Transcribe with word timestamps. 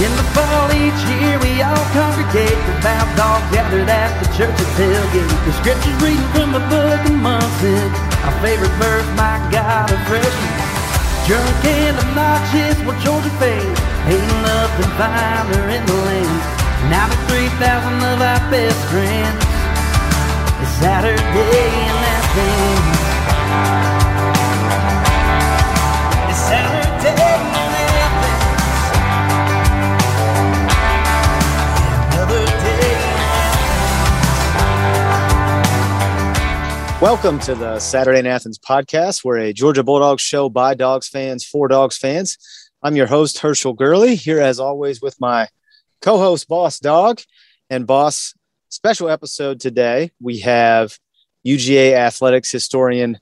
In 0.00 0.08
the 0.16 0.24
fall 0.32 0.72
each 0.72 1.02
year 1.04 1.36
we 1.36 1.60
all 1.60 1.84
congregate. 1.92 2.56
The 2.64 2.74
vows 2.80 3.12
all 3.20 3.44
gathered 3.52 3.92
at 3.92 4.08
the 4.24 4.28
church 4.32 4.56
of 4.56 4.68
tailgate 4.80 5.28
The 5.44 5.52
scriptures 5.60 5.98
reading 6.00 6.24
from 6.32 6.56
the 6.56 6.64
book 6.72 7.00
of 7.04 7.12
Munson 7.12 7.92
Our 8.24 8.32
favorite 8.40 8.72
verse, 8.80 9.04
my 9.20 9.36
God, 9.52 9.92
a 9.92 9.98
freshman 10.08 10.52
Drunk 11.28 11.64
and 11.68 12.00
obnoxious, 12.00 12.80
well 12.88 12.96
Georgia 13.04 13.28
fans 13.36 13.78
Ain't 14.08 14.32
nothing 14.40 14.92
finer 14.96 15.68
in 15.76 15.84
the 15.84 15.98
land. 16.08 16.40
Now 16.88 17.06
the 17.12 17.18
3,000 17.28 17.60
of 18.16 18.18
our 18.18 18.42
best 18.50 18.80
friends. 18.88 19.44
It's 20.56 20.72
Saturday 20.80 21.20
Athens 21.20 22.88
It's 22.88 22.91
Welcome 37.02 37.40
to 37.40 37.56
the 37.56 37.80
Saturday 37.80 38.20
in 38.20 38.26
Athens 38.28 38.60
podcast. 38.60 39.24
We're 39.24 39.38
a 39.38 39.52
Georgia 39.52 39.82
Bulldogs 39.82 40.22
show 40.22 40.48
by 40.48 40.74
Dogs 40.74 41.08
fans 41.08 41.44
for 41.44 41.66
Dogs 41.66 41.98
fans. 41.98 42.38
I'm 42.80 42.94
your 42.94 43.08
host, 43.08 43.40
Herschel 43.40 43.72
Gurley, 43.72 44.14
here 44.14 44.38
as 44.38 44.60
always 44.60 45.02
with 45.02 45.20
my 45.20 45.48
co 46.00 46.18
host, 46.18 46.46
Boss 46.46 46.78
Dog. 46.78 47.20
And, 47.68 47.88
Boss, 47.88 48.34
special 48.68 49.10
episode 49.10 49.58
today. 49.58 50.12
We 50.20 50.38
have 50.38 50.96
UGA 51.44 51.94
athletics 51.94 52.52
historian 52.52 53.18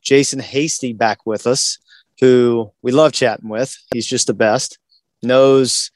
Jason 0.00 0.38
Hasty 0.38 0.92
back 0.92 1.26
with 1.26 1.48
us, 1.48 1.80
who 2.20 2.70
we 2.82 2.92
love 2.92 3.12
chatting 3.12 3.48
with. 3.48 3.76
He's 3.92 4.06
just 4.06 4.28
the 4.28 4.34
best, 4.34 4.78
knows 5.24 5.90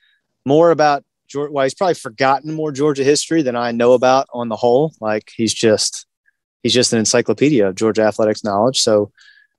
more 0.44 0.72
about 0.72 1.04
Georgia. 1.28 1.52
well, 1.52 1.62
he's 1.62 1.74
probably 1.74 1.94
forgotten 1.94 2.52
more 2.52 2.72
Georgia 2.72 3.04
history 3.04 3.42
than 3.42 3.54
I 3.54 3.70
know 3.70 3.92
about 3.92 4.26
on 4.34 4.48
the 4.48 4.56
whole. 4.56 4.92
Like 5.00 5.30
he's 5.36 5.54
just 5.54 6.07
he's 6.68 6.74
just 6.74 6.92
an 6.92 6.98
encyclopedia 6.98 7.66
of 7.66 7.74
Georgia 7.74 8.02
athletics 8.02 8.44
knowledge. 8.44 8.78
So 8.78 9.10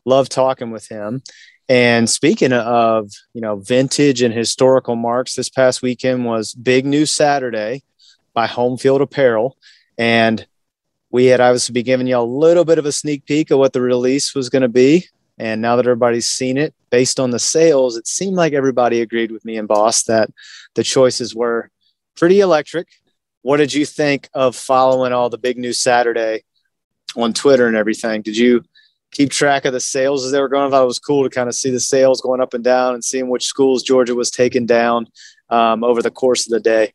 love 0.05 0.29
talking 0.29 0.69
with 0.69 0.87
him. 0.87 1.23
And 1.67 2.07
speaking 2.07 2.53
of, 2.53 3.09
you 3.33 3.41
know, 3.41 3.55
vintage 3.55 4.21
and 4.21 4.31
historical 4.31 4.95
marks, 4.95 5.33
this 5.33 5.49
past 5.49 5.81
weekend 5.81 6.23
was 6.23 6.53
Big 6.53 6.85
New 6.85 7.07
Saturday 7.07 7.81
by 8.35 8.45
Home 8.45 8.77
Field 8.77 9.01
Apparel. 9.01 9.57
And 9.97 10.45
we 11.09 11.25
had 11.25 11.41
obviously 11.41 11.73
be 11.73 11.81
giving 11.81 12.05
you 12.05 12.17
a 12.17 12.21
little 12.21 12.63
bit 12.63 12.77
of 12.77 12.85
a 12.85 12.91
sneak 12.91 13.25
peek 13.25 13.49
of 13.49 13.57
what 13.57 13.73
the 13.73 13.81
release 13.81 14.35
was 14.35 14.49
going 14.49 14.61
to 14.61 14.67
be. 14.67 15.07
And 15.39 15.63
now 15.63 15.77
that 15.77 15.87
everybody's 15.87 16.27
seen 16.27 16.57
it, 16.57 16.75
based 16.91 17.19
on 17.19 17.31
the 17.31 17.39
sales, 17.39 17.97
it 17.97 18.05
seemed 18.05 18.35
like 18.35 18.53
everybody 18.53 19.01
agreed 19.01 19.31
with 19.31 19.43
me 19.45 19.57
and 19.57 19.67
Boss 19.67 20.03
that 20.03 20.29
the 20.75 20.83
choices 20.83 21.33
were 21.33 21.71
pretty 22.15 22.39
electric. 22.39 22.87
What 23.41 23.57
did 23.57 23.73
you 23.73 23.83
think 23.85 24.29
of 24.35 24.55
following 24.55 25.11
all 25.11 25.31
the 25.31 25.39
Big 25.39 25.57
New 25.57 25.73
Saturday 25.73 26.43
on 27.15 27.33
Twitter 27.33 27.67
and 27.67 27.75
everything. 27.75 28.21
Did 28.21 28.37
you 28.37 28.63
keep 29.11 29.31
track 29.31 29.65
of 29.65 29.73
the 29.73 29.79
sales 29.79 30.25
as 30.25 30.31
they 30.31 30.39
were 30.39 30.49
going? 30.49 30.67
I 30.67 30.69
thought 30.69 30.83
it 30.83 30.87
was 30.87 30.99
cool 30.99 31.23
to 31.23 31.29
kind 31.29 31.49
of 31.49 31.55
see 31.55 31.69
the 31.69 31.79
sales 31.79 32.21
going 32.21 32.41
up 32.41 32.53
and 32.53 32.63
down 32.63 32.93
and 32.93 33.03
seeing 33.03 33.29
which 33.29 33.45
schools 33.45 33.83
Georgia 33.83 34.15
was 34.15 34.31
taking 34.31 34.65
down 34.65 35.07
um, 35.49 35.83
over 35.83 36.01
the 36.01 36.11
course 36.11 36.45
of 36.45 36.51
the 36.51 36.59
day. 36.59 36.93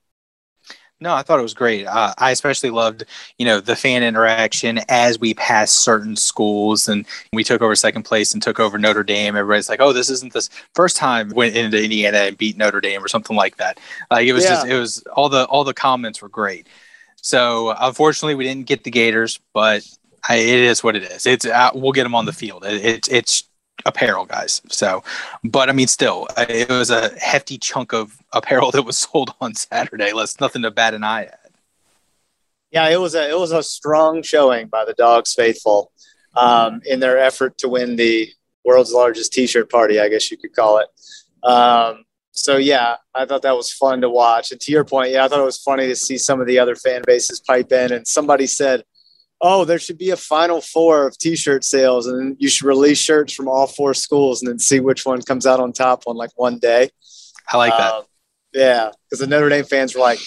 No, 1.01 1.13
I 1.13 1.23
thought 1.23 1.41
it 1.41 1.43
was 1.43 1.55
great. 1.55 1.87
Uh, 1.87 2.15
I 2.17 2.31
especially 2.31 2.71
loved, 2.71 3.05
you 3.37 3.45
know, 3.45 3.61
the 3.61 3.75
fan 3.75 4.03
interaction 4.03 4.81
as 4.89 5.19
we 5.19 5.35
passed 5.35 5.81
certain 5.81 6.15
schools 6.15 6.89
and 6.89 7.05
we 7.33 7.43
took 7.43 7.61
over 7.61 7.75
second 7.75 8.05
place 8.05 8.33
and 8.33 8.43
took 8.43 8.61
over 8.61 8.79
Notre 8.79 9.03
Dame. 9.03 9.37
Everybody's 9.37 9.69
like, 9.69 9.81
"Oh, 9.81 9.93
this 9.93 10.09
isn't 10.09 10.33
the 10.33 10.49
first 10.75 10.97
time 10.97 11.31
went 11.31 11.57
into 11.57 11.83
Indiana 11.83 12.19
and 12.19 12.39
beat 12.39 12.57
Notre 12.57 12.81
Dame 12.81 13.05
or 13.05 13.09
something 13.09 13.37
like 13.37 13.57
that." 13.57 13.81
Like 14.11 14.27
it 14.27 14.33
was 14.33 14.45
yeah. 14.45 14.51
just, 14.51 14.67
it 14.67 14.79
was 14.79 15.03
all 15.13 15.29
the 15.29 15.45
all 15.47 15.65
the 15.65 15.75
comments 15.75 16.23
were 16.23 16.29
great. 16.29 16.69
So 17.17 17.75
unfortunately, 17.79 18.37
we 18.37 18.45
didn't 18.45 18.67
get 18.67 18.85
the 18.85 18.91
Gators, 18.91 19.41
but 19.53 19.85
I, 20.29 20.37
it 20.37 20.61
is 20.61 20.83
what 20.83 20.97
it 20.97 21.03
is. 21.03 21.27
It's 21.27 21.45
uh, 21.45 21.71
we'll 21.75 21.93
get 21.93 22.05
them 22.05 22.15
on 22.15 22.25
the 22.25 22.33
field. 22.33 22.65
It, 22.65 22.85
it's 22.85 23.09
it's 23.09 23.45
apparel, 23.85 24.25
guys. 24.25 24.63
So, 24.69 25.03
but 25.43 25.69
I 25.69 25.73
mean, 25.73 25.87
still, 25.87 26.27
it 26.37 26.69
was 26.69 26.91
a 26.91 27.11
hefty 27.19 27.59
chunk 27.59 27.93
of 27.93 28.17
apparel 28.33 28.71
that 28.71 28.83
was 28.83 28.99
sold 29.11 29.35
on 29.41 29.55
Saturday. 29.55 30.13
Let's 30.13 30.41
nothing 30.41 30.63
to 30.63 30.71
bat 30.71 30.95
an 30.95 31.05
eye 31.05 31.25
at. 31.25 31.41
Yeah, 32.71 32.89
it 32.89 33.01
was 33.01 33.15
a 33.15 33.31
it 33.31 33.39
was 33.39 33.53
a 33.53 33.63
strong 33.63 34.23
showing 34.23 34.67
by 34.69 34.85
the 34.85 34.95
Dogs 34.95 35.35
faithful 35.35 35.93
um, 36.35 36.81
in 36.85 37.01
their 37.01 37.19
effort 37.19 37.59
to 37.59 37.69
win 37.69 37.97
the 37.97 38.31
world's 38.65 38.93
largest 38.93 39.33
T-shirt 39.33 39.71
party. 39.71 40.01
I 40.01 40.09
guess 40.09 40.31
you 40.31 40.37
could 40.37 40.55
call 40.55 40.79
it. 40.79 40.89
Um, 41.49 42.05
so 42.33 42.57
yeah, 42.57 42.97
I 43.15 43.27
thought 43.27 43.43
that 43.43 43.57
was 43.57 43.73
fun 43.73 44.01
to 44.01 44.11
watch. 44.11 44.51
And 44.51 44.61
to 44.61 44.73
your 44.73 44.85
point, 44.85 45.13
yeah, 45.13 45.25
I 45.25 45.29
thought 45.29 45.39
it 45.39 45.45
was 45.45 45.63
funny 45.63 45.87
to 45.87 45.95
see 45.95 46.19
some 46.19 46.41
of 46.41 46.49
the 46.49 46.59
other 46.59 46.75
fan 46.75 47.03
bases 47.07 47.41
pipe 47.41 47.71
in. 47.71 47.93
And 47.93 48.09
somebody 48.09 48.47
said 48.47 48.83
oh, 49.47 49.67
there 49.67 49.79
should 49.79 49.99
be 49.99 50.09
a 50.09 50.17
final 50.17 50.63
four 50.63 51.07
of 51.07 51.19
t-shirt 51.19 51.65
sales 51.65 52.07
and 52.07 52.35
you 52.41 52.49
should 52.49 52.67
release 52.67 52.99
shirts 52.99 53.35
from 53.35 53.47
all 53.47 53.67
four 53.67 53.93
schools 53.93 54.41
and 54.41 54.51
then 54.51 54.59
see 54.59 54.81
which 54.81 55.05
one 55.05 55.21
comes 55.21 55.47
out 55.47 55.61
on 55.61 55.71
top 55.71 56.03
on 56.07 56.17
like 56.17 56.31
one 56.37 56.59
day. 56.59 56.89
I 57.53 57.59
like 57.59 57.77
that. 57.77 57.93
Um, 57.93 58.05
yeah, 58.55 58.91
because 59.05 59.21
the 59.21 59.27
Notre 59.27 59.51
Dame 59.51 59.67
fans 59.67 59.95
were 59.95 60.01
like, 60.01 60.19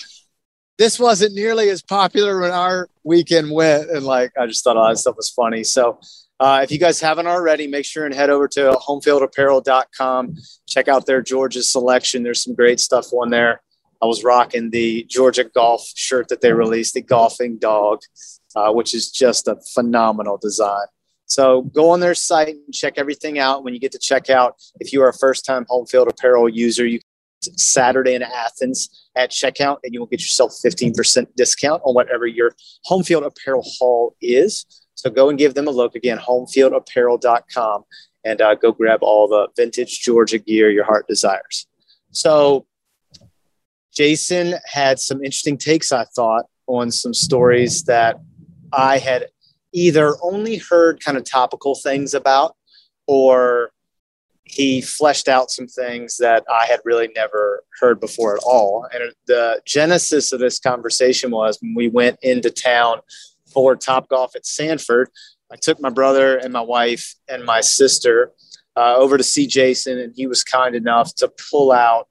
this 0.78 1.00
wasn't 1.00 1.33
nearly 1.33 1.69
as 1.69 1.81
popular 1.81 2.39
when 2.39 2.51
our 2.51 2.89
weekend 3.03 3.50
went. 3.51 3.89
And 3.89 4.05
like, 4.05 4.33
I 4.39 4.45
just 4.45 4.63
thought 4.63 4.78
all 4.78 4.88
that 4.88 4.97
stuff 4.97 5.17
was 5.17 5.31
funny. 5.31 5.63
So 5.63 5.99
uh, 6.39 6.59
if 6.63 6.72
you 6.72 6.78
guys 6.78 7.01
haven't 7.01 7.25
already, 7.25 7.66
make 7.66 7.85
sure 7.85 8.05
and 8.05 8.13
head 8.13 8.29
over 8.29 8.47
to 8.49 8.78
homefieldapparel.com. 8.88 10.35
Check 10.67 10.88
out 10.88 11.07
their 11.07 11.23
Georgia 11.23 11.63
selection. 11.63 12.22
There's 12.22 12.44
some 12.44 12.53
great 12.53 12.79
stuff 12.79 13.11
on 13.13 13.31
there. 13.31 13.63
I 13.99 14.05
was 14.05 14.23
rocking 14.23 14.69
the 14.69 15.05
Georgia 15.09 15.44
golf 15.44 15.84
shirt 15.95 16.28
that 16.28 16.41
they 16.41 16.53
released, 16.53 16.94
the 16.94 17.01
golfing 17.01 17.57
dog 17.57 18.01
uh, 18.56 18.72
which 18.72 18.94
is 18.94 19.12
just 19.12 19.47
a 19.47 19.58
phenomenal 19.74 20.38
design. 20.38 20.85
So 21.25 21.63
go 21.63 21.90
on 21.90 22.00
their 22.00 22.16
site 22.16 22.56
and 22.56 22.74
check 22.74 22.94
everything 22.97 23.38
out. 23.38 23.63
When 23.63 23.74
you 23.74 23.80
get 23.80 23.91
to 23.91 24.00
check 24.00 24.30
out, 24.30 24.56
if 24.80 24.94
you 24.94 25.02
are 25.03 25.09
a 25.09 25.13
first 25.13 25.46
time 25.46 25.66
home 25.68 25.85
field 25.85 26.08
apparel 26.08 26.47
user, 26.47 26.85
you 26.85 27.00
Saturday 27.41 28.16
in 28.16 28.24
Athens 28.24 29.09
at 29.16 29.31
checkout, 29.31 29.78
and 29.84 29.94
you 29.94 30.00
will 30.00 30.08
get 30.08 30.22
yourself 30.22 30.53
15% 30.66 31.28
discount 31.35 31.81
on 31.85 31.94
whatever 31.94 32.25
your 32.25 32.56
home 32.85 33.03
field 33.03 33.24
apparel 33.24 33.63
haul 33.78 34.16
is. 34.22 34.66
So 34.96 35.09
go 35.09 35.29
and 35.29 35.38
give 35.38 35.53
them 35.53 35.68
a 35.68 35.72
look 35.72 35.96
again, 35.96 36.18
homefieldapparel.com, 36.18 37.84
and 38.25 38.41
uh, 38.41 38.56
go 38.56 38.72
grab 38.72 39.00
all 39.03 39.28
the 39.28 39.50
vintage 39.56 40.02
Georgia 40.02 40.40
gear 40.40 40.72
your 40.72 40.84
heart 40.84 41.08
desires. 41.08 41.68
So 42.12 42.66
Jason 43.94 44.56
had 44.66 45.00
some 45.00 45.18
interesting 45.18 45.58
takes, 45.58 45.91
I 45.91 46.06
thought, 46.06 46.46
on 46.68 46.91
some 46.91 47.14
stories 47.14 47.84
that 47.84 48.19
I 48.72 48.97
had 48.97 49.28
either 49.73 50.16
only 50.22 50.57
heard 50.57 51.03
kind 51.03 51.17
of 51.17 51.23
topical 51.23 51.75
things 51.75 52.13
about 52.13 52.55
or 53.05 53.72
he 54.44 54.81
fleshed 54.81 55.28
out 55.28 55.51
some 55.51 55.67
things 55.67 56.17
that 56.17 56.44
I 56.50 56.66
had 56.66 56.79
really 56.85 57.09
never 57.16 57.63
heard 57.79 58.00
before 58.00 58.35
at 58.35 58.44
all. 58.44 58.88
And 58.94 59.11
the 59.28 59.61
genesis 59.66 60.31
of 60.31 60.39
this 60.39 60.59
conversation 60.59 61.31
was 61.31 61.57
when 61.61 61.75
we 61.75 61.89
went 61.89 62.17
into 62.22 62.50
town 62.50 63.00
for 63.51 63.75
Top 63.75 64.07
Golf 64.07 64.35
at 64.35 64.45
Sanford. 64.45 65.09
I 65.51 65.57
took 65.57 65.81
my 65.81 65.89
brother 65.89 66.38
and 66.38 66.53
my 66.53 66.61
wife 66.61 67.16
and 67.28 67.44
my 67.44 67.61
sister 67.61 68.31
uh, 68.78 68.95
over 68.95 69.17
to 69.17 69.23
see 69.23 69.47
Jason, 69.47 69.97
and 69.97 70.13
he 70.16 70.28
was 70.28 70.44
kind 70.44 70.75
enough 70.75 71.13
to 71.16 71.31
pull 71.49 71.72
out, 71.72 72.07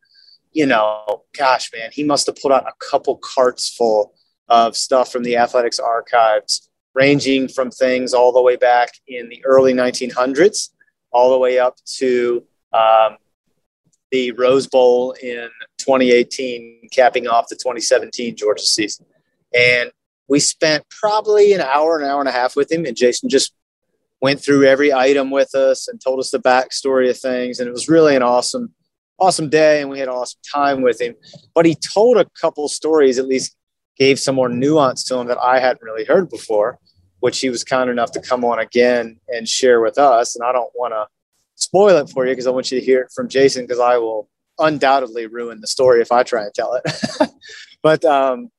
you 0.52 0.66
know, 0.66 1.22
gosh, 1.36 1.70
man, 1.74 1.90
he 1.92 2.02
must 2.02 2.26
have 2.26 2.36
pulled 2.36 2.52
out 2.52 2.66
a 2.66 2.72
couple 2.84 3.16
carts 3.16 3.68
full 3.68 4.14
of 4.48 4.76
stuff 4.76 5.10
from 5.10 5.22
the 5.22 5.36
athletics 5.36 5.78
archives, 5.78 6.68
ranging 6.94 7.48
from 7.48 7.70
things 7.70 8.14
all 8.14 8.32
the 8.32 8.42
way 8.42 8.56
back 8.56 8.90
in 9.06 9.28
the 9.28 9.44
early 9.44 9.72
1900s, 9.72 10.70
all 11.12 11.30
the 11.30 11.38
way 11.38 11.58
up 11.58 11.76
to 11.84 12.44
um, 12.72 13.16
the 14.10 14.32
Rose 14.32 14.66
Bowl 14.66 15.12
in 15.12 15.48
2018, 15.78 16.88
capping 16.92 17.26
off 17.26 17.48
the 17.48 17.56
2017 17.56 18.36
Georgia 18.36 18.64
season. 18.64 19.06
And 19.54 19.90
we 20.28 20.40
spent 20.40 20.84
probably 20.90 21.52
an 21.52 21.60
hour, 21.60 21.98
an 21.98 22.08
hour 22.08 22.20
and 22.20 22.28
a 22.28 22.32
half 22.32 22.56
with 22.56 22.70
him, 22.70 22.84
and 22.84 22.96
Jason 22.96 23.28
just 23.28 23.52
went 24.20 24.40
through 24.40 24.64
every 24.64 24.92
item 24.92 25.30
with 25.30 25.54
us 25.54 25.88
and 25.88 26.00
told 26.00 26.18
us 26.18 26.30
the 26.30 26.38
backstory 26.38 27.10
of 27.10 27.18
things. 27.18 27.60
And 27.60 27.68
it 27.68 27.72
was 27.72 27.88
really 27.88 28.16
an 28.16 28.22
awesome, 28.22 28.74
awesome 29.18 29.48
day, 29.48 29.80
and 29.80 29.90
we 29.90 29.98
had 29.98 30.08
an 30.08 30.14
awesome 30.14 30.40
time 30.52 30.82
with 30.82 31.00
him. 31.00 31.14
But 31.54 31.66
he 31.66 31.74
told 31.74 32.16
a 32.16 32.26
couple 32.40 32.68
stories, 32.68 33.18
at 33.18 33.26
least 33.26 33.56
gave 33.96 34.18
some 34.18 34.34
more 34.34 34.48
nuance 34.48 35.04
to 35.04 35.16
him 35.18 35.26
that 35.28 35.38
I 35.38 35.58
hadn't 35.58 35.82
really 35.82 36.04
heard 36.04 36.28
before, 36.28 36.78
which 37.20 37.40
he 37.40 37.50
was 37.50 37.64
kind 37.64 37.90
enough 37.90 38.12
to 38.12 38.20
come 38.20 38.44
on 38.44 38.58
again 38.58 39.18
and 39.28 39.48
share 39.48 39.80
with 39.80 39.98
us. 39.98 40.36
And 40.36 40.44
I 40.44 40.52
don't 40.52 40.70
want 40.74 40.92
to 40.92 41.06
spoil 41.54 41.96
it 41.96 42.10
for 42.10 42.26
you 42.26 42.32
because 42.32 42.46
I 42.46 42.50
want 42.50 42.70
you 42.70 42.78
to 42.78 42.84
hear 42.84 43.00
it 43.00 43.12
from 43.14 43.28
Jason 43.28 43.64
because 43.64 43.80
I 43.80 43.96
will 43.96 44.28
undoubtedly 44.58 45.26
ruin 45.26 45.60
the 45.60 45.66
story 45.66 46.00
if 46.00 46.12
I 46.12 46.22
try 46.22 46.44
and 46.44 46.54
tell 46.54 46.74
it. 46.74 47.30
but 47.82 48.04
um, 48.04 48.50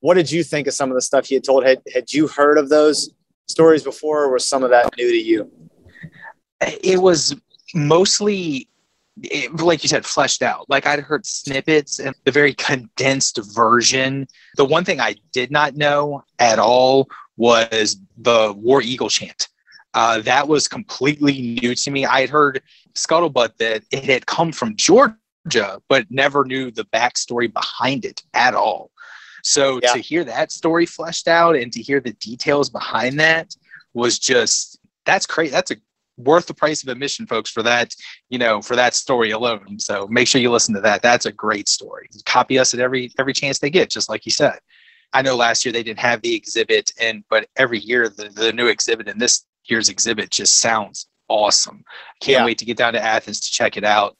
what 0.00 0.14
did 0.14 0.30
you 0.30 0.42
think 0.42 0.66
of 0.66 0.74
some 0.74 0.90
of 0.90 0.94
the 0.94 1.02
stuff 1.02 1.26
he 1.26 1.34
had 1.34 1.44
told? 1.44 1.64
Had, 1.64 1.82
had 1.92 2.12
you 2.12 2.26
heard 2.26 2.58
of 2.58 2.68
those 2.68 3.10
stories 3.46 3.82
before 3.82 4.24
or 4.24 4.32
was 4.32 4.46
some 4.46 4.62
of 4.62 4.70
that 4.70 4.96
new 4.96 5.10
to 5.10 5.16
you? 5.16 5.50
It 6.60 7.00
was 7.00 7.34
mostly 7.74 8.68
it, 9.22 9.54
like 9.60 9.82
you 9.82 9.88
said, 9.88 10.04
fleshed 10.04 10.42
out. 10.42 10.68
Like 10.68 10.86
I'd 10.86 11.00
heard 11.00 11.24
snippets 11.26 11.98
and 11.98 12.14
the 12.24 12.30
very 12.30 12.54
condensed 12.54 13.38
version. 13.54 14.26
The 14.56 14.64
one 14.64 14.84
thing 14.84 15.00
I 15.00 15.16
did 15.32 15.50
not 15.50 15.76
know 15.76 16.24
at 16.38 16.58
all 16.58 17.08
was 17.36 17.96
the 18.18 18.52
War 18.56 18.82
Eagle 18.82 19.08
chant. 19.08 19.48
Uh, 19.94 20.20
that 20.20 20.46
was 20.46 20.68
completely 20.68 21.58
new 21.62 21.74
to 21.74 21.90
me. 21.90 22.04
I 22.04 22.20
had 22.20 22.30
heard 22.30 22.62
scuttlebutt 22.94 23.56
that 23.58 23.82
it 23.90 24.04
had 24.04 24.26
come 24.26 24.52
from 24.52 24.76
Georgia, 24.76 25.80
but 25.88 26.10
never 26.10 26.44
knew 26.44 26.70
the 26.70 26.84
backstory 26.86 27.50
behind 27.52 28.04
it 28.04 28.22
at 28.34 28.54
all. 28.54 28.90
So 29.42 29.80
yeah. 29.82 29.92
to 29.92 30.00
hear 30.00 30.24
that 30.24 30.52
story 30.52 30.86
fleshed 30.86 31.28
out 31.28 31.56
and 31.56 31.72
to 31.72 31.80
hear 31.80 32.00
the 32.00 32.12
details 32.14 32.68
behind 32.68 33.18
that 33.20 33.54
was 33.94 34.18
just 34.18 34.78
that's 35.06 35.24
crazy. 35.24 35.52
That's 35.52 35.70
a 35.70 35.76
worth 36.16 36.46
the 36.46 36.54
price 36.54 36.82
of 36.82 36.88
admission, 36.88 37.26
folks, 37.26 37.50
for 37.50 37.62
that, 37.62 37.94
you 38.28 38.38
know, 38.38 38.62
for 38.62 38.76
that 38.76 38.94
story 38.94 39.30
alone. 39.30 39.78
So 39.78 40.06
make 40.08 40.28
sure 40.28 40.40
you 40.40 40.50
listen 40.50 40.74
to 40.74 40.80
that. 40.82 41.02
That's 41.02 41.26
a 41.26 41.32
great 41.32 41.68
story. 41.68 42.08
Copy 42.24 42.58
us 42.58 42.74
at 42.74 42.80
every 42.80 43.12
every 43.18 43.32
chance 43.32 43.58
they 43.58 43.70
get, 43.70 43.90
just 43.90 44.08
like 44.08 44.26
you 44.26 44.32
said. 44.32 44.58
I 45.12 45.22
know 45.22 45.36
last 45.36 45.64
year 45.64 45.72
they 45.72 45.82
didn't 45.82 46.00
have 46.00 46.22
the 46.22 46.34
exhibit, 46.34 46.92
and 47.00 47.24
but 47.30 47.48
every 47.56 47.78
year 47.78 48.08
the, 48.08 48.28
the 48.28 48.52
new 48.52 48.66
exhibit 48.66 49.08
and 49.08 49.20
this 49.20 49.44
year's 49.64 49.88
exhibit 49.88 50.30
just 50.30 50.60
sounds 50.60 51.06
awesome. 51.28 51.84
Can't 52.20 52.40
yeah. 52.40 52.44
wait 52.44 52.58
to 52.58 52.64
get 52.64 52.76
down 52.76 52.92
to 52.92 53.02
Athens 53.02 53.40
to 53.40 53.50
check 53.50 53.76
it 53.76 53.84
out. 53.84 54.16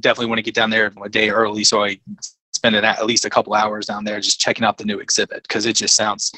Definitely 0.00 0.26
want 0.26 0.38
to 0.38 0.42
get 0.42 0.54
down 0.54 0.70
there 0.70 0.92
a 1.02 1.08
day 1.08 1.30
early 1.30 1.64
so 1.64 1.82
I 1.82 1.98
spend 2.52 2.76
at 2.76 3.06
least 3.06 3.24
a 3.24 3.30
couple 3.30 3.54
hours 3.54 3.86
down 3.86 4.04
there 4.04 4.20
just 4.20 4.40
checking 4.40 4.64
out 4.64 4.78
the 4.78 4.84
new 4.84 4.98
exhibit 4.98 5.42
because 5.42 5.66
it 5.66 5.74
just 5.74 5.96
sounds 5.96 6.30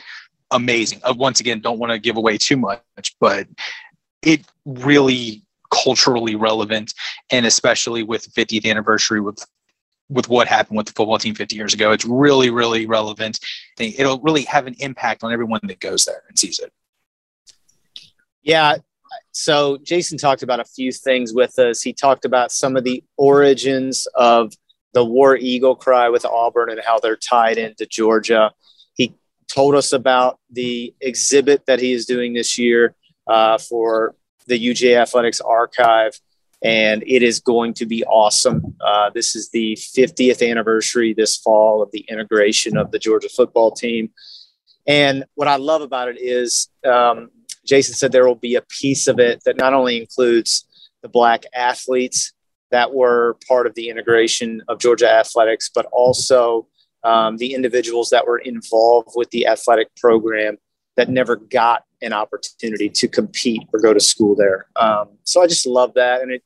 amazing. 0.50 1.00
Uh, 1.02 1.14
once 1.16 1.40
again, 1.40 1.60
don't 1.60 1.78
want 1.78 1.92
to 1.92 1.98
give 1.98 2.16
away 2.16 2.38
too 2.38 2.56
much, 2.56 2.80
but 3.20 3.46
it 4.24 4.44
really 4.64 5.42
culturally 5.70 6.36
relevant 6.36 6.94
and 7.30 7.46
especially 7.46 8.02
with 8.02 8.32
50th 8.34 8.68
anniversary 8.68 9.20
with 9.20 9.44
with 10.10 10.28
what 10.28 10.46
happened 10.46 10.76
with 10.76 10.86
the 10.86 10.92
football 10.92 11.18
team 11.18 11.34
50 11.34 11.56
years 11.56 11.74
ago 11.74 11.90
it's 11.90 12.04
really 12.04 12.50
really 12.50 12.86
relevant. 12.86 13.40
It'll 13.78 14.20
really 14.20 14.42
have 14.42 14.66
an 14.66 14.74
impact 14.78 15.24
on 15.24 15.32
everyone 15.32 15.60
that 15.64 15.80
goes 15.80 16.04
there 16.04 16.22
and 16.28 16.38
sees 16.38 16.58
it. 16.58 16.72
Yeah 18.42 18.76
so 19.32 19.78
jason 19.82 20.18
talked 20.18 20.42
about 20.42 20.60
a 20.60 20.64
few 20.64 20.92
things 20.92 21.32
with 21.32 21.58
us. 21.58 21.82
He 21.82 21.92
talked 21.92 22.24
about 22.24 22.52
some 22.52 22.76
of 22.76 22.84
the 22.84 23.02
origins 23.16 24.06
of 24.14 24.52
the 24.92 25.04
war 25.04 25.36
eagle 25.36 25.74
cry 25.74 26.08
with 26.08 26.24
auburn 26.24 26.70
and 26.70 26.80
how 26.84 26.98
they're 26.98 27.16
tied 27.16 27.58
into 27.58 27.86
georgia. 27.86 28.52
He 28.94 29.14
told 29.48 29.74
us 29.74 29.92
about 29.92 30.38
the 30.50 30.94
exhibit 31.00 31.66
that 31.66 31.80
he 31.80 31.92
is 31.92 32.06
doing 32.06 32.32
this 32.32 32.58
year 32.58 32.94
uh, 33.26 33.58
for 33.58 34.14
the 34.46 34.58
UGA 34.58 35.00
Athletics 35.00 35.40
Archive, 35.40 36.12
and 36.62 37.02
it 37.06 37.22
is 37.22 37.40
going 37.40 37.74
to 37.74 37.86
be 37.86 38.04
awesome. 38.04 38.74
Uh, 38.80 39.10
this 39.10 39.36
is 39.36 39.50
the 39.50 39.76
50th 39.76 40.48
anniversary 40.48 41.14
this 41.14 41.36
fall 41.36 41.82
of 41.82 41.90
the 41.92 42.04
integration 42.08 42.76
of 42.76 42.90
the 42.90 42.98
Georgia 42.98 43.28
football 43.28 43.70
team. 43.70 44.10
And 44.86 45.24
what 45.34 45.48
I 45.48 45.56
love 45.56 45.82
about 45.82 46.08
it 46.08 46.20
is 46.20 46.68
um, 46.86 47.30
Jason 47.66 47.94
said 47.94 48.12
there 48.12 48.26
will 48.26 48.34
be 48.34 48.54
a 48.54 48.62
piece 48.62 49.06
of 49.08 49.18
it 49.18 49.42
that 49.44 49.56
not 49.56 49.72
only 49.72 50.00
includes 50.00 50.66
the 51.02 51.08
black 51.08 51.44
athletes 51.54 52.32
that 52.70 52.92
were 52.92 53.36
part 53.46 53.66
of 53.66 53.74
the 53.74 53.88
integration 53.88 54.62
of 54.68 54.78
Georgia 54.78 55.10
athletics, 55.10 55.70
but 55.74 55.86
also 55.92 56.66
um, 57.04 57.36
the 57.36 57.54
individuals 57.54 58.10
that 58.10 58.26
were 58.26 58.38
involved 58.38 59.10
with 59.14 59.30
the 59.30 59.46
athletic 59.46 59.94
program 59.96 60.56
that 60.96 61.08
never 61.08 61.36
got 61.36 61.84
an 62.04 62.12
opportunity 62.12 62.88
to 62.88 63.08
compete 63.08 63.62
or 63.72 63.80
go 63.80 63.92
to 63.94 64.00
school 64.00 64.34
there. 64.36 64.66
Um, 64.76 65.10
so 65.24 65.42
I 65.42 65.46
just 65.46 65.66
love 65.66 65.94
that, 65.94 66.22
and 66.22 66.32
it, 66.32 66.42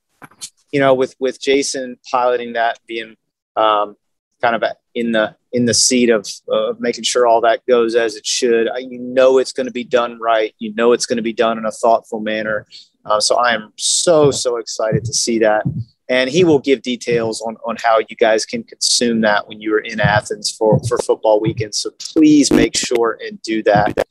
you 0.72 0.80
know, 0.80 0.94
with 0.94 1.14
with 1.18 1.40
Jason 1.40 1.96
piloting 2.10 2.54
that, 2.54 2.78
being 2.86 3.16
um, 3.56 3.96
kind 4.40 4.54
of 4.56 4.62
in 4.94 5.12
the 5.12 5.36
in 5.52 5.64
the 5.64 5.74
seat 5.74 6.10
of, 6.10 6.26
of 6.48 6.78
making 6.80 7.04
sure 7.04 7.26
all 7.26 7.40
that 7.40 7.64
goes 7.66 7.94
as 7.94 8.16
it 8.16 8.26
should. 8.26 8.68
You 8.78 8.98
know, 8.98 9.38
it's 9.38 9.52
going 9.52 9.66
to 9.66 9.72
be 9.72 9.84
done 9.84 10.18
right. 10.20 10.54
You 10.58 10.74
know, 10.74 10.92
it's 10.92 11.06
going 11.06 11.16
to 11.16 11.22
be 11.22 11.32
done 11.32 11.58
in 11.58 11.64
a 11.64 11.70
thoughtful 11.70 12.20
manner. 12.20 12.66
Uh, 13.04 13.20
so 13.20 13.36
I 13.36 13.54
am 13.54 13.72
so 13.76 14.30
so 14.30 14.56
excited 14.58 15.04
to 15.04 15.12
see 15.12 15.38
that. 15.40 15.64
And 16.10 16.30
he 16.30 16.42
will 16.42 16.58
give 16.58 16.80
details 16.80 17.42
on, 17.42 17.56
on 17.66 17.76
how 17.84 17.98
you 17.98 18.16
guys 18.16 18.46
can 18.46 18.62
consume 18.64 19.20
that 19.22 19.46
when 19.46 19.60
you 19.60 19.74
are 19.74 19.80
in 19.80 20.00
Athens 20.00 20.50
for, 20.50 20.80
for 20.88 20.96
football 20.98 21.38
weekend. 21.38 21.74
So 21.74 21.90
please 21.98 22.50
make 22.50 22.74
sure 22.74 23.18
and 23.20 23.40
do 23.42 23.62
that. 23.64 24.08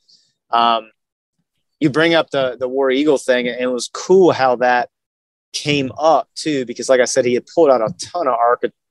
Um, 0.50 0.92
you 1.80 1.90
bring 1.90 2.14
up 2.14 2.30
the 2.30 2.56
the 2.58 2.68
War 2.68 2.90
Eagle 2.90 3.18
thing, 3.18 3.48
and 3.48 3.60
it 3.60 3.66
was 3.66 3.88
cool 3.92 4.32
how 4.32 4.56
that 4.56 4.90
came 5.52 5.90
up 5.98 6.28
too, 6.34 6.64
because 6.66 6.88
like 6.88 7.00
I 7.00 7.04
said, 7.04 7.24
he 7.24 7.34
had 7.34 7.46
pulled 7.46 7.70
out 7.70 7.80
a 7.80 7.94
ton 7.98 8.28
of 8.28 8.34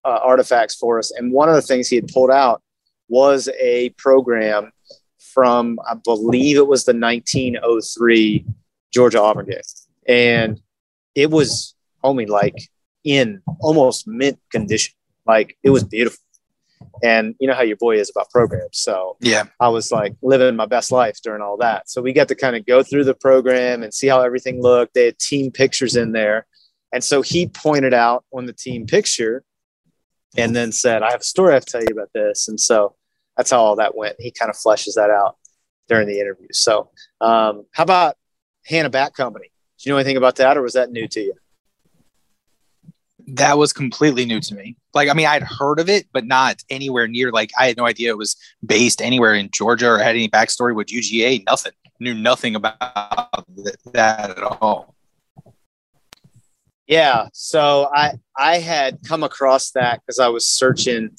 uh, 0.05 0.19
artifacts 0.23 0.75
for 0.75 0.99
us, 0.99 1.11
and 1.11 1.31
one 1.31 1.49
of 1.49 1.55
the 1.55 1.61
things 1.61 1.87
he 1.87 1.95
had 1.95 2.07
pulled 2.07 2.31
out 2.31 2.61
was 3.09 3.49
a 3.59 3.89
program 3.91 4.71
from 5.19 5.79
I 5.87 5.95
believe 5.95 6.57
it 6.57 6.67
was 6.67 6.85
the 6.85 6.93
1903 6.93 8.45
Georgia 8.93 9.21
Auburn 9.21 9.47
game, 9.47 9.61
and 10.07 10.61
it 11.15 11.29
was 11.29 11.75
only 12.03 12.25
like 12.25 12.55
in 13.03 13.41
almost 13.59 14.07
mint 14.07 14.39
condition, 14.51 14.93
like 15.25 15.57
it 15.63 15.69
was 15.69 15.83
beautiful. 15.83 16.19
And 17.03 17.35
you 17.39 17.47
know 17.47 17.53
how 17.53 17.61
your 17.61 17.77
boy 17.77 17.97
is 17.99 18.09
about 18.09 18.29
programs. 18.29 18.79
So 18.79 19.17
yeah, 19.19 19.45
I 19.59 19.69
was 19.69 19.91
like 19.91 20.15
living 20.21 20.55
my 20.55 20.65
best 20.65 20.91
life 20.91 21.17
during 21.23 21.41
all 21.41 21.57
that. 21.57 21.89
So 21.89 22.01
we 22.01 22.13
got 22.13 22.27
to 22.29 22.35
kind 22.35 22.55
of 22.55 22.65
go 22.65 22.83
through 22.83 23.03
the 23.03 23.13
program 23.13 23.83
and 23.83 23.93
see 23.93 24.07
how 24.07 24.21
everything 24.21 24.61
looked. 24.61 24.93
They 24.93 25.05
had 25.05 25.19
team 25.19 25.51
pictures 25.51 25.95
in 25.95 26.11
there. 26.11 26.47
And 26.93 27.03
so 27.03 27.21
he 27.21 27.47
pointed 27.47 27.93
out 27.93 28.23
on 28.33 28.45
the 28.45 28.53
team 28.53 28.85
picture 28.87 29.43
and 30.37 30.55
then 30.55 30.71
said, 30.71 31.03
I 31.03 31.11
have 31.11 31.21
a 31.21 31.25
story 31.25 31.51
I 31.51 31.55
have 31.55 31.65
to 31.65 31.71
tell 31.71 31.81
you 31.81 31.93
about 31.93 32.09
this. 32.13 32.47
And 32.47 32.59
so 32.59 32.95
that's 33.35 33.51
how 33.51 33.59
all 33.59 33.75
that 33.75 33.95
went. 33.95 34.15
He 34.19 34.31
kind 34.31 34.49
of 34.49 34.55
fleshes 34.55 34.95
that 34.95 35.09
out 35.09 35.37
during 35.87 36.07
the 36.07 36.19
interview. 36.19 36.47
So, 36.51 36.89
um, 37.21 37.65
how 37.71 37.83
about 37.83 38.15
Hanna 38.65 38.89
Bat 38.89 39.13
Company? 39.13 39.51
Do 39.79 39.89
you 39.89 39.93
know 39.93 39.97
anything 39.97 40.17
about 40.17 40.37
that 40.37 40.57
or 40.57 40.61
was 40.61 40.73
that 40.73 40.91
new 40.91 41.07
to 41.09 41.19
you? 41.19 41.33
That 43.27 43.57
was 43.57 43.73
completely 43.73 44.25
new 44.25 44.39
to 44.39 44.55
me. 44.55 44.77
Like, 44.93 45.09
I 45.09 45.13
mean, 45.13 45.27
I'd 45.27 45.43
heard 45.43 45.79
of 45.79 45.89
it, 45.89 46.07
but 46.13 46.25
not 46.25 46.63
anywhere 46.69 47.07
near. 47.07 47.31
Like, 47.31 47.51
I 47.59 47.67
had 47.67 47.77
no 47.77 47.85
idea 47.85 48.11
it 48.11 48.17
was 48.17 48.37
based 48.65 49.01
anywhere 49.01 49.33
in 49.33 49.49
Georgia 49.51 49.89
or 49.89 49.97
had 49.97 50.15
any 50.15 50.29
backstory 50.29 50.73
with 50.73 50.87
UGA. 50.87 51.45
Nothing. 51.45 51.73
Knew 51.99 52.13
nothing 52.13 52.55
about 52.55 52.77
that 53.91 54.29
at 54.29 54.43
all. 54.43 54.95
Yeah. 56.87 57.27
So 57.33 57.89
I 57.93 58.13
I 58.37 58.59
had 58.59 58.99
come 59.05 59.23
across 59.23 59.71
that 59.71 60.01
because 60.01 60.19
I 60.19 60.29
was 60.29 60.47
searching. 60.47 61.11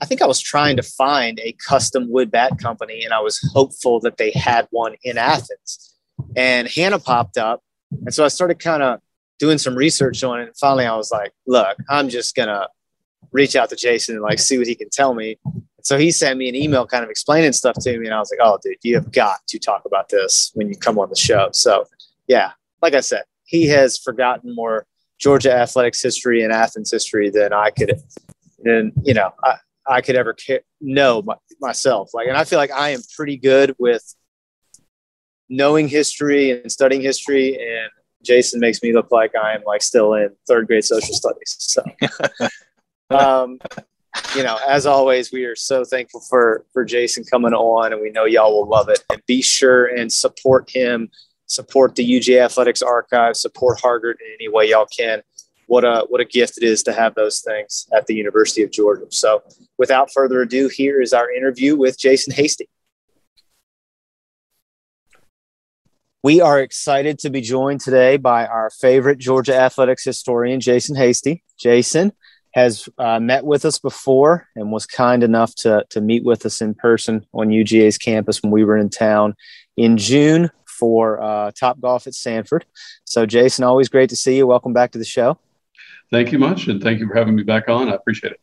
I 0.00 0.06
think 0.06 0.22
I 0.22 0.26
was 0.26 0.40
trying 0.40 0.76
to 0.76 0.82
find 0.82 1.38
a 1.40 1.52
custom 1.52 2.10
wood 2.10 2.30
bat 2.30 2.58
company, 2.58 3.04
and 3.04 3.12
I 3.12 3.20
was 3.20 3.38
hopeful 3.52 4.00
that 4.00 4.16
they 4.16 4.30
had 4.30 4.66
one 4.70 4.94
in 5.02 5.18
Athens. 5.18 5.94
And 6.36 6.68
Hanna 6.68 6.98
popped 6.98 7.36
up, 7.36 7.62
and 7.90 8.14
so 8.14 8.24
I 8.24 8.28
started 8.28 8.60
kind 8.60 8.82
of 8.82 9.00
doing 9.38 9.58
some 9.58 9.74
research 9.74 10.22
on 10.22 10.40
it. 10.40 10.46
And 10.48 10.56
finally, 10.56 10.86
I 10.86 10.96
was 10.96 11.10
like, 11.10 11.32
look, 11.46 11.76
I'm 11.88 12.08
just 12.08 12.34
going 12.34 12.48
to 12.48 12.68
reach 13.32 13.56
out 13.56 13.68
to 13.70 13.76
Jason 13.76 14.16
and 14.16 14.22
like 14.22 14.38
see 14.38 14.58
what 14.58 14.66
he 14.66 14.74
can 14.74 14.90
tell 14.90 15.14
me. 15.14 15.38
So 15.82 15.98
he 15.98 16.12
sent 16.12 16.38
me 16.38 16.48
an 16.48 16.54
email 16.54 16.86
kind 16.86 17.04
of 17.04 17.10
explaining 17.10 17.52
stuff 17.52 17.76
to 17.80 17.98
me. 17.98 18.06
And 18.06 18.14
I 18.14 18.18
was 18.18 18.30
like, 18.30 18.46
oh, 18.46 18.58
dude, 18.62 18.76
you 18.82 18.94
have 18.94 19.12
got 19.12 19.46
to 19.48 19.58
talk 19.58 19.84
about 19.84 20.08
this 20.08 20.50
when 20.54 20.68
you 20.68 20.76
come 20.76 20.98
on 20.98 21.10
the 21.10 21.16
show. 21.16 21.50
So, 21.52 21.84
yeah, 22.26 22.52
like 22.80 22.94
I 22.94 23.00
said, 23.00 23.24
he 23.44 23.66
has 23.68 23.98
forgotten 23.98 24.54
more 24.54 24.86
Georgia 25.18 25.52
athletics 25.52 26.02
history 26.02 26.42
and 26.42 26.52
Athens 26.52 26.90
history 26.90 27.30
than 27.30 27.52
I 27.52 27.70
could, 27.70 28.00
and 28.64 28.92
you 29.04 29.14
know, 29.14 29.32
I, 29.42 29.56
I 29.86 30.00
could 30.00 30.16
ever 30.16 30.34
know 30.80 31.22
my, 31.22 31.34
myself. 31.60 32.10
Like, 32.14 32.28
and 32.28 32.36
I 32.36 32.44
feel 32.44 32.58
like 32.58 32.72
I 32.72 32.90
am 32.90 33.00
pretty 33.16 33.36
good 33.36 33.74
with 33.78 34.14
knowing 35.48 35.88
history 35.88 36.50
and 36.50 36.70
studying 36.70 37.02
history 37.02 37.54
and 37.54 37.90
Jason 38.24 38.60
makes 38.60 38.82
me 38.82 38.92
look 38.92 39.10
like 39.10 39.32
I 39.36 39.54
am 39.54 39.62
like 39.64 39.82
still 39.82 40.14
in 40.14 40.30
third 40.46 40.66
grade 40.66 40.84
social 40.84 41.14
studies. 41.14 41.56
So, 41.58 41.82
um, 43.10 43.58
you 44.36 44.42
know, 44.42 44.58
as 44.68 44.86
always, 44.86 45.32
we 45.32 45.44
are 45.44 45.56
so 45.56 45.84
thankful 45.84 46.20
for 46.20 46.64
for 46.72 46.84
Jason 46.84 47.24
coming 47.24 47.52
on, 47.52 47.92
and 47.92 48.00
we 48.00 48.10
know 48.10 48.24
y'all 48.24 48.52
will 48.52 48.68
love 48.68 48.88
it. 48.88 49.04
And 49.10 49.22
be 49.26 49.42
sure 49.42 49.86
and 49.86 50.12
support 50.12 50.70
him, 50.70 51.10
support 51.46 51.94
the 51.94 52.08
UGA 52.08 52.44
Athletics 52.44 52.82
Archive, 52.82 53.36
support 53.36 53.80
Hargrett 53.80 54.20
in 54.20 54.34
any 54.40 54.48
way 54.48 54.70
y'all 54.70 54.86
can. 54.86 55.22
What 55.66 55.84
a 55.84 56.06
what 56.08 56.20
a 56.20 56.24
gift 56.24 56.58
it 56.58 56.64
is 56.64 56.82
to 56.84 56.92
have 56.92 57.14
those 57.14 57.40
things 57.40 57.88
at 57.96 58.06
the 58.06 58.14
University 58.14 58.62
of 58.62 58.70
Georgia. 58.70 59.06
So, 59.10 59.42
without 59.78 60.12
further 60.12 60.42
ado, 60.42 60.68
here 60.68 61.00
is 61.00 61.12
our 61.12 61.30
interview 61.30 61.76
with 61.76 61.98
Jason 61.98 62.32
Hasty. 62.34 62.68
We 66.24 66.40
are 66.40 66.58
excited 66.58 67.18
to 67.18 67.28
be 67.28 67.42
joined 67.42 67.82
today 67.82 68.16
by 68.16 68.46
our 68.46 68.70
favorite 68.70 69.18
Georgia 69.18 69.54
athletics 69.54 70.04
historian, 70.04 70.58
Jason 70.58 70.96
Hasty. 70.96 71.44
Jason 71.58 72.14
has 72.54 72.88
uh, 72.96 73.20
met 73.20 73.44
with 73.44 73.66
us 73.66 73.78
before 73.78 74.48
and 74.56 74.72
was 74.72 74.86
kind 74.86 75.22
enough 75.22 75.54
to, 75.56 75.84
to 75.90 76.00
meet 76.00 76.24
with 76.24 76.46
us 76.46 76.62
in 76.62 76.72
person 76.76 77.26
on 77.34 77.48
UGA's 77.48 77.98
campus 77.98 78.42
when 78.42 78.50
we 78.50 78.64
were 78.64 78.78
in 78.78 78.88
town 78.88 79.34
in 79.76 79.98
June 79.98 80.50
for 80.64 81.22
uh, 81.22 81.50
Top 81.50 81.78
Golf 81.78 82.06
at 82.06 82.14
Sanford. 82.14 82.64
So, 83.04 83.26
Jason, 83.26 83.62
always 83.62 83.90
great 83.90 84.08
to 84.08 84.16
see 84.16 84.38
you. 84.38 84.46
Welcome 84.46 84.72
back 84.72 84.92
to 84.92 84.98
the 84.98 85.04
show. 85.04 85.38
thank 86.10 86.32
you 86.32 86.38
much. 86.38 86.68
And 86.68 86.82
thank 86.82 87.00
you 87.00 87.06
for 87.06 87.16
having 87.16 87.34
me 87.36 87.42
back 87.42 87.68
on. 87.68 87.90
I 87.90 87.96
appreciate 87.96 88.32
it. 88.32 88.40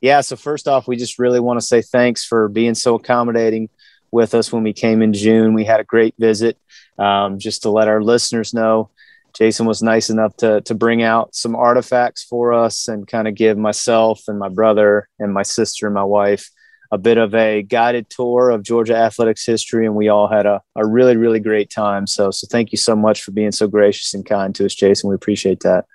Yeah. 0.00 0.20
So, 0.20 0.34
first 0.34 0.66
off, 0.66 0.88
we 0.88 0.96
just 0.96 1.20
really 1.20 1.38
want 1.38 1.60
to 1.60 1.64
say 1.64 1.80
thanks 1.80 2.24
for 2.24 2.48
being 2.48 2.74
so 2.74 2.96
accommodating 2.96 3.68
with 4.12 4.34
us 4.34 4.52
when 4.52 4.62
we 4.62 4.72
came 4.72 5.02
in 5.02 5.12
June. 5.12 5.54
We 5.54 5.64
had 5.64 5.80
a 5.80 5.84
great 5.84 6.14
visit. 6.18 6.58
Um, 6.98 7.38
just 7.38 7.62
to 7.62 7.70
let 7.70 7.88
our 7.88 8.02
listeners 8.02 8.54
know, 8.54 8.90
Jason 9.34 9.66
was 9.66 9.82
nice 9.82 10.10
enough 10.10 10.36
to, 10.36 10.60
to 10.60 10.74
bring 10.74 11.02
out 11.02 11.34
some 11.34 11.56
artifacts 11.56 12.22
for 12.22 12.52
us 12.52 12.86
and 12.86 13.06
kind 13.08 13.26
of 13.26 13.34
give 13.34 13.56
myself 13.56 14.22
and 14.28 14.38
my 14.38 14.50
brother 14.50 15.08
and 15.18 15.32
my 15.32 15.42
sister 15.42 15.86
and 15.86 15.94
my 15.94 16.04
wife 16.04 16.50
a 16.92 16.98
bit 16.98 17.16
of 17.16 17.34
a 17.34 17.62
guided 17.62 18.10
tour 18.10 18.50
of 18.50 18.62
Georgia 18.62 18.94
athletics 18.94 19.46
history, 19.46 19.86
and 19.86 19.94
we 19.94 20.08
all 20.08 20.28
had 20.28 20.44
a, 20.44 20.60
a 20.76 20.86
really, 20.86 21.16
really 21.16 21.40
great 21.40 21.70
time. 21.70 22.06
So, 22.06 22.30
so 22.30 22.46
thank 22.50 22.70
you 22.70 22.76
so 22.76 22.94
much 22.94 23.22
for 23.22 23.30
being 23.30 23.50
so 23.50 23.66
gracious 23.66 24.12
and 24.12 24.26
kind 24.26 24.54
to 24.56 24.66
us, 24.66 24.74
Jason. 24.74 25.08
We 25.08 25.14
appreciate 25.14 25.60
that. 25.60 25.86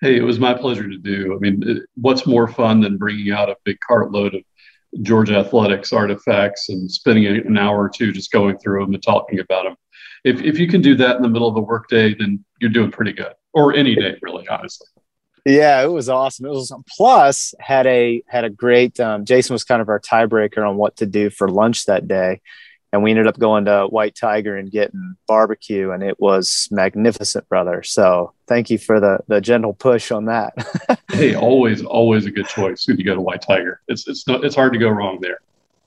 Hey, 0.00 0.16
it 0.16 0.22
was 0.22 0.38
my 0.38 0.54
pleasure 0.54 0.88
to 0.88 0.98
do. 0.98 1.34
I 1.34 1.38
mean, 1.40 1.64
it, 1.66 1.82
what's 1.96 2.26
more 2.26 2.46
fun 2.46 2.80
than 2.80 2.96
bringing 2.96 3.32
out 3.32 3.50
a 3.50 3.56
big 3.64 3.78
cartload 3.90 4.36
of 4.36 4.42
Georgia 5.02 5.38
athletics 5.38 5.92
artifacts 5.92 6.68
and 6.68 6.90
spending 6.90 7.26
an 7.26 7.56
hour 7.56 7.84
or 7.84 7.88
two 7.88 8.12
just 8.12 8.32
going 8.32 8.58
through 8.58 8.84
them 8.84 8.94
and 8.94 9.02
talking 9.02 9.40
about 9.40 9.64
them? 9.64 9.76
If, 10.24 10.42
if 10.42 10.58
you 10.58 10.66
can 10.68 10.80
do 10.82 10.94
that 10.96 11.16
in 11.16 11.22
the 11.22 11.28
middle 11.28 11.48
of 11.48 11.56
a 11.56 11.60
workday, 11.60 12.14
then 12.14 12.44
you're 12.60 12.70
doing 12.70 12.90
pretty 12.90 13.12
good, 13.12 13.34
or 13.52 13.74
any 13.74 13.94
day, 13.94 14.16
really, 14.22 14.46
honestly. 14.48 14.88
Yeah, 15.44 15.80
it 15.84 15.86
was 15.86 16.08
awesome. 16.08 16.46
It 16.46 16.50
was 16.50 16.72
plus 16.96 17.54
had 17.60 17.86
a 17.86 18.22
had 18.26 18.44
a 18.44 18.50
great. 18.50 18.98
Um, 18.98 19.24
Jason 19.24 19.54
was 19.54 19.62
kind 19.62 19.80
of 19.80 19.88
our 19.88 20.00
tiebreaker 20.00 20.68
on 20.68 20.76
what 20.76 20.96
to 20.96 21.06
do 21.06 21.30
for 21.30 21.48
lunch 21.48 21.86
that 21.86 22.08
day, 22.08 22.40
and 22.92 23.02
we 23.02 23.10
ended 23.10 23.26
up 23.26 23.38
going 23.38 23.64
to 23.66 23.86
White 23.86 24.14
Tiger 24.14 24.56
and 24.56 24.70
getting 24.70 25.16
barbecue, 25.26 25.90
and 25.90 26.02
it 26.02 26.18
was 26.20 26.68
magnificent, 26.70 27.48
brother. 27.48 27.82
So 27.82 28.32
thank 28.46 28.70
you 28.70 28.78
for 28.78 29.00
the 29.00 29.18
the 29.28 29.40
gentle 29.40 29.74
push 29.74 30.10
on 30.10 30.26
that. 30.26 30.54
hey, 31.12 31.34
always 31.34 31.84
always 31.84 32.26
a 32.26 32.30
good 32.30 32.48
choice 32.48 32.86
when 32.86 32.98
you 32.98 33.04
go 33.04 33.14
to 33.14 33.20
White 33.20 33.42
Tiger. 33.42 33.80
It's 33.88 34.06
it's 34.08 34.26
not 34.26 34.44
it's 34.44 34.54
hard 34.54 34.72
to 34.72 34.78
go 34.78 34.88
wrong 34.88 35.18
there. 35.20 35.40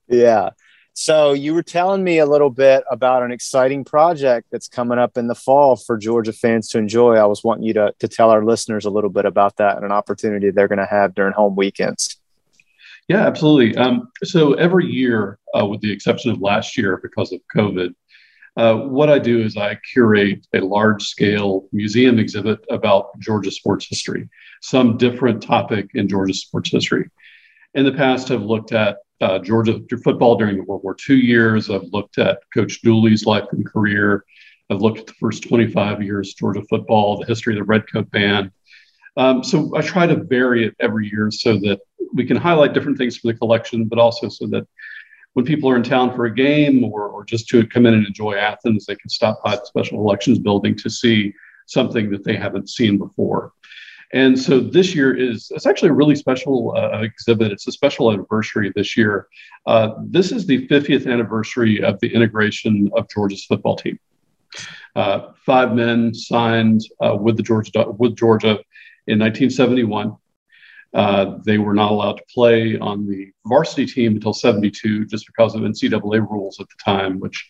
Yeah. 0.07 0.49
So 0.93 1.31
you 1.31 1.53
were 1.53 1.63
telling 1.63 2.03
me 2.03 2.17
a 2.17 2.25
little 2.25 2.49
bit 2.49 2.83
about 2.91 3.23
an 3.23 3.31
exciting 3.31 3.85
project 3.85 4.47
that's 4.51 4.67
coming 4.67 4.99
up 4.99 5.17
in 5.17 5.27
the 5.27 5.35
fall 5.35 5.77
for 5.77 5.97
Georgia 5.97 6.33
fans 6.33 6.67
to 6.69 6.77
enjoy. 6.77 7.15
I 7.15 7.25
was 7.25 7.41
wanting 7.41 7.63
you 7.63 7.73
to, 7.75 7.93
to 7.99 8.07
tell 8.09 8.31
our 8.31 8.43
listeners 8.43 8.83
a 8.83 8.89
little 8.89 9.09
bit 9.09 9.23
about 9.23 9.55
that 9.57 9.77
and 9.77 9.85
an 9.85 9.93
opportunity 9.93 10.51
they're 10.51 10.67
going 10.67 10.79
to 10.79 10.85
have 10.85 11.15
during 11.15 11.31
home 11.31 11.55
weekends. 11.55 12.18
Yeah, 13.09 13.25
absolutely. 13.25 13.75
Um, 13.75 14.11
so 14.23 14.53
every 14.53 14.85
year, 14.85 15.39
uh, 15.59 15.65
with 15.65 15.81
the 15.81 15.91
exception 15.91 16.29
of 16.31 16.41
last 16.41 16.77
year 16.77 16.99
because 17.01 17.33
of 17.33 17.41
COVID, 17.55 17.95
uh, 18.55 18.75
what 18.75 19.09
I 19.09 19.17
do 19.17 19.41
is 19.41 19.57
I 19.57 19.79
curate 19.93 20.45
a 20.53 20.59
large 20.59 21.03
scale 21.03 21.67
museum 21.71 22.19
exhibit 22.19 22.59
about 22.69 23.19
Georgia 23.19 23.49
sports 23.49 23.87
history, 23.89 24.29
some 24.61 24.95
different 24.97 25.41
topic 25.41 25.89
in 25.95 26.07
Georgia 26.07 26.35
sports 26.35 26.69
history. 26.69 27.09
In 27.73 27.83
the 27.83 27.91
past, 27.91 28.29
I've 28.29 28.43
looked 28.43 28.73
at 28.73 28.97
uh, 29.21 29.39
Georgia 29.39 29.79
football 30.03 30.35
during 30.35 30.57
the 30.57 30.63
World 30.63 30.83
War 30.83 30.95
II 31.09 31.15
years. 31.15 31.69
I've 31.71 31.89
looked 31.91 32.19
at 32.19 32.39
Coach 32.53 32.81
Dooley's 32.83 33.25
life 33.25 33.45
and 33.51 33.65
career. 33.65 34.23
I've 34.69 34.81
looked 34.81 34.99
at 34.99 35.07
the 35.07 35.13
first 35.13 35.47
25 35.47 36.03
years 36.03 36.35
Georgia 36.35 36.61
football, 36.69 37.17
the 37.17 37.25
history 37.25 37.53
of 37.55 37.57
the 37.57 37.63
Redcoat 37.63 38.11
Band. 38.11 38.51
Um, 39.17 39.43
so 39.43 39.75
I 39.75 39.81
try 39.81 40.05
to 40.05 40.15
vary 40.15 40.65
it 40.65 40.75
every 40.79 41.09
year 41.09 41.31
so 41.31 41.53
that 41.57 41.79
we 42.13 42.25
can 42.25 42.37
highlight 42.37 42.73
different 42.73 42.97
things 42.97 43.17
for 43.17 43.27
the 43.27 43.37
collection, 43.37 43.85
but 43.85 43.99
also 43.99 44.29
so 44.29 44.47
that 44.47 44.67
when 45.33 45.45
people 45.45 45.69
are 45.69 45.75
in 45.75 45.83
town 45.83 46.15
for 46.15 46.25
a 46.25 46.33
game 46.33 46.83
or, 46.83 47.07
or 47.07 47.23
just 47.23 47.47
to 47.49 47.65
come 47.67 47.85
in 47.85 47.93
and 47.93 48.05
enjoy 48.05 48.33
Athens, 48.33 48.85
they 48.85 48.95
can 48.95 49.09
stop 49.09 49.41
by 49.43 49.55
the 49.55 49.65
Special 49.65 49.97
Collections 49.97 50.39
Building 50.39 50.75
to 50.77 50.89
see 50.89 51.33
something 51.67 52.09
that 52.09 52.23
they 52.23 52.35
haven't 52.35 52.69
seen 52.69 52.97
before. 52.97 53.53
And 54.11 54.39
so 54.39 54.59
this 54.59 54.95
year 54.95 55.15
is 55.15 55.51
it's 55.53 55.67
actually 55.67 55.89
a 55.89 55.93
really 55.93 56.15
special 56.15 56.73
uh, 56.75 57.01
exhibit. 57.01 57.51
It's 57.51 57.67
a 57.67 57.71
special 57.71 58.11
anniversary 58.11 58.71
this 58.75 58.97
year. 58.97 59.27
Uh, 59.67 59.91
this 60.03 60.31
is 60.31 60.47
the 60.47 60.67
50th 60.67 61.11
anniversary 61.11 61.83
of 61.83 61.99
the 61.99 62.11
integration 62.11 62.89
of 62.95 63.07
Georgia's 63.09 63.45
football 63.45 63.75
team. 63.75 63.99
Uh, 64.95 65.33
five 65.45 65.75
men 65.75 66.11
signed 66.13 66.81
uh, 67.01 67.15
with 67.15 67.37
the 67.37 67.43
Georgia 67.43 67.85
with 67.99 68.15
Georgia 68.15 68.57
in 69.05 69.19
1971. 69.19 70.15
Uh, 70.93 71.37
they 71.45 71.57
were 71.57 71.73
not 71.73 71.91
allowed 71.91 72.17
to 72.17 72.23
play 72.33 72.77
on 72.79 73.07
the 73.07 73.31
varsity 73.45 73.85
team 73.85 74.13
until 74.13 74.33
72 74.33 75.05
just 75.05 75.27
because 75.27 75.55
of 75.55 75.61
NCAA 75.61 76.27
rules 76.29 76.59
at 76.59 76.67
the 76.67 76.83
time, 76.83 77.19
which 77.19 77.47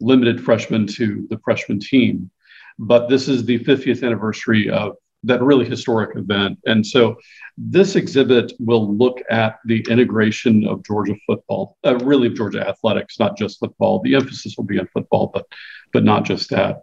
limited 0.00 0.42
freshmen 0.42 0.86
to 0.86 1.26
the 1.28 1.38
freshman 1.44 1.78
team. 1.78 2.30
But 2.78 3.08
this 3.08 3.28
is 3.28 3.44
the 3.44 3.58
50th 3.58 4.02
anniversary 4.02 4.70
of 4.70 4.96
that 5.24 5.42
really 5.42 5.68
historic 5.68 6.16
event. 6.16 6.58
And 6.64 6.86
so 6.86 7.16
this 7.58 7.94
exhibit 7.94 8.52
will 8.58 8.96
look 8.96 9.20
at 9.28 9.58
the 9.66 9.84
integration 9.90 10.66
of 10.66 10.82
Georgia 10.84 11.14
football, 11.26 11.76
uh, 11.84 11.96
really 11.96 12.28
of 12.28 12.34
Georgia 12.34 12.66
athletics, 12.66 13.18
not 13.18 13.36
just 13.36 13.58
football. 13.58 14.00
The 14.00 14.14
emphasis 14.14 14.54
will 14.56 14.64
be 14.64 14.78
on 14.78 14.88
football, 14.94 15.30
but 15.32 15.46
but 15.92 16.04
not 16.04 16.24
just 16.24 16.48
that. 16.50 16.82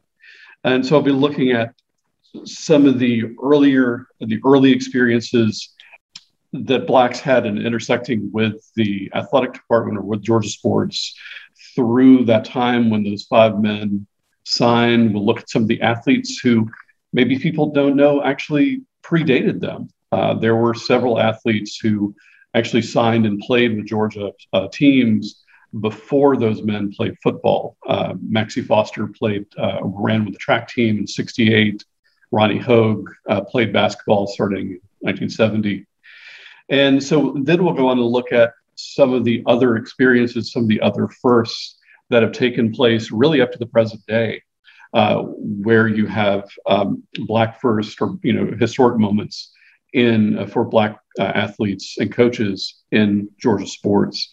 And 0.63 0.85
so 0.85 0.97
I'll 0.97 1.01
be 1.01 1.11
looking 1.11 1.51
at 1.51 1.73
some 2.43 2.85
of 2.85 2.99
the 2.99 3.35
earlier 3.41 4.05
the 4.19 4.39
early 4.45 4.71
experiences 4.71 5.73
that 6.53 6.87
blacks 6.87 7.19
had 7.19 7.45
in 7.45 7.57
intersecting 7.57 8.29
with 8.31 8.55
the 8.75 9.11
athletic 9.13 9.53
department 9.53 9.97
or 9.97 10.01
with 10.01 10.21
Georgia 10.21 10.49
sports 10.49 11.15
through 11.75 12.25
that 12.25 12.45
time 12.45 12.89
when 12.89 13.03
those 13.03 13.23
five 13.23 13.59
men 13.59 14.07
signed. 14.45 15.13
We'll 15.13 15.25
look 15.25 15.39
at 15.39 15.49
some 15.49 15.63
of 15.63 15.67
the 15.67 15.81
athletes 15.81 16.39
who 16.39 16.69
maybe 17.13 17.37
people 17.39 17.71
don't 17.71 17.95
know 17.95 18.23
actually 18.23 18.83
predated 19.03 19.59
them. 19.59 19.89
Uh, 20.11 20.33
there 20.35 20.55
were 20.55 20.73
several 20.73 21.19
athletes 21.19 21.77
who 21.77 22.15
actually 22.53 22.81
signed 22.81 23.25
and 23.25 23.39
played 23.39 23.75
with 23.75 23.85
Georgia 23.85 24.31
uh, 24.53 24.67
teams 24.71 25.43
before 25.81 26.37
those 26.37 26.63
men 26.63 26.91
played 26.91 27.15
football. 27.21 27.77
Uh, 27.85 28.13
Maxie 28.21 28.61
Foster 28.61 29.07
played, 29.07 29.45
uh, 29.57 29.79
ran 29.83 30.23
with 30.23 30.33
the 30.33 30.39
track 30.39 30.69
team 30.69 30.99
in 30.99 31.07
68. 31.07 31.83
Ronnie 32.31 32.57
Hogue 32.57 33.09
uh, 33.29 33.41
played 33.41 33.73
basketball 33.73 34.27
starting 34.27 34.67
in 34.67 34.81
1970. 35.01 35.85
And 36.69 37.01
so 37.01 37.35
then 37.43 37.63
we'll 37.63 37.73
go 37.73 37.87
on 37.87 37.97
to 37.97 38.05
look 38.05 38.31
at 38.31 38.53
some 38.75 39.13
of 39.13 39.23
the 39.23 39.43
other 39.45 39.75
experiences, 39.75 40.51
some 40.51 40.63
of 40.63 40.69
the 40.69 40.81
other 40.81 41.07
firsts 41.07 41.77
that 42.09 42.23
have 42.23 42.31
taken 42.31 42.71
place 42.71 43.11
really 43.11 43.41
up 43.41 43.51
to 43.51 43.57
the 43.57 43.65
present 43.65 44.05
day 44.07 44.41
uh, 44.93 45.21
where 45.21 45.87
you 45.87 46.05
have 46.05 46.49
um, 46.67 47.03
black 47.25 47.59
first 47.59 48.01
or 48.01 48.17
you 48.23 48.33
know 48.33 48.55
historic 48.57 48.97
moments 48.97 49.51
in 49.93 50.37
uh, 50.37 50.45
for 50.45 50.65
black 50.65 50.99
uh, 51.19 51.23
athletes 51.23 51.97
and 51.97 52.13
coaches 52.13 52.83
in 52.91 53.29
Georgia 53.39 53.67
sports. 53.67 54.29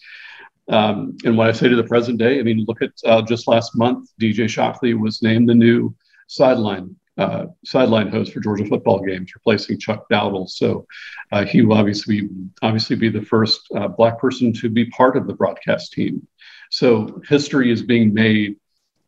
Um, 0.67 1.17
and 1.23 1.37
when 1.37 1.47
I 1.47 1.51
say 1.51 1.69
to 1.69 1.75
the 1.75 1.83
present 1.83 2.17
day, 2.17 2.39
I 2.39 2.43
mean 2.43 2.65
look 2.67 2.81
at 2.81 2.91
uh, 3.05 3.21
just 3.21 3.47
last 3.47 3.75
month, 3.75 4.09
DJ 4.19 4.49
Shockley 4.49 4.93
was 4.93 5.21
named 5.21 5.49
the 5.49 5.55
new 5.55 5.93
sideline 6.27 6.95
uh, 7.17 7.45
sideline 7.63 8.09
host 8.09 8.33
for 8.33 8.39
Georgia 8.39 8.65
football 8.65 8.99
games, 8.99 9.33
replacing 9.35 9.79
Chuck 9.79 10.05
Dowdle. 10.11 10.49
So 10.49 10.85
uh, 11.31 11.45
he 11.45 11.61
will 11.61 11.77
obviously 11.77 12.29
obviously 12.61 12.95
be 12.95 13.09
the 13.09 13.21
first 13.21 13.61
uh, 13.75 13.87
black 13.87 14.19
person 14.19 14.51
to 14.53 14.69
be 14.69 14.85
part 14.87 15.15
of 15.15 15.27
the 15.27 15.33
broadcast 15.33 15.93
team. 15.93 16.27
So 16.71 17.21
history 17.27 17.71
is 17.71 17.81
being 17.81 18.13
made 18.13 18.57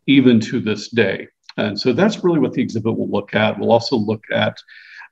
even 0.06 0.40
to 0.40 0.60
this 0.60 0.90
day. 0.90 1.28
And 1.58 1.80
so 1.80 1.92
that's 1.92 2.24
really 2.24 2.40
what 2.40 2.54
the 2.54 2.62
exhibit 2.62 2.98
will 2.98 3.10
look 3.10 3.34
at. 3.34 3.60
We'll 3.60 3.72
also 3.72 3.98
look 3.98 4.24
at 4.32 4.58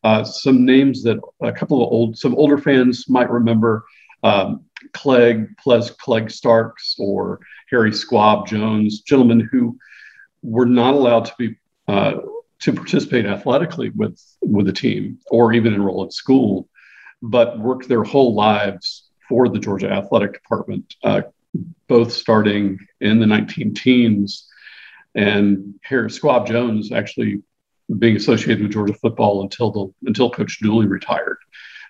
uh, 0.04 0.24
some 0.24 0.64
names 0.66 1.02
that 1.04 1.20
a 1.42 1.52
couple 1.52 1.84
of 1.84 1.92
old, 1.92 2.18
some 2.18 2.36
older 2.36 2.58
fans 2.58 3.10
might 3.10 3.30
remember. 3.30 3.86
Um, 4.24 4.66
Clegg, 4.94 5.58
Ples 5.58 5.92
Clegg 5.92 6.30
Starks, 6.30 6.96
or 7.00 7.40
Harry 7.70 7.92
Squab 7.92 8.48
Jones, 8.48 9.02
gentlemen 9.02 9.48
who 9.52 9.78
were 10.44 10.66
not 10.66 10.94
allowed 10.94 11.26
to 11.26 11.34
be 11.38 11.56
uh, 11.88 12.14
to 12.66 12.74
participate 12.74 13.28
athletically 13.28 13.92
with 13.92 14.20
with 14.42 14.66
the 14.66 14.74
team 14.74 15.20
or 15.30 15.54
even 15.54 15.76
enroll 15.76 16.04
in 16.04 16.10
school, 16.10 16.68
but 17.22 17.60
worked 17.60 17.88
their 17.88 18.04
whole 18.04 18.34
lives 18.34 19.08
for 19.30 19.48
the 19.48 19.60
Georgia 19.60 19.92
Athletic 19.92 20.34
Department, 20.34 20.96
uh, 21.04 21.22
both 21.88 22.12
starting 22.12 22.80
in 23.02 23.20
the 23.20 23.28
19 23.28 23.76
teens 23.76 24.48
and 25.14 25.76
Harris 25.84 26.16
Squab 26.16 26.48
Jones 26.48 26.92
actually 26.92 27.44
being 28.00 28.16
associated 28.16 28.64
with 28.64 28.74
Georgia 28.74 28.96
football 28.96 29.44
until 29.44 29.70
the 29.72 30.08
until 30.08 30.32
Coach 30.32 30.58
Dooley 30.60 30.88
retired. 30.88 31.38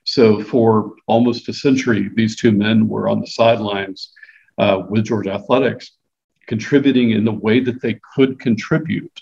So 0.03 0.43
for 0.43 0.91
almost 1.07 1.47
a 1.47 1.53
century, 1.53 2.09
these 2.13 2.35
two 2.35 2.51
men 2.51 2.89
were 2.89 3.07
on 3.07 3.21
the 3.21 3.27
sidelines 3.27 4.11
uh, 4.57 4.83
with 4.89 5.05
Georgia 5.05 5.31
athletics, 5.31 5.91
contributing 6.47 7.11
in 7.11 7.23
the 7.23 7.31
way 7.31 7.61
that 7.61 7.81
they 7.81 7.97
could 8.13 8.39
contribute, 8.39 9.21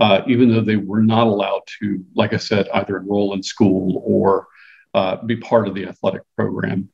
uh, 0.00 0.22
even 0.26 0.50
though 0.50 0.60
they 0.60 0.76
were 0.76 1.02
not 1.02 1.26
allowed 1.26 1.62
to, 1.80 2.04
like 2.14 2.32
I 2.32 2.38
said, 2.38 2.68
either 2.74 2.96
enroll 2.98 3.34
in 3.34 3.42
school 3.42 4.02
or 4.04 4.46
uh, 4.94 5.16
be 5.24 5.36
part 5.36 5.68
of 5.68 5.74
the 5.74 5.86
athletic 5.86 6.22
program. 6.36 6.88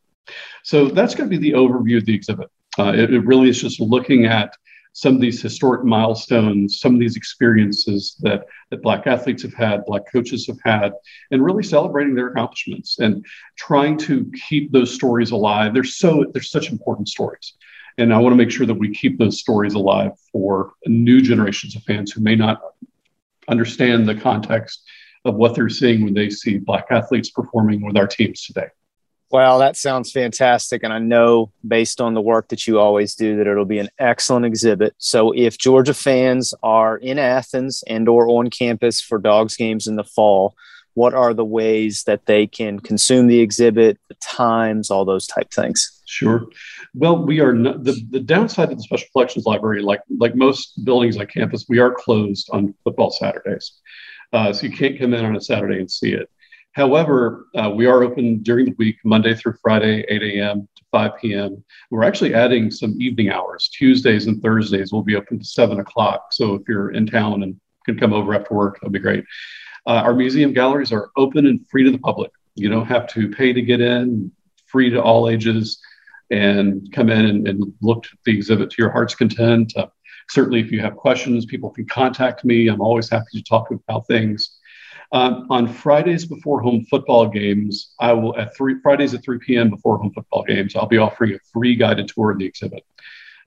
So 0.63 0.87
that's 0.87 1.15
going 1.15 1.29
to 1.29 1.37
be 1.37 1.51
the 1.51 1.57
overview 1.57 1.99
of 1.99 2.07
the 2.07 2.15
exhibit. 2.15 2.51
Uh, 2.79 2.93
it, 2.95 3.13
it 3.13 3.21
really 3.21 3.49
is 3.49 3.61
just 3.61 3.81
looking 3.81 4.25
at 4.27 4.55
some 4.95 5.15
of 5.15 5.21
these 5.21 5.41
historic 5.41 5.85
milestones, 5.85 6.81
some 6.81 6.95
of 6.95 7.01
these 7.01 7.17
experiences 7.17 8.17
that, 8.21 8.45
that 8.71 8.83
Black 8.83 9.07
athletes 9.07 9.43
have 9.43 9.55
had, 9.55 9.85
Black 9.87 10.03
coaches 10.11 10.47
have 10.47 10.59
had, 10.65 10.93
and 11.31 11.45
really 11.45 11.63
celebrating 11.63 12.15
their 12.15 12.29
accomplishments 12.29 12.99
and 12.99 13.25
trying 13.57 13.97
to 13.99 14.31
keep 14.49 14.71
those 14.71 14.95
stories 14.95 15.31
alive. 15.31 15.73
They're 15.73 15.85
so 15.85 16.27
they're 16.33 16.43
such 16.43 16.71
important 16.71 17.09
stories. 17.09 17.55
And 17.99 18.13
I 18.13 18.19
want 18.19 18.33
to 18.33 18.37
make 18.37 18.51
sure 18.51 18.67
that 18.67 18.75
we 18.75 18.95
keep 18.95 19.19
those 19.19 19.39
stories 19.39 19.75
alive 19.75 20.13
for 20.31 20.73
new 20.87 21.21
generations 21.21 21.77
of 21.77 21.83
fans 21.85 22.13
who 22.13 22.21
may 22.21 22.37
not 22.37 22.61
understand 23.49 24.09
the 24.09 24.15
context 24.15 24.83
of 25.25 25.35
what 25.35 25.55
they're 25.55 25.69
seeing 25.69 26.05
when 26.05 26.15
they 26.15 26.31
see 26.31 26.59
Black 26.59 26.87
athletes 26.91 27.31
performing 27.31 27.85
with 27.85 27.97
our 27.97 28.07
teams 28.07 28.45
today. 28.45 28.69
Well, 29.31 29.61
that 29.61 29.79
sounds 29.79 30.13
fantastic. 30.13 30.83
And 30.83 30.93
I 30.93 30.99
know 30.99 31.53
based 31.67 32.03
on 32.03 32.13
the 32.13 32.21
work 32.21 32.49
that 32.49 32.67
you 32.67 32.79
always 32.79 33.15
do 33.15 33.37
that 33.37 33.47
it'll 33.47 33.65
be 33.65 33.79
an 33.79 33.89
excellent 33.99 34.45
exhibit. 34.45 34.95
So 34.99 35.33
if 35.33 35.57
Georgia 35.57 35.95
fans 35.95 36.53
are 36.63 36.99
in 36.99 37.19
Athens 37.19 37.83
and 37.87 38.09
or 38.11 38.29
on 38.29 38.51
campus 38.51 39.01
for 39.01 39.19
dogs 39.19 39.57
games 39.57 39.87
in 39.87 39.97
the 39.97 40.05
fall, 40.05 40.55
what 40.95 41.15
are 41.15 41.35
the 41.35 41.45
ways 41.45 42.05
that 42.05 42.27
they 42.27 42.47
can 42.47 42.79
consume 42.81 43.27
the 43.27 43.41
exhibit, 43.41 43.99
the 44.09 44.15
times, 44.17 44.91
all 44.91 45.05
those 45.05 45.27
type 45.27 45.51
things? 45.51 46.03
Sure. 46.07 46.47
Well, 46.95 47.25
we 47.25 47.41
are 47.41 47.55
not, 47.55 47.85
the, 47.85 48.01
the 48.11 48.21
downside 48.21 48.71
of 48.71 48.77
the 48.77 48.83
Special 48.83 49.09
Collections 49.13 49.47
Library, 49.47 49.83
like 49.83 50.01
like 50.19 50.35
most 50.35 50.85
buildings 50.85 51.17
on 51.17 51.27
campus, 51.27 51.67
we 51.69 51.79
are 51.79 51.95
closed 51.95 52.51
on 52.53 52.75
football 52.85 53.11
Saturdays. 53.11 53.73
Uh, 54.33 54.53
so 54.53 54.67
you 54.67 54.77
can't 54.77 54.99
come 54.99 55.15
in 55.15 55.25
on 55.25 55.37
a 55.37 55.41
Saturday 55.41 55.79
and 55.79 55.91
see 55.91 56.13
it. 56.13 56.29
However, 56.73 57.47
uh, 57.55 57.71
we 57.75 57.87
are 57.87 58.03
open 58.03 58.43
during 58.43 58.67
the 58.67 58.75
week, 58.79 58.97
Monday 59.05 59.35
through 59.35 59.55
Friday, 59.61 60.05
8 60.09 60.23
a.m. 60.23 60.69
to 60.77 60.85
5 60.91 61.11
p.m. 61.21 61.63
We're 61.91 62.05
actually 62.05 62.35
adding 62.35 62.71
some 62.71 62.97
evening 63.01 63.29
hours. 63.29 63.69
Tuesdays 63.69 64.27
and 64.27 64.43
Thursdays 64.43 64.91
will 64.91 65.03
be 65.03 65.17
open 65.17 65.39
to 65.39 65.45
7 65.45 65.81
o'clock. 65.81 66.29
So 66.33 66.55
if 66.55 66.63
you're 66.67 66.93
in 66.93 67.07
town 67.07 67.43
and 67.43 67.61
can 67.85 67.99
come 67.99 68.13
over 68.13 68.35
after 68.35 68.55
work, 68.55 68.81
that'd 68.81 68.93
be 68.93 68.99
great. 68.99 69.25
Uh, 69.87 70.03
our 70.05 70.15
museum 70.15 70.53
galleries 70.53 70.93
are 70.93 71.11
open 71.17 71.47
and 71.47 71.67
free 71.69 71.85
to 71.85 71.91
the 71.91 71.99
public. 71.99 72.31
You 72.55 72.69
don't 72.69 72.87
have 72.87 73.07
to 73.09 73.29
pay 73.29 73.53
to 73.53 73.63
get 73.63 73.81
in, 73.81 74.31
free 74.67 74.91
to 74.91 75.03
all 75.03 75.29
ages, 75.29 75.81
and 76.31 76.91
come 76.93 77.11
in 77.11 77.27
and, 77.27 77.49
and 77.49 77.73
look 77.83 78.07
at 78.07 78.19
the 78.25 78.37
exhibit 78.37 78.71
to 78.71 78.77
your 78.79 78.91
heart's 78.91 79.15
content. 79.15 79.73
Uh, 79.77 79.87
certainly, 80.29 80.61
if 80.61 80.71
you 80.71 80.81
have 80.81 80.97
questions, 80.97 81.47
people 81.47 81.71
can 81.71 81.87
contact 81.87 82.45
me. 82.45 82.69
I'm 82.69 82.81
always 82.81 83.11
happy 83.11 83.27
to 83.35 83.43
talk 83.43 83.71
about 83.71 84.07
things. 84.07 84.59
Um, 85.13 85.47
on 85.51 85.69
Fridays 85.69 86.25
before 86.25 86.63
home 86.63 86.87
football 86.89 87.27
games, 87.27 87.93
I 88.01 88.15
will 88.15 88.37
at 88.39 88.57
three 88.57 88.77
Fridays 88.83 89.13
at 89.13 89.23
3 89.23 89.39
p.m. 89.41 89.69
before 89.69 89.99
home 89.99 90.11
football 90.15 90.43
games, 90.43 90.75
I'll 90.75 90.87
be 90.87 90.97
offering 90.97 91.35
a 91.35 91.39
free 91.53 91.77
guided 91.77 92.09
tour 92.09 92.31
of 92.31 92.39
the 92.39 92.47
exhibit. 92.47 92.83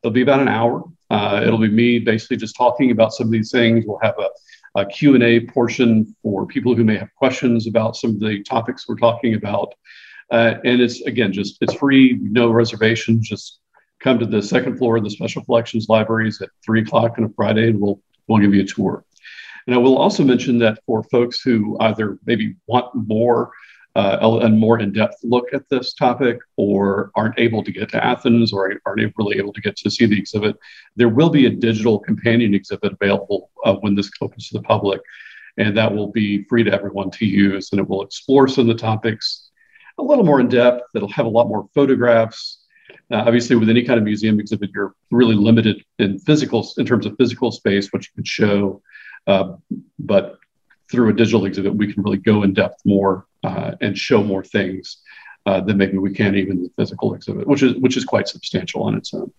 It'll 0.03 0.13
be 0.13 0.21
about 0.21 0.41
an 0.41 0.47
hour. 0.47 0.83
Uh, 1.09 1.41
it'll 1.43 1.57
be 1.57 1.69
me 1.69 1.97
basically 1.97 2.37
just 2.37 2.55
talking 2.55 2.91
about 2.91 3.13
some 3.13 3.27
of 3.27 3.31
these 3.31 3.51
things. 3.51 3.83
We'll 3.87 3.99
have 4.03 4.13
a, 4.19 4.29
a 4.75 4.85
Q&A 4.85 5.39
portion 5.47 6.15
for 6.21 6.45
people 6.45 6.75
who 6.75 6.83
may 6.83 6.97
have 6.97 7.13
questions 7.15 7.65
about 7.67 7.95
some 7.95 8.11
of 8.11 8.19
the 8.19 8.43
topics 8.43 8.87
we're 8.87 8.97
talking 8.97 9.33
about. 9.35 9.73
Uh, 10.31 10.55
and 10.65 10.81
it's 10.81 11.01
again 11.01 11.31
just 11.31 11.57
it's 11.61 11.73
free, 11.75 12.17
no 12.21 12.49
reservations. 12.49 13.27
Just 13.27 13.59
come 13.99 14.19
to 14.19 14.25
the 14.25 14.41
second 14.41 14.77
floor 14.77 14.97
of 14.97 15.03
the 15.03 15.09
Special 15.09 15.43
Collections 15.43 15.87
Libraries 15.87 16.41
at 16.41 16.49
three 16.63 16.81
o'clock 16.81 17.15
on 17.17 17.25
a 17.25 17.29
Friday, 17.29 17.69
and 17.69 17.79
we'll 17.79 18.01
we'll 18.27 18.39
give 18.39 18.53
you 18.53 18.63
a 18.63 18.65
tour. 18.65 19.05
And 19.67 19.75
I 19.75 19.77
will 19.77 19.97
also 19.97 20.23
mention 20.23 20.59
that 20.59 20.79
for 20.85 21.03
folks 21.03 21.41
who 21.41 21.77
either 21.79 22.19
maybe 22.25 22.55
want 22.67 22.93
more 22.93 23.51
uh, 23.95 24.39
and 24.41 24.59
more 24.59 24.79
in-depth 24.79 25.15
look 25.23 25.45
at 25.53 25.67
this 25.69 25.93
topic 25.93 26.37
or 26.57 27.11
aren't 27.15 27.39
able 27.39 27.63
to 27.63 27.71
get 27.71 27.89
to 27.89 28.03
Athens 28.03 28.51
or 28.51 28.73
aren't 28.85 29.13
really 29.17 29.37
able 29.37 29.53
to 29.53 29.61
get 29.61 29.77
to 29.77 29.89
see 29.89 30.05
the 30.05 30.19
exhibit, 30.19 30.57
there 30.97 31.09
will 31.09 31.29
be 31.29 31.45
a 31.45 31.49
digital 31.49 31.99
companion 31.99 32.53
exhibit 32.53 32.93
available 32.93 33.49
uh, 33.63 33.73
when 33.75 33.95
this 33.95 34.11
opens 34.21 34.49
to 34.49 34.57
the 34.57 34.63
public. 34.63 35.01
And 35.57 35.77
that 35.77 35.93
will 35.93 36.11
be 36.11 36.43
free 36.43 36.63
to 36.63 36.73
everyone 36.73 37.09
to 37.11 37.25
use. 37.25 37.71
And 37.71 37.79
it 37.79 37.87
will 37.87 38.03
explore 38.03 38.49
some 38.49 38.69
of 38.69 38.75
the 38.75 38.81
topics 38.81 39.49
a 39.97 40.03
little 40.03 40.25
more 40.25 40.41
in 40.41 40.49
depth. 40.49 40.83
It'll 40.93 41.07
have 41.09 41.25
a 41.25 41.29
lot 41.29 41.47
more 41.47 41.69
photographs. 41.73 42.65
Uh, 43.09 43.23
obviously, 43.25 43.55
with 43.55 43.69
any 43.69 43.83
kind 43.83 43.97
of 43.97 44.03
museum 44.03 44.41
exhibit, 44.41 44.71
you're 44.75 44.93
really 45.11 45.35
limited 45.35 45.81
in 45.99 46.19
physical, 46.19 46.67
in 46.77 46.85
terms 46.85 47.05
of 47.05 47.15
physical 47.17 47.51
space, 47.51 47.93
what 47.93 48.03
you 48.03 48.09
can 48.15 48.25
show. 48.25 48.81
Uh, 49.25 49.53
but 49.99 50.37
through 50.91 51.09
a 51.09 51.13
digital 51.13 51.45
exhibit, 51.45 51.75
we 51.75 51.91
can 51.91 52.03
really 52.03 52.17
go 52.17 52.43
in 52.43 52.53
depth 52.53 52.81
more 52.85 53.25
uh, 53.43 53.71
and 53.81 53.97
show 53.97 54.23
more 54.23 54.43
things 54.43 54.97
uh, 55.45 55.61
than 55.61 55.77
maybe 55.77 55.97
we 55.97 56.13
can 56.13 56.35
even 56.35 56.63
the 56.63 56.71
physical 56.77 57.13
exhibit, 57.13 57.47
which 57.47 57.63
is 57.63 57.75
which 57.75 57.97
is 57.97 58.05
quite 58.05 58.27
substantial 58.27 58.83
on 58.83 58.95
its 58.95 59.13
own. 59.13 59.31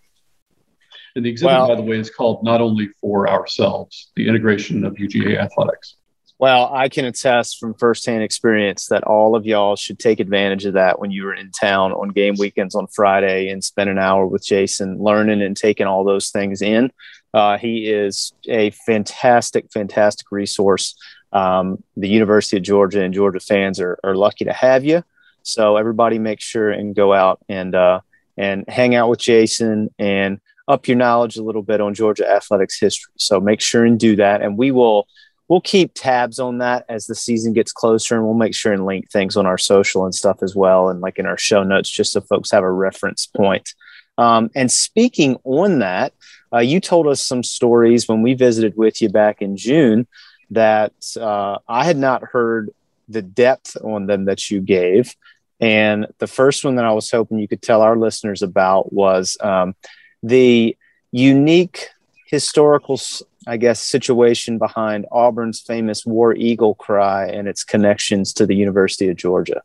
And 1.15 1.25
the 1.25 1.29
exhibit, 1.29 1.67
by 1.67 1.75
the 1.75 1.81
way, 1.81 1.97
is 1.97 2.09
called 2.09 2.43
Not 2.43 2.61
Only 2.61 2.89
for 3.01 3.27
Ourselves, 3.27 4.11
the 4.15 4.27
integration 4.27 4.85
of 4.85 4.93
UGA 4.93 5.39
athletics. 5.39 5.95
Well, 6.39 6.69
I 6.71 6.87
can 6.87 7.05
attest 7.05 7.57
from 7.57 7.73
firsthand 7.73 8.21
experience 8.21 8.87
that 8.87 9.03
all 9.03 9.35
of 9.35 9.47
y'all 9.47 9.75
should 9.75 9.97
take 9.97 10.19
advantage 10.19 10.65
of 10.65 10.75
that 10.75 10.99
when 10.99 11.09
you 11.09 11.23
were 11.23 11.33
in 11.33 11.49
town 11.49 11.91
on 11.93 12.09
game 12.09 12.35
weekends 12.37 12.75
on 12.75 12.85
Friday 12.85 13.49
and 13.49 13.63
spend 13.63 13.89
an 13.89 13.97
hour 13.97 14.27
with 14.27 14.45
Jason 14.45 14.99
learning 14.99 15.41
and 15.41 15.57
taking 15.57 15.87
all 15.87 16.03
those 16.03 16.29
things 16.29 16.61
in. 16.61 16.91
Uh, 17.33 17.57
he 17.57 17.89
is 17.89 18.33
a 18.47 18.69
fantastic, 18.69 19.71
fantastic 19.73 20.27
resource. 20.31 20.95
Um, 21.33 21.83
the 21.95 22.07
University 22.07 22.57
of 22.57 22.63
Georgia 22.63 23.03
and 23.03 23.13
Georgia 23.13 23.39
fans 23.39 23.79
are, 23.79 23.99
are 24.03 24.15
lucky 24.15 24.45
to 24.45 24.53
have 24.53 24.85
you. 24.85 25.03
So 25.43 25.77
everybody 25.77 26.19
make 26.19 26.41
sure 26.41 26.69
and 26.69 26.95
go 26.95 27.13
out 27.13 27.39
and 27.47 27.73
uh, 27.73 28.01
and 28.37 28.65
hang 28.67 28.95
out 28.95 29.09
with 29.09 29.19
Jason 29.19 29.89
and 29.97 30.39
up 30.67 30.87
your 30.87 30.97
knowledge 30.97 31.37
a 31.37 31.43
little 31.43 31.63
bit 31.63 31.79
on 31.79 31.93
Georgia 31.93 32.29
athletics 32.29 32.79
history. 32.79 33.13
So 33.17 33.39
make 33.39 33.61
sure 33.61 33.85
and 33.85 33.99
do 33.99 34.15
that, 34.17 34.41
and 34.41 34.57
we 34.57 34.71
will 34.71 35.07
we'll 35.47 35.61
keep 35.61 35.91
tabs 35.93 36.39
on 36.39 36.57
that 36.57 36.85
as 36.89 37.05
the 37.05 37.15
season 37.15 37.53
gets 37.53 37.71
closer, 37.71 38.15
and 38.15 38.25
we'll 38.25 38.33
make 38.33 38.55
sure 38.55 38.73
and 38.73 38.85
link 38.85 39.09
things 39.09 39.37
on 39.37 39.45
our 39.45 39.57
social 39.57 40.03
and 40.03 40.13
stuff 40.13 40.43
as 40.43 40.55
well, 40.55 40.89
and 40.89 40.99
like 40.99 41.17
in 41.17 41.25
our 41.25 41.37
show 41.37 41.63
notes, 41.63 41.89
just 41.89 42.11
so 42.11 42.21
folks 42.21 42.51
have 42.51 42.63
a 42.63 42.71
reference 42.71 43.25
point. 43.25 43.73
Um, 44.17 44.49
and 44.55 44.71
speaking 44.71 45.37
on 45.43 45.79
that, 45.79 46.13
uh, 46.51 46.59
you 46.59 46.79
told 46.79 47.07
us 47.07 47.25
some 47.25 47.43
stories 47.43 48.07
when 48.07 48.21
we 48.21 48.33
visited 48.33 48.75
with 48.75 49.01
you 49.01 49.09
back 49.09 49.41
in 49.41 49.55
June 49.55 50.07
that 50.51 50.93
uh, 51.19 51.57
I 51.67 51.83
had 51.83 51.97
not 51.97 52.23
heard 52.23 52.71
the 53.09 53.21
depth 53.21 53.77
on 53.83 54.05
them 54.05 54.25
that 54.25 54.49
you 54.49 54.61
gave. 54.61 55.15
And 55.59 56.07
the 56.19 56.27
first 56.27 56.63
one 56.63 56.75
that 56.75 56.85
I 56.85 56.91
was 56.91 57.09
hoping 57.09 57.39
you 57.39 57.47
could 57.47 57.61
tell 57.61 57.81
our 57.81 57.97
listeners 57.97 58.41
about 58.41 58.93
was 58.93 59.37
um, 59.41 59.75
the 60.21 60.77
unique 61.11 61.87
historical, 62.27 62.99
I 63.47 63.57
guess, 63.57 63.79
situation 63.79 64.57
behind 64.57 65.05
Auburn's 65.11 65.59
famous 65.59 66.05
War 66.05 66.35
Eagle 66.35 66.75
cry 66.75 67.27
and 67.27 67.47
its 67.47 67.63
connections 67.63 68.33
to 68.33 68.45
the 68.45 68.55
University 68.55 69.07
of 69.09 69.15
Georgia. 69.15 69.61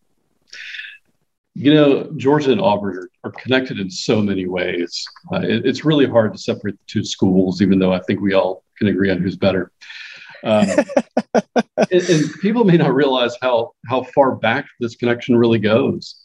You 1.55 1.75
know, 1.75 2.11
Georgia 2.17 2.53
and 2.53 2.61
Auburn 2.61 3.07
are, 3.25 3.31
connected 3.33 3.79
in 3.79 3.91
so 3.91 4.23
many 4.23 4.47
ways. 4.47 5.05
Uh, 5.31 5.41
it, 5.41 5.67
it's 5.67 5.85
really 5.85 6.07
hard 6.07 6.33
to 6.33 6.39
separate 6.39 6.79
the 6.79 6.85
two 6.87 7.05
schools, 7.05 7.61
even 7.61 7.79
though 7.79 7.93
I 7.93 8.01
think 8.01 8.23
we 8.23 8.33
all 8.33 8.65
can 8.79 8.89
agree 8.89 9.11
on 9.11 9.21
who's 9.21 9.37
better. 9.37 9.71
Um, 10.45 10.67
and, 11.91 12.03
and, 12.09 12.33
people 12.41 12.65
may 12.65 12.77
not 12.77 12.95
realize 12.95 13.37
how 13.41 13.73
how 13.87 14.03
far 14.15 14.37
back 14.37 14.67
this 14.81 14.97
connection 14.97 15.37
really 15.37 15.59
goes. 15.59 16.21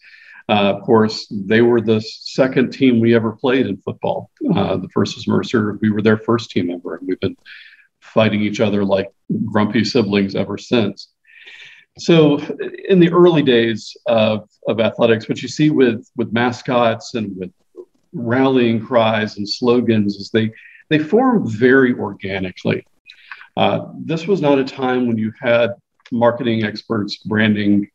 Uh, 0.49 0.73
of 0.75 0.81
course, 0.83 1.27
they 1.29 1.61
were 1.61 1.81
the 1.81 2.01
second 2.01 2.71
team 2.71 2.99
we 2.99 3.13
ever 3.13 3.33
played 3.33 3.67
in 3.67 3.77
football. 3.77 4.31
Uh, 4.55 4.77
the 4.77 4.87
first 4.89 5.15
was 5.15 5.27
Mercer. 5.27 5.77
We 5.81 5.89
were 5.89 6.01
their 6.01 6.17
first 6.17 6.51
team 6.51 6.67
member, 6.67 6.95
and 6.95 7.07
we've 7.07 7.19
been 7.19 7.35
fighting 7.99 8.41
each 8.41 8.61
other 8.61 8.85
like 8.85 9.11
grumpy 9.45 9.83
siblings 9.83 10.35
ever 10.35 10.57
since. 10.57 11.09
So, 11.99 12.37
in 12.87 12.99
the 12.99 13.11
early 13.11 13.41
days 13.41 13.97
of, 14.05 14.47
of 14.67 14.79
athletics, 14.79 15.27
what 15.27 15.41
you 15.41 15.49
see 15.49 15.69
with 15.69 16.09
with 16.15 16.31
mascots 16.31 17.13
and 17.15 17.35
with 17.35 17.51
rallying 18.13 18.79
cries 18.79 19.37
and 19.37 19.47
slogans 19.47 20.15
is 20.15 20.29
they 20.31 20.51
they 20.89 20.99
form 20.99 21.49
very 21.49 21.93
organically. 21.93 22.85
Uh, 23.57 23.87
this 24.05 24.27
was 24.27 24.39
not 24.39 24.59
a 24.59 24.63
time 24.63 25.07
when 25.07 25.17
you 25.17 25.33
had 25.41 25.71
marketing 26.11 26.63
experts, 26.63 27.17
branding 27.17 27.89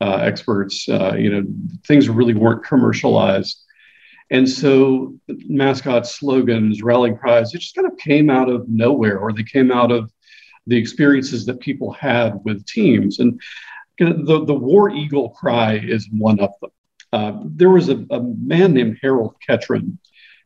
uh, 0.00 0.18
experts. 0.22 0.88
Uh, 0.88 1.14
you 1.18 1.28
know, 1.28 1.44
things 1.86 2.08
really 2.08 2.34
weren't 2.34 2.64
commercialized, 2.64 3.64
and 4.30 4.48
so 4.48 5.18
mascots, 5.48 6.14
slogans, 6.14 6.82
rallying 6.82 7.16
cries, 7.16 7.52
it 7.52 7.58
just 7.58 7.74
kind 7.74 7.90
of 7.90 7.98
came 7.98 8.30
out 8.30 8.48
of 8.48 8.68
nowhere, 8.68 9.18
or 9.18 9.32
they 9.32 9.42
came 9.42 9.72
out 9.72 9.90
of 9.90 10.12
the 10.68 10.76
experiences 10.76 11.46
that 11.46 11.60
people 11.60 11.92
had 11.92 12.38
with 12.44 12.64
teams. 12.66 13.18
And 13.18 13.40
the, 13.98 14.44
the 14.44 14.54
War 14.54 14.90
Eagle 14.90 15.30
cry 15.30 15.80
is 15.82 16.08
one 16.12 16.38
of 16.40 16.50
them. 16.60 16.70
Uh, 17.10 17.32
there 17.44 17.70
was 17.70 17.88
a, 17.88 18.04
a, 18.10 18.20
man 18.20 18.74
named 18.74 18.98
Harold 19.00 19.34
Ketron. 19.48 19.96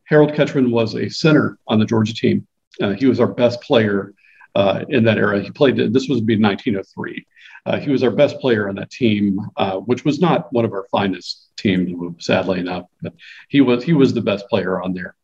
Harold 0.05 0.31
Ketron 0.31 0.71
was 0.71 0.95
a 0.95 1.09
center 1.09 1.59
on 1.67 1.77
the 1.77 1.85
Georgia 1.85 2.15
team. 2.15 2.47
Uh, 2.81 2.93
he 2.93 3.05
was 3.05 3.19
our 3.19 3.27
best 3.27 3.61
player 3.61 4.13
uh, 4.55 4.85
in 4.89 5.03
that 5.05 5.17
era. 5.17 5.41
He 5.41 5.51
played, 5.51 5.77
this 5.77 6.07
was 6.07 6.21
be 6.21 6.39
1903. 6.39 7.25
Uh, 7.65 7.79
he 7.79 7.91
was 7.91 8.03
our 8.03 8.11
best 8.11 8.39
player 8.39 8.67
on 8.67 8.75
that 8.75 8.91
team, 8.91 9.39
uh, 9.55 9.77
which 9.77 10.03
was 10.03 10.19
not 10.19 10.51
one 10.51 10.65
of 10.65 10.73
our 10.73 10.85
finest 10.91 11.49
teams, 11.55 11.93
sadly 12.19 12.59
enough. 12.59 12.85
But 13.01 13.13
he 13.47 13.61
was 13.61 13.83
he 13.83 13.93
was 13.93 14.13
the 14.13 14.21
best 14.21 14.47
player 14.49 14.81
on 14.81 14.93
there. 14.93 15.15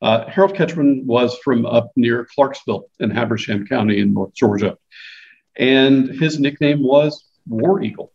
Uh, 0.00 0.26
Harold 0.28 0.54
Ketron 0.54 1.04
was 1.04 1.38
from 1.38 1.66
up 1.66 1.90
near 1.94 2.26
Clarksville 2.34 2.88
in 3.00 3.10
Habersham 3.10 3.66
County 3.66 4.00
in 4.00 4.14
North 4.14 4.34
Georgia, 4.34 4.78
and 5.56 6.08
his 6.08 6.40
nickname 6.40 6.82
was 6.82 7.24
War 7.46 7.82
Eagle. 7.82 8.10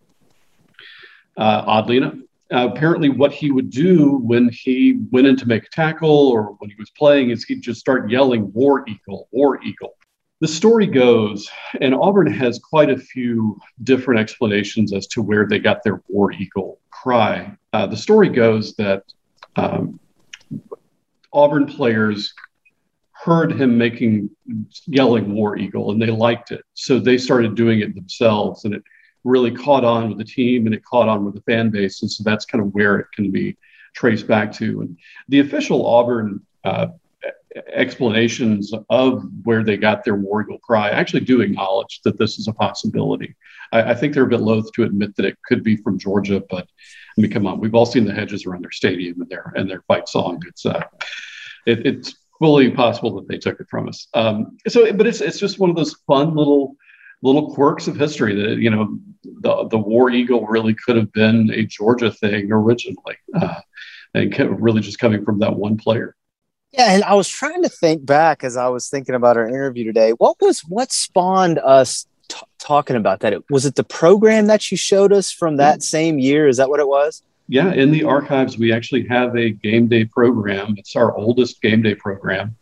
Uh, 1.38 1.64
oddly 1.66 1.98
enough, 1.98 2.16
uh, 2.52 2.68
apparently, 2.74 3.10
what 3.10 3.32
he 3.32 3.52
would 3.52 3.70
do 3.70 4.18
when 4.18 4.50
he 4.50 5.00
went 5.12 5.28
in 5.28 5.38
to 5.38 5.48
make 5.48 5.66
a 5.66 5.70
tackle 5.70 6.30
or 6.30 6.56
when 6.58 6.72
he 6.72 6.76
was 6.80 6.90
playing 6.90 7.30
is 7.30 7.44
he'd 7.44 7.62
just 7.62 7.80
start 7.80 8.10
yelling 8.10 8.52
"War 8.54 8.84
Eagle, 8.88 9.28
War 9.32 9.62
Eagle." 9.64 9.94
The 10.42 10.48
story 10.48 10.88
goes, 10.88 11.50
and 11.82 11.94
Auburn 11.94 12.32
has 12.32 12.60
quite 12.60 12.90
a 12.90 12.98
few 12.98 13.60
different 13.84 14.22
explanations 14.22 14.94
as 14.94 15.06
to 15.08 15.22
where 15.22 15.46
they 15.48 15.60
got 15.60 15.84
their 15.84 16.02
War 16.08 16.32
Eagle 16.32 16.80
cry. 16.92 17.58
Uh, 17.74 17.88
the 17.88 17.98
story 17.98 18.30
goes 18.30 18.74
that 18.76 19.04
um, 19.58 20.00
Auburn 21.34 21.66
players 21.66 22.34
heard 23.12 23.52
him 23.52 23.78
making 23.78 24.30
yelling 24.86 25.34
War 25.34 25.58
Eagle 25.58 25.92
and 25.92 26.02
they 26.02 26.10
liked 26.10 26.52
it. 26.52 26.64
So 26.74 27.00
they 27.00 27.18
started 27.18 27.56
doing 27.56 27.82
it 27.82 27.94
themselves 27.94 28.64
and 28.64 28.74
it 28.74 28.84
really 29.26 29.52
caught 29.52 29.84
on 29.84 30.08
with 30.08 30.18
the 30.20 30.24
team 30.24 30.66
and 30.66 30.74
it 30.74 30.86
caught 30.86 31.10
on 31.10 31.26
with 31.26 31.36
the 31.36 31.42
fan 31.42 31.70
base. 31.70 32.02
And 32.02 32.10
so 32.10 32.24
that's 32.24 32.46
kind 32.46 32.64
of 32.64 32.74
where 32.74 32.98
it 32.98 33.08
can 33.14 33.30
be 33.30 33.58
traced 33.94 34.26
back 34.26 34.54
to. 34.54 34.82
And 34.82 34.98
the 35.28 35.40
official 35.40 35.86
Auburn 35.86 36.42
uh, 36.64 36.88
explanations 37.68 38.72
of 38.90 39.24
where 39.44 39.64
they 39.64 39.78
got 39.78 40.04
their 40.04 40.16
War 40.16 40.44
Eagle 40.44 40.60
cry 40.60 40.90
actually 40.90 41.22
do 41.22 41.42
acknowledge 41.42 42.02
that 42.04 42.18
this 42.18 42.38
is 42.38 42.48
a 42.48 42.54
possibility. 42.54 43.36
I, 43.72 43.92
I, 43.92 43.96
think 43.96 44.14
they're 44.14 44.24
a 44.24 44.30
bit 44.30 44.42
loath 44.42 44.72
to 44.74 44.84
admit 44.84 45.16
that 45.16 45.26
it 45.26 45.38
could 45.46 45.64
be 45.64 45.78
from 45.78 45.98
Georgia, 45.98 46.44
but 46.50 46.68
I 47.18 47.22
mean, 47.22 47.32
come 47.32 47.48
on, 47.48 47.60
we've 47.60 47.76
all 47.76 47.86
seen 47.86 48.06
the 48.06 48.14
hedges 48.14 48.46
around 48.46 48.64
their 48.64 48.72
stadium 48.72 49.22
and 49.22 49.30
their 49.30 49.52
and 49.56 49.70
their 49.70 49.82
fight 49.88 50.08
song. 50.08 50.42
It's 50.48 50.66
uh, 50.66 50.84
it, 51.66 51.86
it's 51.86 52.16
fully 52.40 52.72
possible 52.72 53.16
that 53.16 53.28
they 53.28 53.38
took 53.38 53.60
it 53.60 53.68
from 53.70 53.90
us. 53.90 54.08
Um, 54.14 54.58
so, 54.68 54.92
but 54.94 55.08
it's 55.08 55.22
it's 55.22 55.40
just 55.40 55.60
one 55.60 55.70
of 55.70 55.76
those 55.76 55.96
fun 56.08 56.36
little 56.36 56.76
little 57.22 57.54
quirks 57.54 57.88
of 57.88 57.98
history 57.98 58.36
that 58.36 58.60
you 58.60 58.70
know 58.70 58.98
the 59.24 59.68
the 59.70 59.78
War 59.78 60.10
Eagle 60.12 60.46
really 60.46 60.76
could 60.76 60.96
have 60.96 61.12
been 61.12 61.52
a 61.52 61.64
Georgia 61.64 62.12
thing 62.12 62.52
originally, 62.52 63.18
uh, 63.36 63.60
and 64.14 64.62
really 64.62 64.82
just 64.82 65.00
coming 65.00 65.26
from 65.26 65.40
that 65.40 65.56
one 65.56 65.78
player. 65.78 66.16
Yeah, 66.72 66.92
and 66.94 67.04
I 67.04 67.16
was 67.16 67.28
trying 67.28 67.64
to 67.64 67.70
think 67.70 68.06
back 68.06 68.44
as 68.44 68.56
I 68.56 68.68
was 68.68 68.90
thinking 68.90 69.16
about 69.16 69.38
our 69.38 69.48
interview 69.48 69.86
today. 69.86 70.12
What 70.12 70.38
was 70.40 70.62
what 70.62 70.92
spawned 70.92 71.58
us 71.60 72.06
t- 72.28 72.38
talking 72.60 72.96
about 72.96 73.22
that? 73.22 73.44
Was 73.50 73.66
it 73.66 73.76
the 73.76 73.84
program 73.84 74.48
that 74.48 74.70
you 74.70 74.78
showed 74.78 75.12
us 75.12 75.32
from 75.32 75.58
that 75.58 75.82
same 75.82 76.20
year? 76.20 76.48
Is 76.48 76.58
that 76.58 76.70
what 76.70 76.80
it 76.80 76.88
was? 76.88 77.24
Yeah, 77.48 77.74
in 77.74 77.90
the 77.90 78.04
archives, 78.04 78.60
we 78.60 78.72
actually 78.72 79.08
have 79.08 79.36
a 79.36 79.50
game 79.50 79.88
day 79.88 80.06
program. 80.06 80.76
It's 80.78 80.96
our 80.96 81.16
oldest 81.18 81.60
game 81.64 81.82
day 81.82 81.96
program 81.96 82.56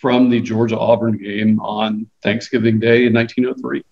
from 0.00 0.30
the 0.30 0.40
Georgia 0.40 0.78
Auburn 0.78 1.18
game 1.18 1.60
on 1.60 2.08
Thanksgiving 2.22 2.80
Day 2.80 3.04
in 3.04 3.12
1903. 3.12 3.84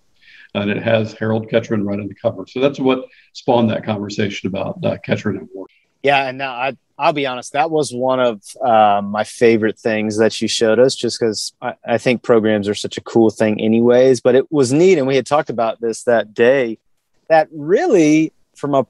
And 0.55 0.69
it 0.69 0.81
has 0.81 1.13
Harold 1.13 1.47
Ketron 1.47 1.85
right 1.85 1.99
on 1.99 2.07
the 2.07 2.15
cover. 2.15 2.45
So 2.47 2.59
that's 2.59 2.79
what 2.79 3.05
spawned 3.33 3.69
that 3.69 3.85
conversation 3.85 4.47
about 4.47 4.83
uh, 4.83 4.97
Ketron 4.97 5.37
and 5.37 5.47
Ward. 5.53 5.69
Yeah, 6.03 6.27
and 6.27 6.37
now 6.37 6.53
I 6.53 6.77
I'll 7.01 7.13
be 7.13 7.25
honest, 7.25 7.53
that 7.53 7.71
was 7.71 7.91
one 7.91 8.19
of 8.19 8.43
uh, 8.63 9.01
my 9.03 9.23
favorite 9.23 9.79
things 9.79 10.19
that 10.19 10.39
you 10.39 10.47
showed 10.47 10.77
us, 10.77 10.95
just 10.95 11.19
because 11.19 11.51
I, 11.59 11.73
I, 11.83 11.97
think 11.97 12.21
programs 12.21 12.69
are 12.69 12.75
such 12.75 12.95
a 12.95 13.01
cool 13.01 13.31
thing, 13.31 13.59
anyways. 13.59 14.21
But 14.21 14.35
it 14.35 14.51
was 14.51 14.71
neat, 14.71 14.99
and 14.99 15.07
we 15.07 15.15
had 15.15 15.25
talked 15.25 15.49
about 15.49 15.81
this 15.81 16.03
that 16.03 16.35
day. 16.35 16.77
That 17.27 17.47
really, 17.51 18.33
from 18.55 18.75
a, 18.75 18.85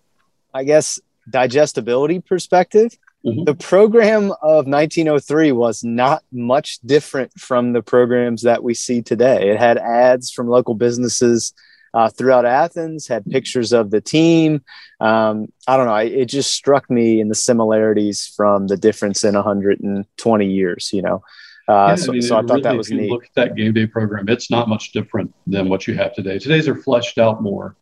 I 0.53 0.65
guess, 0.65 0.99
digestibility 1.29 2.19
perspective, 2.19 2.97
mm-hmm. 3.25 3.45
the 3.45 3.55
program 3.55 4.33
of 4.41 4.67
1903 4.67 5.53
was 5.53 5.81
not 5.81 6.21
much 6.33 6.79
different 6.79 7.31
from 7.39 7.71
the 7.71 7.81
programs 7.81 8.41
that 8.41 8.61
we 8.61 8.73
see 8.73 9.01
today. 9.01 9.51
It 9.51 9.57
had 9.57 9.77
ads 9.77 10.31
from 10.31 10.49
local 10.49 10.73
businesses 10.73 11.53
uh, 11.93 12.09
throughout 12.09 12.45
Athens, 12.45 13.07
had 13.07 13.25
pictures 13.25 13.73
of 13.73 13.91
the 13.91 14.01
team. 14.01 14.63
Um, 14.99 15.47
I 15.67 15.77
don't 15.77 15.87
know. 15.87 15.95
it 15.95 16.25
just 16.25 16.53
struck 16.53 16.89
me 16.89 17.19
in 17.19 17.27
the 17.29 17.35
similarities 17.35 18.27
from 18.35 18.67
the 18.67 18.77
difference 18.77 19.23
in 19.23 19.35
120 19.35 20.45
years, 20.45 20.91
you 20.93 21.01
know. 21.01 21.23
Uh, 21.67 21.89
yeah, 21.89 21.95
so, 21.95 22.11
I, 22.11 22.13
mean, 22.13 22.21
so 22.21 22.37
I 22.37 22.41
thought 22.41 22.49
really, 22.49 22.61
that 22.63 22.77
was 22.77 22.87
if 22.87 22.95
you 22.95 23.01
neat. 23.01 23.11
Look 23.11 23.25
at 23.25 23.35
that 23.35 23.55
game 23.55 23.73
day 23.73 23.87
program. 23.87 24.27
It's 24.29 24.49
not 24.49 24.67
much 24.67 24.91
different 24.91 25.33
than 25.47 25.69
what 25.69 25.87
you 25.87 25.95
have 25.95 26.13
today. 26.13 26.39
Today's 26.39 26.67
are 26.67 26.75
fleshed 26.75 27.17
out 27.17 27.41
more, 27.41 27.75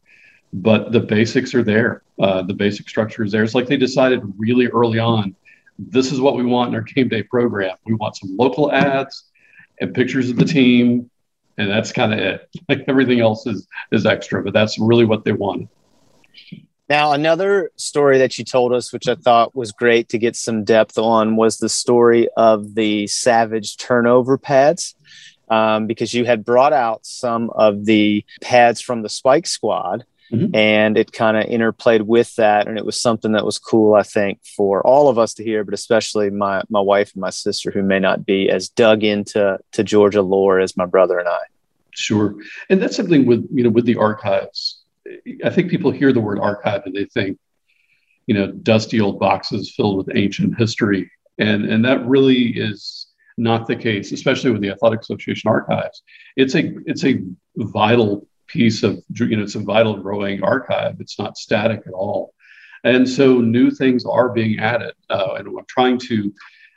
but 0.53 0.91
the 0.91 0.99
basics 0.99 1.53
are 1.55 1.63
there. 1.63 2.03
Uh, 2.19 2.41
the 2.41 2.53
basic 2.53 2.89
structure 2.89 3.23
is 3.23 3.31
there. 3.31 3.43
It's 3.43 3.55
like 3.55 3.67
they 3.67 3.77
decided 3.77 4.21
really 4.37 4.67
early 4.67 4.99
on, 4.99 5.35
this 5.77 6.11
is 6.11 6.19
what 6.19 6.35
we 6.35 6.43
want 6.43 6.69
in 6.69 6.75
our 6.75 6.81
game 6.81 7.07
day 7.07 7.23
program. 7.23 7.77
We 7.85 7.93
want 7.93 8.17
some 8.17 8.35
local 8.35 8.71
ads 8.71 9.23
and 9.79 9.93
pictures 9.93 10.29
of 10.29 10.35
the 10.35 10.45
team 10.45 11.09
and 11.59 11.69
that's 11.69 11.91
kind 11.91 12.13
of 12.13 12.19
it. 12.19 12.49
Like 12.69 12.85
everything 12.87 13.19
else 13.19 13.45
is 13.45 13.67
is 13.91 14.05
extra, 14.05 14.43
but 14.43 14.53
that's 14.53 14.79
really 14.79 15.05
what 15.05 15.25
they 15.25 15.31
want. 15.31 15.69
Now, 16.87 17.11
another 17.11 17.71
story 17.75 18.17
that 18.17 18.37
you 18.39 18.45
told 18.45 18.73
us, 18.73 18.91
which 18.91 19.07
I 19.07 19.15
thought 19.15 19.55
was 19.55 19.71
great 19.71 20.09
to 20.09 20.17
get 20.17 20.35
some 20.35 20.63
depth 20.63 20.97
on, 20.97 21.35
was 21.35 21.57
the 21.57 21.69
story 21.69 22.29
of 22.35 22.73
the 22.73 23.05
Savage 23.07 23.77
turnover 23.77 24.37
pads, 24.37 24.95
um, 25.49 25.85
because 25.85 26.13
you 26.13 26.25
had 26.25 26.43
brought 26.43 26.73
out 26.73 27.05
some 27.05 27.51
of 27.51 27.85
the 27.85 28.25
pads 28.41 28.81
from 28.81 29.03
the 29.03 29.09
Spike 29.09 29.45
Squad. 29.45 30.03
Mm-hmm. 30.31 30.55
And 30.55 30.97
it 30.97 31.11
kind 31.11 31.37
of 31.37 31.45
interplayed 31.45 32.03
with 32.03 32.35
that, 32.35 32.67
and 32.67 32.77
it 32.77 32.85
was 32.85 32.99
something 32.99 33.31
that 33.31 33.45
was 33.45 33.57
cool, 33.57 33.95
I 33.95 34.03
think, 34.03 34.39
for 34.45 34.85
all 34.85 35.09
of 35.09 35.17
us 35.17 35.33
to 35.35 35.43
hear, 35.43 35.63
but 35.63 35.73
especially 35.73 36.29
my 36.29 36.61
my 36.69 36.81
wife 36.81 37.13
and 37.13 37.21
my 37.21 37.31
sister, 37.31 37.71
who 37.71 37.81
may 37.81 37.99
not 37.99 38.25
be 38.25 38.49
as 38.49 38.69
dug 38.69 39.03
into 39.03 39.57
to 39.71 39.83
Georgia 39.83 40.21
lore 40.21 40.59
as 40.59 40.77
my 40.77 40.85
brother 40.85 41.17
and 41.17 41.27
I. 41.27 41.39
Sure, 41.91 42.35
and 42.69 42.81
that's 42.81 42.95
something 42.95 43.25
with 43.25 43.47
you 43.51 43.63
know 43.63 43.71
with 43.71 43.85
the 43.85 43.95
archives. 43.95 44.83
I 45.43 45.49
think 45.49 45.71
people 45.71 45.89
hear 45.89 46.13
the 46.13 46.19
word 46.19 46.39
archive 46.39 46.83
and 46.85 46.93
they 46.93 47.05
think, 47.05 47.39
you 48.27 48.35
know, 48.35 48.51
dusty 48.51 49.01
old 49.01 49.19
boxes 49.19 49.73
filled 49.75 49.97
with 49.97 50.15
ancient 50.15 50.59
history, 50.59 51.09
and 51.39 51.65
and 51.65 51.83
that 51.85 52.05
really 52.05 52.49
is 52.49 53.07
not 53.39 53.65
the 53.65 53.75
case, 53.75 54.11
especially 54.11 54.51
with 54.51 54.61
the 54.61 54.69
Athletic 54.69 55.01
Association 55.01 55.49
archives. 55.49 56.03
It's 56.35 56.53
a 56.53 56.75
it's 56.85 57.03
a 57.03 57.23
vital 57.55 58.27
piece 58.49 58.83
of 58.83 59.01
you 59.13 59.37
know 59.37 59.43
it's 59.43 59.55
a 59.55 59.59
vital 59.59 59.97
growing 59.97 60.43
archive. 60.43 60.97
It's 60.99 61.19
not 61.19 61.37
static 61.37 61.83
at 61.87 61.93
all. 61.93 62.33
And 62.83 63.07
so 63.07 63.39
new 63.39 63.71
things 63.71 64.05
are 64.05 64.29
being 64.29 64.59
added 64.59 64.93
uh, 65.09 65.35
and 65.37 65.47
i'm 65.47 65.65
trying 65.67 65.97
to 65.97 66.33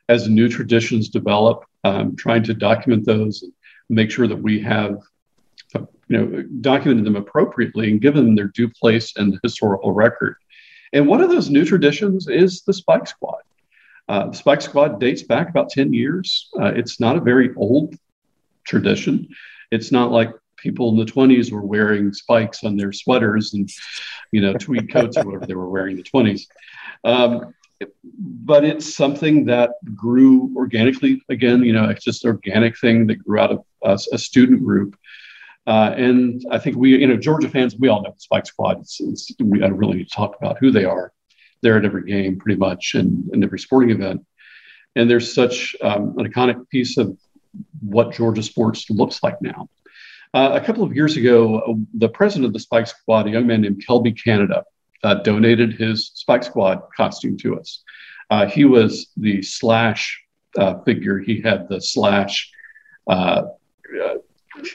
as 0.09 0.29
new 0.29 0.49
traditions 0.49 1.09
develop 1.09 1.65
um, 1.85 2.17
trying 2.17 2.43
to 2.45 2.55
document 2.55 3.07
those 3.07 3.43
and 3.43 3.53
make 3.89 4.11
sure 4.11 4.27
that 4.27 4.37
we 4.37 4.61
have 4.61 4.99
uh, 5.75 5.87
you 6.09 6.19
know 6.19 6.43
documented 6.61 7.05
them 7.05 7.17
appropriately 7.17 7.91
and 7.91 8.01
given 8.01 8.25
them 8.25 8.35
their 8.35 8.49
due 8.49 8.69
place 8.69 9.17
in 9.17 9.31
the 9.31 9.41
historical 9.43 9.93
record. 9.93 10.37
And 10.93 11.07
one 11.07 11.23
of 11.23 11.31
those 11.31 11.51
new 11.51 11.65
traditions 11.65 12.29
is 12.29 12.63
the 12.63 12.75
spike 12.75 13.07
squad. 13.07 13.43
Uh, 14.09 14.29
the 14.29 14.37
spike 14.37 14.61
squad 14.61 15.01
dates 15.01 15.23
back 15.23 15.49
about 15.49 15.71
10 15.71 15.95
years. 15.95 16.51
Uh, 16.61 16.67
it's 16.67 17.01
not 17.01 17.17
a 17.17 17.21
very 17.21 17.55
old 17.57 17.95
tradition. 18.65 19.29
It's 19.71 19.91
not 19.91 20.11
like 20.11 20.31
people 20.63 20.91
in 20.91 20.97
the 20.97 21.11
20s 21.11 21.51
were 21.51 21.63
wearing 21.63 22.13
spikes 22.13 22.65
on 22.65 22.77
their 22.77 22.93
sweaters 22.93 23.55
and 23.55 23.69
you 24.31 24.41
know 24.41 24.55
tweed 24.55 24.91
coats 24.93 25.17
or 25.17 25.25
whatever 25.25 25.47
they 25.47 25.55
were 25.55 25.69
wearing 25.69 25.97
in 25.97 26.03
the 26.03 26.03
20s 26.03 26.47
um, 27.05 27.55
but 28.45 28.65
it's 28.65 28.95
something 28.95 29.45
that 29.45 29.71
grew 29.95 30.53
organically 30.57 31.21
again 31.29 31.63
you 31.63 31.73
know 31.73 31.89
it's 31.89 32.05
just 32.05 32.25
organic 32.25 32.79
thing 32.79 33.07
that 33.07 33.17
grew 33.17 33.39
out 33.39 33.51
of 33.51 33.65
a 34.13 34.19
student 34.19 34.63
group 34.65 34.97
uh, 35.67 35.95
and 35.97 36.45
I 36.51 36.59
think 36.59 36.77
we, 36.77 36.99
you 36.99 37.07
know, 37.07 37.17
Georgia 37.17 37.49
fans, 37.49 37.77
we 37.77 37.89
all 37.89 38.03
know 38.03 38.11
the 38.11 38.21
Spike 38.21 38.47
Squad. 38.47 38.81
It's, 38.81 39.01
it's, 39.01 39.31
we 39.41 39.61
don't 39.61 39.77
really 39.77 39.99
need 39.99 40.09
to 40.09 40.15
talk 40.15 40.37
about 40.37 40.59
who 40.59 40.71
they 40.71 40.85
are. 40.85 41.13
They're 41.63 41.79
at 41.79 41.85
every 41.85 42.05
game 42.05 42.39
pretty 42.39 42.59
much 42.59 42.95
and, 42.95 43.31
and 43.33 43.45
every 43.45 43.61
sporting 43.61 43.91
event. 43.91 44.27
And 44.97 45.09
there's 45.09 45.33
such 45.33 45.77
um, 45.81 46.19
an 46.19 46.27
iconic 46.27 46.69
piece 46.69 46.99
of 46.99 47.17
what 47.81 48.13
Georgia 48.13 48.43
sports 48.43 48.91
looks 48.91 49.23
like 49.23 49.41
now. 49.41 49.69
Uh, 50.35 50.59
a 50.61 50.65
couple 50.65 50.83
of 50.83 50.95
years 50.95 51.17
ago, 51.17 51.79
the 51.95 52.09
president 52.09 52.47
of 52.47 52.53
the 52.55 52.59
Spike 52.59 52.87
Squad, 52.87 53.27
a 53.27 53.31
young 53.31 53.47
man 53.47 53.61
named 53.61 53.85
Kelby 53.87 54.13
Canada, 54.23 54.65
uh, 55.05 55.15
donated 55.17 55.75
his 55.75 56.11
Spike 56.15 56.43
Squad 56.43 56.83
costume 56.97 57.37
to 57.39 57.59
us. 57.59 57.83
Uh, 58.31 58.47
he 58.47 58.65
was 58.65 59.09
the 59.17 59.43
slash 59.43 60.23
uh, 60.57 60.79
figure. 60.85 61.19
He 61.19 61.43
had 61.43 61.69
the 61.69 61.81
slash, 61.81 62.51
uh, 63.07 63.43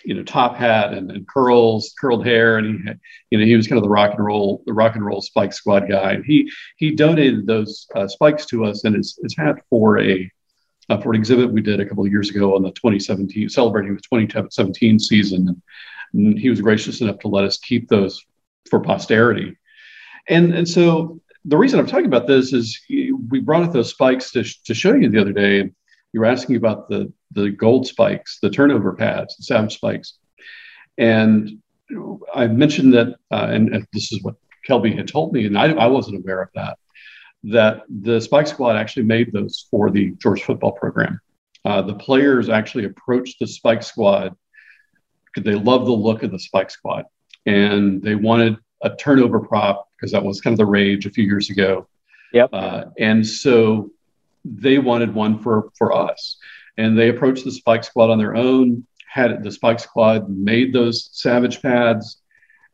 you 0.06 0.14
know, 0.14 0.24
top 0.24 0.56
hat 0.56 0.94
and, 0.94 1.10
and, 1.10 1.28
curls, 1.28 1.94
curled 2.00 2.26
hair, 2.26 2.58
and 2.58 2.80
he, 2.80 2.88
had, 2.88 3.00
you 3.32 3.40
know, 3.40 3.46
he 3.46 3.56
was 3.56 3.68
kind 3.68 3.78
of 3.78 3.84
the 3.84 3.90
rock 3.90 4.12
and 4.14 4.24
roll, 4.24 4.64
the 4.68 4.74
rock 4.74 4.96
and 4.96 5.06
roll 5.06 5.22
Spike 5.22 5.54
Squad 5.54 5.90
guy. 5.90 6.14
And 6.14 6.26
he 6.26 6.52
he 6.76 6.92
donated 6.92 7.48
those 7.48 7.88
spikes 8.08 8.46
to 8.48 8.66
us 8.66 8.84
and 8.84 8.96
his, 8.96 9.18
his 9.24 9.36
hat 9.36 9.56
for 9.72 10.00
a 10.00 10.30
uh, 10.90 11.00
for 11.00 11.14
an 11.14 11.20
exhibit 11.20 11.52
we 11.52 11.62
did 11.62 11.80
a 11.80 11.86
couple 11.86 12.06
of 12.06 12.12
years 12.12 12.30
ago 12.30 12.56
on 12.56 12.64
the 12.64 12.72
2017, 12.72 13.50
celebrating 13.50 13.96
the 13.96 14.02
2017 14.02 15.00
season. 15.00 15.62
And 16.14 16.40
he 16.40 16.50
was 16.50 16.62
gracious 16.62 17.02
enough 17.02 17.20
to 17.20 17.28
let 17.28 17.44
us 17.44 17.58
keep 17.58 17.90
those 17.90 18.24
for 18.70 18.80
posterity. 18.80 19.58
And, 20.30 20.54
and 20.54 20.68
so 20.68 21.20
the 21.46 21.58
reason 21.58 21.80
I'm 21.80 21.88
talking 21.88 22.06
about 22.06 22.28
this 22.28 22.54
is 22.54 22.80
we 22.90 23.40
brought 23.40 23.64
up 23.64 23.74
those 23.74 23.90
spikes 23.90 24.32
to, 24.32 24.44
to 24.66 24.74
show 24.74 24.94
you 24.94 25.10
the 25.10 25.22
other 25.22 25.34
day. 25.34 25.70
You 26.14 26.20
were 26.22 26.26
asking 26.26 26.56
about 26.56 26.90
the 26.90 27.12
the 27.34 27.50
gold 27.50 27.86
spikes, 27.86 28.40
the 28.42 28.50
turnover 28.50 28.94
pads, 28.94 29.36
the 29.36 29.44
SAM 29.44 29.70
spikes, 29.70 30.18
and 30.98 31.62
I 32.34 32.48
mentioned 32.48 32.94
that, 32.94 33.16
uh, 33.32 33.48
and, 33.50 33.74
and, 33.74 33.88
this 33.94 34.12
is 34.12 34.22
what 34.24 34.36
Kelby 34.68 34.96
had 34.96 35.08
told 35.08 35.34
me, 35.34 35.46
and 35.46 35.58
I, 35.58 35.72
I 35.74 35.88
wasn't 35.88 36.18
aware 36.18 36.42
of 36.42 36.50
that, 36.56 36.78
that 37.48 37.84
the 37.90 38.20
Spike 38.20 38.48
Squad 38.48 38.76
actually 38.76 39.04
made 39.04 39.32
those 39.32 39.68
for 39.72 39.90
the 39.90 40.12
Georgia 40.22 40.44
football 40.44 40.74
program. 40.74 41.20
Uh, 41.64 41.82
the 41.82 41.96
players 41.96 42.50
actually 42.50 42.86
approached 42.86 43.40
the 43.40 43.48
Spike 43.48 43.84
Squad 43.84 44.36
because 45.26 45.46
they 45.46 45.58
loved 45.58 45.86
the 45.86 45.92
look 45.92 46.24
of 46.24 46.32
the 46.32 46.40
Spike 46.40 46.70
Squad, 46.70 47.06
and 47.46 48.02
they 48.02 48.16
wanted 48.16 48.58
a 48.84 48.96
turnover 48.96 49.40
prop 49.40 49.88
because 49.96 50.12
that 50.12 50.24
was 50.24 50.42
kind 50.42 50.54
of 50.54 50.58
the 50.58 50.66
rage 50.66 51.06
a 51.06 51.10
few 51.10 51.24
years 51.24 51.50
ago. 51.50 51.88
Yep. 52.34 52.50
Uh, 52.54 52.84
and 53.00 53.26
so 53.26 53.92
they 54.44 54.78
wanted 54.78 55.14
one 55.14 55.40
for 55.40 55.70
for 55.78 55.94
us, 55.94 56.38
and 56.78 56.98
they 56.98 57.10
approached 57.10 57.46
the 57.46 57.52
Spike 57.52 57.84
Squad 57.84 58.10
on 58.10 58.18
their 58.18 58.36
own. 58.36 58.86
Had 59.10 59.42
the 59.42 59.52
Spike 59.52 59.80
Squad 59.80 60.30
made 60.30 60.74
those 60.74 61.10
Savage 61.14 61.62
pads, 61.62 62.22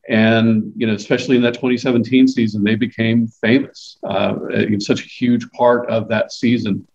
and 0.10 0.74
you 0.76 0.86
know, 0.86 0.94
especially 0.94 1.36
in 1.36 1.42
that 1.44 1.54
2017 1.54 2.28
season, 2.28 2.64
they 2.64 2.76
became 2.76 3.28
famous. 3.28 3.98
Uh, 4.04 4.36
it's 4.50 4.86
such 4.86 5.02
a 5.02 5.08
huge 5.08 5.50
part 5.52 5.90
of 5.90 6.10
that 6.10 6.32
season 6.32 6.86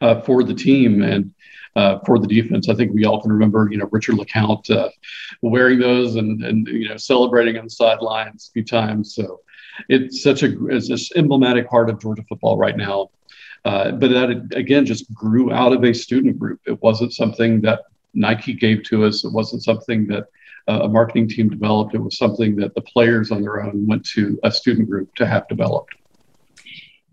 uh, 0.00 0.20
for 0.20 0.44
the 0.44 0.54
team 0.54 1.02
and 1.02 1.32
uh, 1.76 1.98
for 2.06 2.18
the 2.18 2.26
defense. 2.26 2.68
I 2.68 2.74
think 2.74 2.94
we 2.94 3.04
all 3.04 3.20
can 3.20 3.32
remember, 3.32 3.68
you 3.70 3.78
know, 3.78 3.88
Richard 3.90 4.14
LeCounte 4.14 4.70
uh, 4.70 4.88
wearing 5.42 5.80
those 5.80 6.16
and 6.16 6.44
and 6.44 6.66
you 6.68 6.88
know 6.88 6.96
celebrating 6.96 7.58
on 7.58 7.64
the 7.64 7.70
sidelines 7.70 8.48
a 8.48 8.52
few 8.52 8.64
times. 8.64 9.14
So 9.14 9.40
it's 9.88 10.22
such 10.22 10.42
a 10.42 10.66
it's 10.68 10.88
this 10.88 11.10
emblematic 11.16 11.68
part 11.68 11.90
of 11.90 12.00
Georgia 12.00 12.22
football 12.28 12.56
right 12.56 12.76
now. 12.76 13.10
Uh, 13.64 13.92
but 13.92 14.10
that 14.10 14.30
again 14.54 14.84
just 14.84 15.12
grew 15.12 15.52
out 15.52 15.72
of 15.72 15.82
a 15.82 15.92
student 15.92 16.38
group. 16.38 16.60
It 16.66 16.80
wasn't 16.82 17.14
something 17.14 17.62
that 17.62 17.80
Nike 18.14 18.54
gave 18.54 18.82
to 18.84 19.04
us. 19.04 19.24
It 19.24 19.32
wasn't 19.32 19.64
something 19.64 20.06
that 20.08 20.28
uh, 20.68 20.80
a 20.82 20.88
marketing 20.88 21.28
team 21.28 21.48
developed. 21.48 21.94
It 21.94 21.98
was 21.98 22.16
something 22.16 22.56
that 22.56 22.74
the 22.74 22.80
players 22.80 23.30
on 23.30 23.42
their 23.42 23.62
own 23.62 23.86
went 23.86 24.04
to 24.10 24.38
a 24.42 24.50
student 24.50 24.88
group 24.88 25.14
to 25.16 25.26
have 25.26 25.46
developed. 25.48 25.94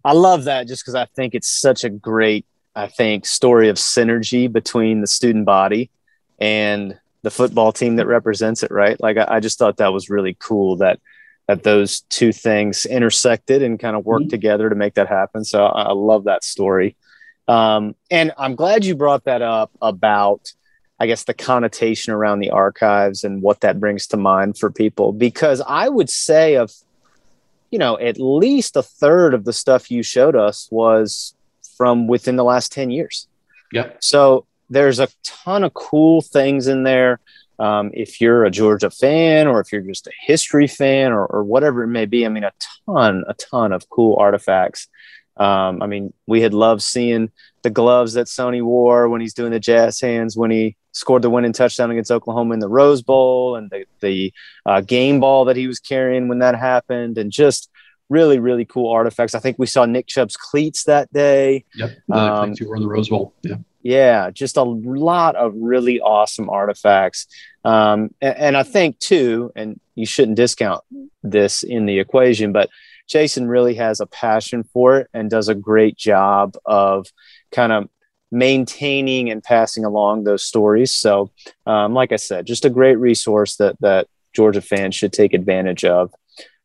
I 0.04 0.14
love 0.14 0.46
that 0.46 0.68
just 0.68 0.84
because 0.84 0.96
I 0.96 1.06
think 1.06 1.36
it's 1.36 1.50
such 1.50 1.84
a 1.84 1.90
great, 1.90 2.46
I 2.76 2.88
think, 2.88 3.26
story 3.26 3.70
of 3.70 3.76
synergy 3.78 4.52
between 4.52 5.02
the 5.02 5.08
student 5.08 5.46
body 5.46 5.92
and 6.40 6.98
the 7.24 7.30
football 7.30 7.72
team 7.72 7.98
that 7.98 8.08
represents 8.08 8.64
it, 8.64 8.72
right? 8.72 9.00
Like, 9.00 9.18
I, 9.18 9.36
I 9.36 9.40
just 9.40 9.60
thought 9.60 9.78
that 9.78 9.94
was 9.94 10.10
really 10.10 10.36
cool 10.40 10.78
that 10.78 11.00
that 11.48 11.64
those 11.64 12.02
two 12.02 12.32
things 12.32 12.86
intersected 12.86 13.62
and 13.62 13.80
kind 13.80 13.96
of 13.96 14.06
worked 14.06 14.26
mm-hmm. 14.26 14.30
together 14.30 14.70
to 14.70 14.76
make 14.76 14.94
that 14.94 15.08
happen. 15.08 15.44
So 15.44 15.66
I, 15.66 15.84
I 15.84 15.92
love 15.92 16.24
that 16.24 16.44
story. 16.44 16.96
Um, 17.48 17.96
and 18.10 18.32
I'm 18.38 18.56
glad 18.56 18.86
you 18.86 18.96
brought 18.96 19.26
that 19.26 19.42
up 19.42 19.72
about, 19.82 20.54
I 21.02 21.08
guess, 21.08 21.24
the 21.24 21.34
connotation 21.34 22.14
around 22.14 22.42
the 22.42 22.52
archives 22.52 23.24
and 23.24 23.42
what 23.42 23.62
that 23.62 23.80
brings 23.80 24.06
to 24.08 24.18
mind 24.18 24.60
for 24.60 24.70
people. 24.70 25.12
Because 25.12 25.60
I 25.68 25.90
would 25.90 26.12
say, 26.12 26.58
of, 26.58 26.72
you 27.72 27.80
know, 27.80 27.98
at 27.98 28.20
least 28.20 28.76
a 28.76 28.84
third 28.84 29.34
of 29.34 29.44
the 29.44 29.52
stuff 29.52 29.90
you 29.90 30.04
showed 30.04 30.36
us 30.36 30.68
was 30.70 31.34
from 31.76 32.06
within 32.06 32.36
the 32.36 32.44
last 32.44 32.72
10 32.72 32.92
years. 32.92 33.28
Yeah. 33.72 33.94
So 34.00 34.46
there's 34.70 35.00
a 35.00 35.08
ton 35.24 35.64
of 35.64 35.74
cool 35.74 36.22
things 36.22 36.68
in 36.68 36.84
there. 36.84 37.20
Um, 37.58 37.90
if 37.96 38.22
you're 38.22 38.46
a 38.46 38.52
Georgia 38.52 38.92
fan 38.92 39.48
or 39.48 39.60
if 39.60 39.72
you're 39.72 39.82
just 39.82 40.06
a 40.06 40.12
history 40.22 40.68
fan 40.68 41.12
or, 41.12 41.26
or, 41.26 41.44
whatever 41.44 41.82
it 41.82 41.88
may 41.88 42.06
be, 42.06 42.28
I 42.28 42.30
mean, 42.30 42.44
a 42.44 42.54
ton, 42.86 43.24
a 43.28 43.34
ton 43.34 43.72
of 43.72 43.90
cool 43.90 44.18
artifacts. 44.20 44.88
Um, 45.38 45.82
I 45.82 45.88
mean, 45.88 46.14
we 46.28 46.42
had 46.42 46.54
loved 46.54 46.82
seeing 46.82 47.32
the 47.64 47.70
gloves 47.70 48.14
that 48.14 48.28
Sony 48.28 48.62
wore 48.62 49.10
when 49.10 49.22
he's 49.22 49.34
doing 49.34 49.52
the 49.52 49.60
jazz 49.60 50.00
hands 50.00 50.36
when 50.36 50.52
he 50.52 50.76
scored 50.92 51.22
the 51.22 51.30
winning 51.30 51.54
touchdown 51.54 51.92
against 51.92 52.12
Oklahoma 52.12 52.54
in 52.54 52.60
the 52.60 52.68
Rose 52.68 53.02
Bowl 53.02 53.56
and 53.56 53.70
the, 53.70 53.86
the 54.02 54.34
uh, 54.66 54.82
game 54.82 55.20
ball 55.20 55.46
that 55.46 55.56
he 55.56 55.68
was 55.68 55.80
carrying 55.80 56.28
when 56.28 56.40
that 56.40 56.56
happened 56.56 57.18
and 57.18 57.32
just 57.32 57.70
really, 58.10 58.40
really 58.40 58.66
cool 58.66 58.92
artifacts. 58.92 59.34
I 59.34 59.40
think 59.40 59.58
we 59.58 59.68
saw 59.68 59.86
Nick 59.86 60.08
Chubb's 60.08 60.36
cleats 60.36 60.84
that 60.84 61.12
day. 61.14 61.64
Yep. 61.76 61.92
The 62.08 62.16
um, 62.16 62.46
cleats 62.46 62.60
you 62.60 62.70
were 62.70 62.76
in 62.76 62.82
the 62.82 62.90
Rose 62.90 63.10
Bowl. 63.10 63.34
Yeah. 63.42 63.56
Yeah, 63.84 64.30
just 64.30 64.58
a 64.58 64.64
lot 64.64 65.36
of 65.36 65.54
really 65.56 66.00
awesome 66.00 66.52
artifacts. 66.52 67.26
Um, 67.66 68.14
and, 68.22 68.38
and, 68.38 68.58
I 68.58 68.62
think, 68.62 69.00
too, 69.00 69.52
and 69.56 69.80
you 69.96 70.06
shouldn't 70.06 70.38
discount 70.38 70.84
this 71.24 71.64
in 71.64 71.88
the 71.88 72.00
equation, 72.00 72.52
but 72.52 72.70
Jason 73.08 73.48
really 73.48 73.76
has 73.76 74.00
a 74.00 74.06
passion 74.06 74.64
for 74.64 74.98
it 75.00 75.08
and 75.14 75.30
does 75.30 75.50
a 75.50 75.56
great 75.56 75.98
job 75.98 76.56
of 76.66 77.08
kind 77.52 77.72
of 77.72 77.90
maintaining 78.32 79.30
and 79.30 79.44
passing 79.44 79.84
along 79.84 80.24
those 80.24 80.44
stories. 80.44 80.96
So, 80.96 81.32
um, 81.66 81.94
like 81.94 82.12
I 82.12 82.16
said, 82.16 82.46
just 82.46 82.66
a 82.66 82.70
great 82.70 82.96
resource 82.96 83.58
that, 83.58 83.76
that 83.82 84.08
Georgia 84.34 84.62
fans 84.62 84.96
should 84.96 85.12
take 85.12 85.34
advantage 85.34 85.84
of. 85.84 86.14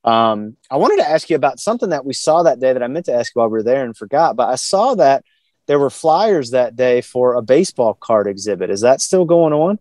Um, 0.05 0.57
I 0.71 0.77
wanted 0.77 0.99
to 0.99 1.09
ask 1.09 1.29
you 1.29 1.35
about 1.35 1.59
something 1.59 1.91
that 1.91 2.07
we 2.07 2.13
saw 2.13 2.45
that 2.45 2.61
day 2.61 2.73
that 2.73 2.83
I 2.83 2.87
meant 2.87 3.07
to 3.07 3.15
ask 3.15 3.35
while 3.35 3.49
we 3.49 3.53
were 3.53 3.63
there 3.65 3.85
and 3.85 3.97
forgot, 3.97 4.37
but 4.37 4.49
I 4.49 4.55
saw 4.55 4.95
that 4.95 5.25
there 5.67 5.81
were 5.81 5.91
flyers 5.91 6.53
that 6.53 6.77
day 6.77 7.01
for 7.01 7.35
a 7.35 7.43
baseball 7.43 7.95
card 7.95 8.29
exhibit. 8.29 8.71
Is 8.71 8.83
that 8.83 9.01
still 9.01 9.25
going 9.25 9.53
on? 9.53 9.81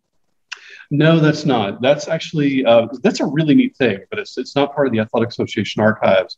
No, 0.92 1.20
that's 1.20 1.46
not. 1.46 1.82
That's 1.82 2.08
actually 2.08 2.66
uh, 2.66 2.88
that's 3.02 3.20
a 3.20 3.26
really 3.26 3.56
neat 3.56 3.76
thing, 3.76 4.00
but 4.10 4.20
it's 4.20 4.38
it's 4.38 4.56
not 4.56 4.74
part 4.76 4.88
of 4.88 4.94
the 4.94 5.00
Athletic 5.00 5.30
Association 5.30 5.82
archives. 5.82 6.38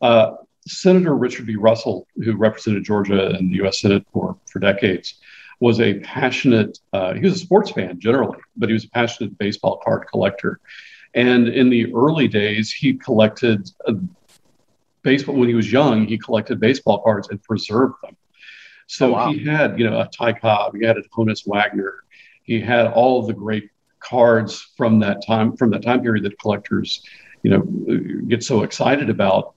Uh, 0.00 0.32
Senator 0.66 1.14
Richard 1.14 1.46
B. 1.46 1.56
Russell, 1.56 2.06
who 2.16 2.36
represented 2.36 2.84
Georgia 2.84 3.36
in 3.36 3.50
the 3.50 3.56
U.S. 3.56 3.80
Senate 3.80 4.06
for 4.12 4.36
for 4.46 4.58
decades, 4.60 5.20
was 5.60 5.80
a 5.80 6.00
passionate. 6.00 6.78
Uh, 6.92 7.14
he 7.14 7.20
was 7.20 7.34
a 7.34 7.38
sports 7.38 7.70
fan 7.70 8.00
generally, 8.00 8.38
but 8.56 8.68
he 8.68 8.72
was 8.72 8.84
a 8.84 8.90
passionate 8.90 9.36
baseball 9.38 9.80
card 9.84 10.06
collector. 10.10 10.60
And 11.14 11.48
in 11.48 11.68
the 11.68 11.92
early 11.94 12.28
days, 12.28 12.72
he 12.72 12.94
collected 12.94 13.70
uh, 13.86 13.94
baseball. 15.02 15.36
When 15.36 15.48
he 15.48 15.54
was 15.54 15.70
young, 15.70 16.06
he 16.06 16.16
collected 16.16 16.58
baseball 16.60 17.02
cards 17.02 17.28
and 17.28 17.42
preserved 17.42 17.94
them. 18.02 18.16
So 18.86 19.08
oh, 19.08 19.12
wow. 19.12 19.32
he 19.32 19.44
had, 19.44 19.78
you 19.78 19.88
know, 19.88 20.00
a 20.00 20.08
Ty 20.08 20.34
Cobb, 20.34 20.76
he 20.76 20.84
had 20.84 20.96
a 20.96 21.02
Honus 21.16 21.46
Wagner, 21.46 22.04
he 22.42 22.60
had 22.60 22.86
all 22.88 23.20
of 23.20 23.26
the 23.26 23.32
great 23.32 23.70
cards 24.02 24.72
from 24.76 24.98
that 25.00 25.24
time 25.26 25.56
from 25.56 25.70
that 25.70 25.82
time 25.82 26.02
period 26.02 26.24
that 26.24 26.38
collectors, 26.38 27.02
you 27.42 27.50
know, 27.50 27.60
get 28.28 28.42
so 28.42 28.62
excited 28.62 29.10
about. 29.10 29.54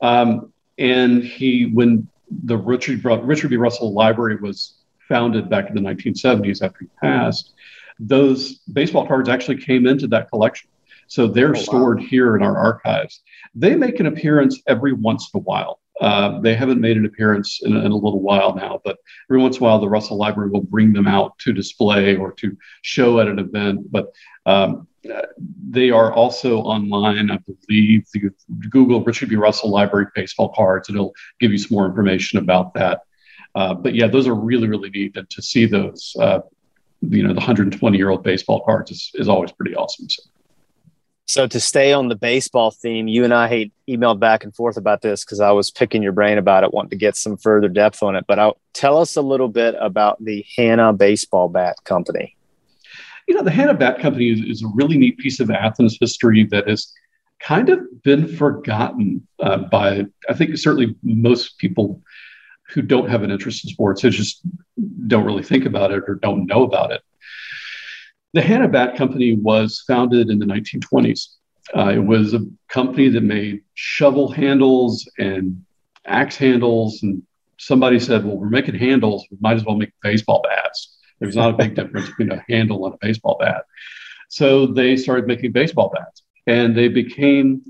Um, 0.00 0.52
and 0.78 1.22
he, 1.22 1.66
when 1.66 2.08
the 2.30 2.56
Richard 2.56 3.04
Richard 3.04 3.50
B. 3.50 3.56
Russell 3.56 3.92
Library 3.92 4.36
was 4.36 4.74
founded 5.08 5.48
back 5.48 5.68
in 5.68 5.74
the 5.74 5.80
1970s 5.80 6.62
after 6.62 6.80
he 6.80 6.86
passed, 7.00 7.52
those 7.98 8.58
baseball 8.72 9.06
cards 9.06 9.28
actually 9.28 9.58
came 9.58 9.86
into 9.86 10.06
that 10.08 10.30
collection. 10.30 10.68
So 11.06 11.26
they're 11.26 11.54
oh, 11.56 11.60
stored 11.60 12.00
here 12.00 12.36
in 12.36 12.42
our 12.42 12.56
archives. 12.56 13.22
They 13.54 13.76
make 13.76 14.00
an 14.00 14.06
appearance 14.06 14.60
every 14.66 14.92
once 14.92 15.30
in 15.32 15.38
a 15.38 15.42
while. 15.42 15.80
Uh, 16.00 16.40
they 16.40 16.54
haven't 16.54 16.80
made 16.80 16.96
an 16.96 17.06
appearance 17.06 17.60
in, 17.62 17.76
in, 17.76 17.92
a 17.92 17.96
little 17.96 18.20
while 18.20 18.54
now, 18.54 18.80
but 18.84 18.98
every 19.30 19.40
once 19.40 19.58
in 19.58 19.62
a 19.62 19.64
while, 19.64 19.78
the 19.78 19.88
Russell 19.88 20.16
Library 20.16 20.50
will 20.50 20.62
bring 20.62 20.92
them 20.92 21.06
out 21.06 21.38
to 21.38 21.52
display 21.52 22.16
or 22.16 22.32
to 22.32 22.56
show 22.82 23.20
at 23.20 23.28
an 23.28 23.38
event. 23.38 23.92
But 23.92 24.12
um, 24.44 24.88
they 25.70 25.90
are 25.90 26.12
also 26.12 26.58
online, 26.60 27.30
I 27.30 27.38
believe. 27.38 28.06
You 28.14 28.34
Google 28.70 29.04
Richard 29.04 29.28
B. 29.28 29.36
Russell 29.36 29.70
Library 29.70 30.06
baseball 30.14 30.52
cards, 30.52 30.88
and 30.88 30.96
it'll 30.96 31.14
give 31.38 31.52
you 31.52 31.58
some 31.58 31.76
more 31.76 31.86
information 31.86 32.38
about 32.38 32.74
that. 32.74 33.02
Uh, 33.54 33.74
but 33.74 33.94
yeah, 33.94 34.08
those 34.08 34.26
are 34.26 34.34
really, 34.34 34.66
really 34.66 34.90
neat. 34.90 35.16
And 35.16 35.28
to 35.30 35.42
see 35.42 35.66
those, 35.66 36.16
uh, 36.18 36.40
you 37.02 37.22
know, 37.22 37.28
the 37.28 37.36
120 37.36 37.96
year 37.96 38.10
old 38.10 38.24
baseball 38.24 38.64
cards 38.64 38.90
is, 38.90 39.10
is 39.14 39.28
always 39.28 39.52
pretty 39.52 39.76
awesome. 39.76 40.08
So. 40.08 40.22
So 41.26 41.46
to 41.46 41.58
stay 41.58 41.92
on 41.92 42.08
the 42.08 42.16
baseball 42.16 42.70
theme, 42.70 43.08
you 43.08 43.24
and 43.24 43.32
I 43.32 43.46
had 43.46 43.70
emailed 43.88 44.20
back 44.20 44.44
and 44.44 44.54
forth 44.54 44.76
about 44.76 45.00
this 45.00 45.24
because 45.24 45.40
I 45.40 45.52
was 45.52 45.70
picking 45.70 46.02
your 46.02 46.12
brain 46.12 46.36
about 46.36 46.64
it, 46.64 46.74
wanting 46.74 46.90
to 46.90 46.96
get 46.96 47.16
some 47.16 47.38
further 47.38 47.68
depth 47.68 48.02
on 48.02 48.14
it. 48.14 48.26
But 48.26 48.38
I'll, 48.38 48.58
tell 48.74 48.98
us 48.98 49.16
a 49.16 49.22
little 49.22 49.48
bit 49.48 49.74
about 49.78 50.22
the 50.22 50.44
Hanna 50.56 50.92
Baseball 50.92 51.48
Bat 51.48 51.76
Company. 51.84 52.36
You 53.26 53.34
know, 53.34 53.42
the 53.42 53.50
Hanna 53.50 53.72
Bat 53.72 54.00
Company 54.00 54.30
is, 54.30 54.40
is 54.40 54.62
a 54.62 54.68
really 54.74 54.98
neat 54.98 55.16
piece 55.16 55.40
of 55.40 55.50
Athens 55.50 55.96
history 55.98 56.44
that 56.50 56.68
has 56.68 56.92
kind 57.40 57.70
of 57.70 58.02
been 58.02 58.26
forgotten 58.26 59.26
uh, 59.40 59.58
by, 59.58 60.04
I 60.28 60.34
think, 60.34 60.56
certainly 60.58 60.94
most 61.02 61.56
people 61.58 62.02
who 62.68 62.82
don't 62.82 63.08
have 63.08 63.22
an 63.22 63.30
interest 63.30 63.64
in 63.64 63.70
sports. 63.70 64.02
They 64.02 64.10
just 64.10 64.40
don't 65.06 65.24
really 65.24 65.42
think 65.42 65.64
about 65.64 65.92
it 65.92 66.02
or 66.06 66.16
don't 66.16 66.46
know 66.46 66.64
about 66.64 66.90
it. 66.90 67.02
The 68.34 68.42
Hanna 68.42 68.66
Bat 68.66 68.96
Company 68.96 69.36
was 69.36 69.84
founded 69.86 70.28
in 70.28 70.40
the 70.40 70.44
1920s. 70.44 71.36
Uh, 71.74 71.92
it 71.94 72.04
was 72.04 72.34
a 72.34 72.40
company 72.68 73.08
that 73.08 73.22
made 73.22 73.62
shovel 73.74 74.28
handles 74.28 75.08
and 75.20 75.64
axe 76.04 76.36
handles. 76.36 77.00
And 77.04 77.22
somebody 77.58 78.00
said, 78.00 78.24
well, 78.24 78.36
we're 78.36 78.48
making 78.48 78.74
handles. 78.74 79.24
We 79.30 79.38
might 79.40 79.56
as 79.56 79.64
well 79.64 79.76
make 79.76 79.92
baseball 80.02 80.42
bats. 80.42 80.98
There's 81.20 81.36
not 81.36 81.50
a 81.50 81.56
big 81.56 81.76
difference 81.76 82.08
between 82.08 82.32
a 82.32 82.44
handle 82.48 82.84
and 82.84 82.94
a 82.94 82.98
baseball 83.00 83.36
bat. 83.38 83.66
So 84.30 84.66
they 84.66 84.96
started 84.96 85.28
making 85.28 85.52
baseball 85.52 85.92
bats 85.94 86.24
and 86.48 86.76
they 86.76 86.88
became 86.88 87.62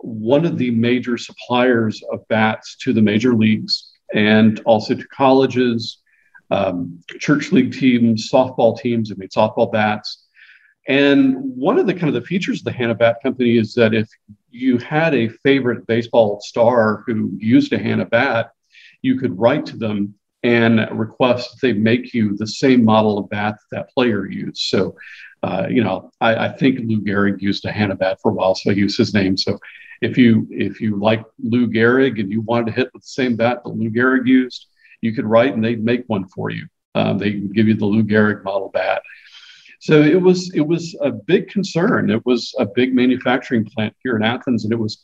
one 0.00 0.44
of 0.44 0.58
the 0.58 0.70
major 0.70 1.16
suppliers 1.16 2.02
of 2.12 2.28
bats 2.28 2.76
to 2.82 2.92
the 2.92 3.00
major 3.00 3.34
leagues 3.34 3.90
and 4.14 4.60
also 4.66 4.94
to 4.94 5.08
colleges 5.08 5.99
um, 6.50 7.00
church 7.18 7.52
league 7.52 7.72
teams, 7.72 8.30
softball 8.30 8.78
teams 8.78 9.08
have 9.08 9.18
made 9.18 9.30
softball 9.30 9.70
bats. 9.70 10.26
And 10.88 11.36
one 11.38 11.78
of 11.78 11.86
the 11.86 11.94
kind 11.94 12.08
of 12.08 12.14
the 12.14 12.26
features 12.26 12.60
of 12.60 12.64
the 12.64 12.72
Hanna 12.72 12.94
Bat 12.94 13.18
Company 13.22 13.58
is 13.58 13.74
that 13.74 13.94
if 13.94 14.08
you 14.50 14.78
had 14.78 15.14
a 15.14 15.28
favorite 15.28 15.86
baseball 15.86 16.40
star 16.40 17.04
who 17.06 17.30
used 17.38 17.72
a 17.72 17.78
Hanna 17.78 18.06
bat, 18.06 18.52
you 19.02 19.18
could 19.18 19.38
write 19.38 19.66
to 19.66 19.76
them 19.76 20.14
and 20.42 20.86
request 20.98 21.50
that 21.50 21.66
they 21.66 21.72
make 21.72 22.14
you 22.14 22.36
the 22.36 22.46
same 22.46 22.84
model 22.84 23.18
of 23.18 23.28
bat 23.28 23.56
that, 23.70 23.76
that 23.76 23.94
player 23.94 24.26
used. 24.26 24.62
So, 24.62 24.96
uh, 25.42 25.66
you 25.70 25.84
know, 25.84 26.10
I, 26.20 26.46
I, 26.46 26.52
think 26.56 26.80
Lou 26.80 27.00
Gehrig 27.00 27.40
used 27.40 27.64
a 27.66 27.72
Hanna 27.72 27.94
bat 27.94 28.18
for 28.22 28.30
a 28.30 28.34
while, 28.34 28.54
so 28.54 28.70
I 28.70 28.74
use 28.74 28.96
his 28.96 29.14
name. 29.14 29.36
So, 29.36 29.58
if 30.00 30.16
you 30.16 30.46
if 30.50 30.80
you 30.80 30.96
like 30.96 31.22
Lou 31.42 31.66
Gehrig 31.66 32.20
and 32.20 32.32
you 32.32 32.40
wanted 32.40 32.66
to 32.66 32.72
hit 32.72 32.90
with 32.92 33.02
the 33.02 33.08
same 33.08 33.36
bat 33.36 33.60
that 33.64 33.70
Lou 33.70 33.90
Gehrig 33.90 34.26
used, 34.26 34.66
you 35.00 35.14
could 35.14 35.26
write 35.26 35.54
and 35.54 35.64
they'd 35.64 35.84
make 35.84 36.04
one 36.06 36.26
for 36.28 36.50
you. 36.50 36.66
Um, 36.94 37.18
they 37.18 37.36
would 37.36 37.54
give 37.54 37.68
you 37.68 37.74
the 37.74 37.86
Lou 37.86 38.02
Gehrig 38.02 38.42
model 38.44 38.68
bat. 38.68 39.02
So 39.80 40.02
it 40.02 40.20
was 40.20 40.52
it 40.54 40.60
was 40.60 40.96
a 41.00 41.10
big 41.10 41.48
concern. 41.48 42.10
It 42.10 42.24
was 42.26 42.54
a 42.58 42.66
big 42.66 42.94
manufacturing 42.94 43.64
plant 43.64 43.94
here 44.02 44.16
in 44.16 44.22
Athens, 44.22 44.64
and 44.64 44.72
it 44.72 44.78
was 44.78 45.00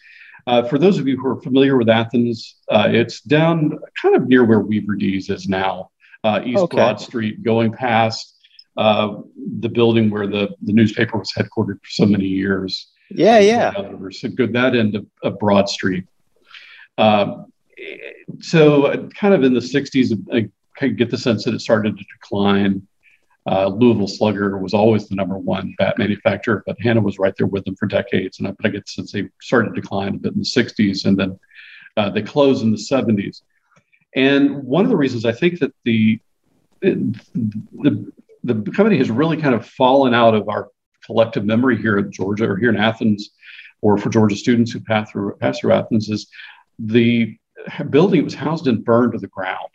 uh, 0.47 0.63
for 0.63 0.79
those 0.79 0.99
of 0.99 1.09
you 1.09 1.17
who 1.17 1.27
are 1.29 1.41
familiar 1.41 1.77
with 1.77 1.89
Athens, 1.89 2.57
uh, 2.71 2.89
it's 2.91 3.21
down 3.21 3.79
kind 4.01 4.15
of 4.15 4.29
near 4.29 4.45
where 4.45 4.61
Weaver 4.61 4.95
D's 4.95 5.29
is 5.29 5.49
now, 5.49 5.91
uh, 6.23 6.41
East 6.45 6.59
okay. 6.59 6.77
Broad 6.77 7.01
Street, 7.01 7.43
going 7.43 7.73
past 7.73 8.37
uh, 8.77 9.17
the 9.59 9.69
building 9.69 10.09
where 10.09 10.27
the, 10.27 10.55
the 10.63 10.73
newspaper 10.73 11.19
was 11.19 11.33
headquartered 11.33 11.81
for 11.83 11.91
so 11.91 12.07
many 12.07 12.27
years. 12.27 12.93
Yeah, 13.11 13.39
yeah. 13.41 13.73
So 14.11 14.29
good 14.29 14.53
that 14.53 14.77
end 14.77 14.95
of, 14.95 15.07
of 15.23 15.39
Broad 15.39 15.69
Street. 15.69 16.05
Um, 16.99 17.47
so 18.41 19.09
kind 19.09 19.35
of 19.35 19.45
in 19.45 19.55
the 19.55 19.61
60s, 19.61 20.17
I, 20.33 20.49
I 20.81 20.89
get 20.89 21.11
the 21.11 21.19
sense 21.19 21.45
that 21.45 21.55
it 21.55 21.61
started 21.61 21.97
to 21.97 22.05
decline. 22.05 22.87
Uh, 23.49 23.69
Louisville 23.69 24.09
Slugger 24.09 24.59
was 24.59 24.75
always 24.75 25.09
the 25.09 25.15
number 25.15 25.39
one 25.39 25.75
bat 25.79 25.99
manufacturer, 25.99 26.65
but 26.67 26.81
Hanna 26.81 27.01
was 27.01 27.19
right 27.19 27.35
there 27.37 27.47
with 27.47 27.65
them 27.65 27.77
for 27.77 27.87
decades. 27.87 28.39
And 28.39 28.49
I, 28.49 28.55
I 28.65 28.69
get 28.69 28.89
since 28.89 29.13
they 29.13 29.29
started 29.41 29.75
to 29.75 29.81
decline 29.81 30.17
a 30.17 30.19
bit 30.19 30.33
in 30.33 30.41
the 30.41 30.45
60s 30.45 31.05
and 31.05 31.17
then 31.17 31.39
uh, 31.97 32.11
they 32.11 32.23
closed 32.23 32.63
in 32.63 32.73
the 32.73 32.77
70s. 32.77 33.43
And 34.15 34.65
one 34.65 34.85
of 34.85 34.91
the 34.91 34.97
reasons 34.97 35.25
I 35.25 35.33
think 35.33 35.61
that 35.61 35.73
the, 35.85 36.19
the, 36.81 38.13
the 38.43 38.55
company 38.73 38.99
has 38.99 39.11
really 39.11 39.37
kind 39.37 39.55
of 39.55 39.67
fallen 39.67 40.15
out 40.15 40.35
of 40.35 40.49
our 40.49 40.71
collective 41.05 41.45
memory 41.45 41.81
here 41.81 41.99
at 41.99 42.11
Georgia 42.11 42.49
or 42.49 42.57
here 42.57 42.71
in 42.71 42.77
Athens, 42.77 43.31
or 43.81 43.99
for 43.99 44.09
Georgia 44.09 44.37
students 44.37 44.73
who 44.73 44.81
pass 44.81 45.11
through, 45.11 45.37
pass 45.37 45.61
through 45.61 45.73
Athens, 45.73 46.09
is 46.09 46.29
the 46.79 47.39
building 47.91 48.21
it 48.21 48.25
was 48.25 48.35
housed 48.35 48.67
and 48.67 48.85
burned 48.85 49.13
to 49.13 49.19
the 49.19 49.27
ground. 49.27 49.69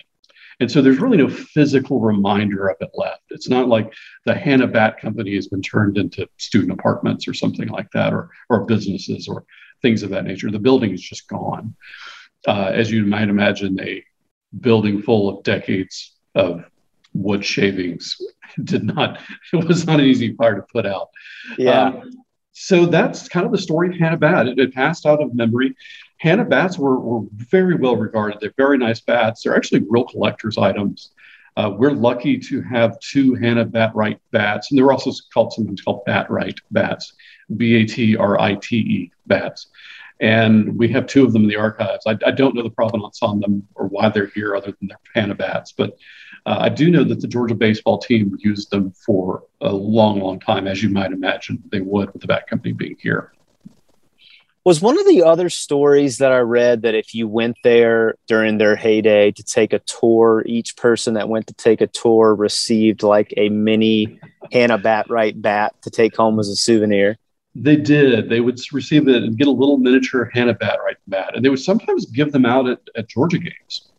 And 0.59 0.71
so 0.71 0.81
there's 0.81 0.99
really 0.99 1.17
no 1.17 1.27
physical 1.27 1.99
reminder 1.99 2.67
of 2.67 2.77
it 2.81 2.91
left. 2.93 3.23
It's 3.31 3.49
not 3.49 3.67
like 3.67 3.91
the 4.25 4.35
Hanna 4.35 4.67
Bat 4.67 4.99
Company 4.99 5.33
has 5.33 5.47
been 5.47 5.63
turned 5.63 5.97
into 5.97 6.27
student 6.37 6.71
apartments 6.71 7.27
or 7.27 7.33
something 7.33 7.67
like 7.67 7.89
that, 7.93 8.13
or, 8.13 8.29
or 8.47 8.65
businesses 8.65 9.27
or 9.27 9.43
things 9.81 10.03
of 10.03 10.11
that 10.11 10.25
nature. 10.25 10.51
The 10.51 10.59
building 10.59 10.91
is 10.91 11.01
just 11.01 11.27
gone. 11.27 11.75
Uh, 12.47 12.71
as 12.73 12.91
you 12.91 13.05
might 13.05 13.29
imagine, 13.29 13.79
a 13.79 14.03
building 14.59 15.01
full 15.01 15.29
of 15.29 15.43
decades 15.43 16.15
of 16.35 16.63
wood 17.13 17.43
shavings 17.43 18.17
did 18.63 18.83
not, 18.83 19.19
it 19.53 19.67
was 19.67 19.87
not 19.87 19.99
an 19.99 20.05
easy 20.05 20.35
fire 20.35 20.55
to 20.55 20.65
put 20.71 20.85
out. 20.85 21.09
Yeah. 21.57 21.85
Um, 21.85 22.11
so 22.53 22.85
that's 22.85 23.27
kind 23.29 23.45
of 23.45 23.51
the 23.51 23.57
story 23.57 23.89
of 23.89 23.95
Hanna 23.95 24.17
Bat. 24.17 24.49
It, 24.49 24.59
it 24.59 24.73
passed 24.73 25.05
out 25.05 25.23
of 25.23 25.33
memory. 25.33 25.75
Hanna 26.21 26.45
bats 26.45 26.77
were, 26.77 26.99
were 26.99 27.25
very 27.33 27.73
well 27.73 27.95
regarded. 27.95 28.39
They're 28.39 28.53
very 28.55 28.77
nice 28.77 29.01
bats. 29.01 29.41
They're 29.41 29.55
actually 29.55 29.83
real 29.89 30.03
collector's 30.03 30.55
items. 30.55 31.13
Uh, 31.57 31.71
we're 31.75 31.93
lucky 31.93 32.37
to 32.37 32.61
have 32.61 32.99
two 32.99 33.33
Hanna 33.33 33.65
Batrite 33.65 34.19
bats, 34.29 34.69
and 34.69 34.77
they're 34.77 34.91
also 34.91 35.11
called 35.33 35.51
sometimes 35.51 35.81
called 35.81 36.05
Batrite 36.05 36.59
bats, 36.69 37.13
B 37.57 37.73
A 37.73 37.85
T 37.85 38.15
R 38.15 38.39
I 38.39 38.53
T 38.53 38.77
E 38.77 39.11
bats. 39.25 39.69
And 40.19 40.77
we 40.77 40.87
have 40.89 41.07
two 41.07 41.25
of 41.25 41.33
them 41.33 41.41
in 41.41 41.49
the 41.49 41.55
archives. 41.55 42.05
I, 42.05 42.15
I, 42.23 42.29
don't 42.29 42.53
know 42.53 42.61
the 42.61 42.69
provenance 42.69 43.23
on 43.23 43.39
them 43.39 43.67
or 43.73 43.87
why 43.87 44.09
they're 44.09 44.27
here 44.27 44.55
other 44.55 44.75
than 44.79 44.89
they're 44.89 44.97
Hanna 45.15 45.33
bats, 45.33 45.71
but 45.71 45.97
uh, 46.45 46.57
I 46.59 46.69
do 46.69 46.91
know 46.91 47.03
that 47.03 47.19
the 47.19 47.27
Georgia 47.27 47.55
baseball 47.55 47.97
team 47.97 48.37
used 48.39 48.69
them 48.69 48.91
for 48.91 49.45
a 49.61 49.73
long, 49.73 50.19
long 50.19 50.39
time, 50.39 50.67
as 50.67 50.83
you 50.83 50.89
might 50.89 51.11
imagine 51.11 51.63
they 51.71 51.81
would 51.81 52.13
with 52.13 52.21
the 52.21 52.27
bat 52.27 52.45
company 52.47 52.73
being 52.73 52.97
here 52.99 53.33
was 54.63 54.81
one 54.81 54.99
of 54.99 55.07
the 55.07 55.23
other 55.23 55.49
stories 55.49 56.19
that 56.19 56.31
I 56.31 56.39
read 56.39 56.83
that 56.83 56.93
if 56.93 57.15
you 57.15 57.27
went 57.27 57.57
there 57.63 58.15
during 58.27 58.57
their 58.57 58.75
heyday 58.75 59.31
to 59.31 59.43
take 59.43 59.73
a 59.73 59.79
tour, 59.79 60.43
each 60.45 60.77
person 60.77 61.15
that 61.15 61.29
went 61.29 61.47
to 61.47 61.53
take 61.53 61.81
a 61.81 61.87
tour 61.87 62.35
received 62.35 63.01
like 63.01 63.33
a 63.37 63.49
mini 63.49 64.19
Hanna 64.51 64.77
Batrite 64.77 65.41
bat 65.41 65.73
to 65.81 65.89
take 65.89 66.15
home 66.15 66.39
as 66.39 66.47
a 66.47 66.55
souvenir. 66.55 67.17
They 67.55 67.75
did. 67.75 68.29
They 68.29 68.39
would 68.39 68.59
receive 68.71 69.07
it 69.07 69.23
and 69.23 69.37
get 69.37 69.47
a 69.47 69.51
little 69.51 69.77
miniature 69.77 70.29
Hanna 70.31 70.53
Batrite 70.53 70.97
bat, 71.07 71.35
and 71.35 71.43
they 71.43 71.49
would 71.49 71.59
sometimes 71.59 72.05
give 72.05 72.31
them 72.31 72.45
out 72.45 72.69
at, 72.69 72.79
at 72.95 73.09
Georgia 73.09 73.39
games, 73.39 73.89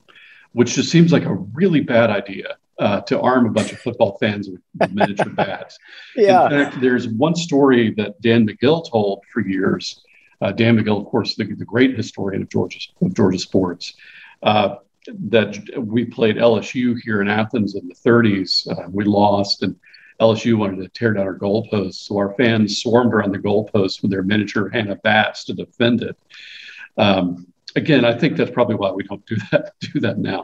which 0.53 0.75
just 0.75 0.91
seems 0.91 1.13
like 1.13 1.25
a 1.25 1.35
really 1.35 1.81
bad 1.81 2.11
idea. 2.11 2.57
Uh, 2.79 3.01
to 3.03 3.21
arm 3.21 3.47
a 3.47 3.51
bunch 3.51 3.71
of 3.71 3.79
football 3.79 4.17
fans 4.19 4.49
with 4.49 4.91
miniature 4.91 5.29
bats. 5.29 5.79
Yeah. 6.17 6.47
In 6.47 6.51
fact, 6.51 6.81
there's 6.81 7.07
one 7.07 7.37
story 7.37 7.93
that 7.93 8.21
Dan 8.23 8.49
McGill 8.49 8.91
told 8.91 9.23
for 9.33 9.47
years 9.47 10.03
uh, 10.43 10.51
Dan 10.53 10.77
McGill, 10.77 11.01
of 11.01 11.07
course, 11.07 11.37
the, 11.37 11.45
the, 11.45 11.65
great 11.65 11.97
historian 11.97 12.43
of 12.43 12.49
Georgia, 12.49 12.81
of 13.01 13.15
Georgia 13.15 13.39
sports, 13.39 13.95
uh, 14.43 14.77
that 15.07 15.57
we 15.79 16.05
played 16.05 16.37
LSU 16.37 16.97
here 17.03 17.23
in 17.23 17.29
Athens 17.29 17.77
in 17.77 17.87
the 17.87 17.95
30s. 17.95 18.69
Uh, 18.69 18.89
we 18.91 19.05
lost, 19.05 19.63
and 19.63 19.77
LSU 20.21 20.59
wanted 20.59 20.83
to 20.83 20.89
tear 20.89 21.15
down 21.15 21.27
our 21.27 21.39
goalposts. 21.39 21.95
So 21.95 22.17
our 22.17 22.35
fans 22.35 22.83
swarmed 22.83 23.15
around 23.15 23.33
the 23.33 23.39
goalposts 23.39 24.03
with 24.03 24.11
their 24.11 24.23
miniature 24.23 24.69
Hanna 24.69 24.97
bats 24.97 25.45
to 25.45 25.55
defend 25.55 26.03
it. 26.03 26.17
Um, 26.97 27.47
again, 27.77 28.05
I 28.05 28.19
think 28.19 28.37
that's 28.37 28.51
probably 28.51 28.75
why 28.75 28.91
we 28.91 29.05
don't 29.05 29.25
do 29.27 29.37
that 29.53 29.75
do 29.81 30.01
that 30.01 30.19
now. 30.19 30.43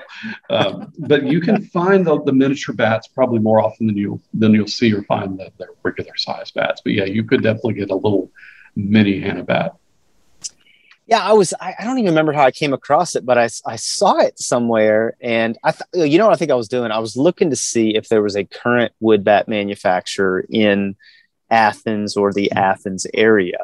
Um, 0.49 0.93
but 0.99 1.25
you 1.25 1.41
can 1.41 1.65
find 1.67 2.07
the, 2.07 2.23
the, 2.23 2.33
miniature 2.33 2.75
bats 2.75 3.09
probably 3.09 3.41
more 3.41 3.61
often 3.61 3.89
than 3.89 3.97
you 3.97 4.21
than 4.33 4.55
you'll 4.55 4.69
see 4.69 4.93
or 4.93 5.03
find 5.03 5.39
the, 5.39 5.51
the 5.59 5.67
regular 5.83 6.17
size 6.17 6.53
bats. 6.53 6.81
But 6.83 6.93
yeah, 6.93 7.05
you 7.05 7.25
could 7.25 7.43
definitely 7.43 7.75
get 7.75 7.91
a 7.91 7.97
little 7.97 8.31
mini 8.77 9.21
Hanna 9.21 9.43
bat 9.43 9.75
yeah 11.09 11.21
i 11.21 11.33
was 11.33 11.53
I, 11.61 11.75
I, 11.79 11.85
don't 11.85 11.99
even 11.99 12.11
remember 12.11 12.33
how 12.33 12.45
i 12.45 12.51
came 12.53 12.73
across 12.73 13.17
it 13.17 13.27
but 13.27 13.39
i, 13.39 13.49
I 13.67 13.77
saw 13.77 14.19
it 14.19 14.39
somewhere 14.39 15.17
and 15.21 15.59
i 15.65 15.73
th- 15.73 16.11
you 16.11 16.19
know 16.19 16.27
what 16.27 16.35
i 16.35 16.37
think 16.37 16.53
i 16.53 16.55
was 16.55 16.69
doing? 16.69 16.93
I 16.93 16.99
was 16.99 17.17
looking 17.17 17.51
to 17.51 17.57
see 17.57 17.97
if 17.97 18.09
there 18.09 18.23
was 18.23 18.37
a 18.37 18.45
current 18.45 18.93
wood 19.01 19.25
bat 19.25 19.49
manufacturer 19.49 20.45
in 20.49 20.95
athens 21.51 22.17
or 22.17 22.33
the 22.33 22.49
mm-hmm. 22.49 22.59
athens 22.59 23.07
area. 23.15 23.59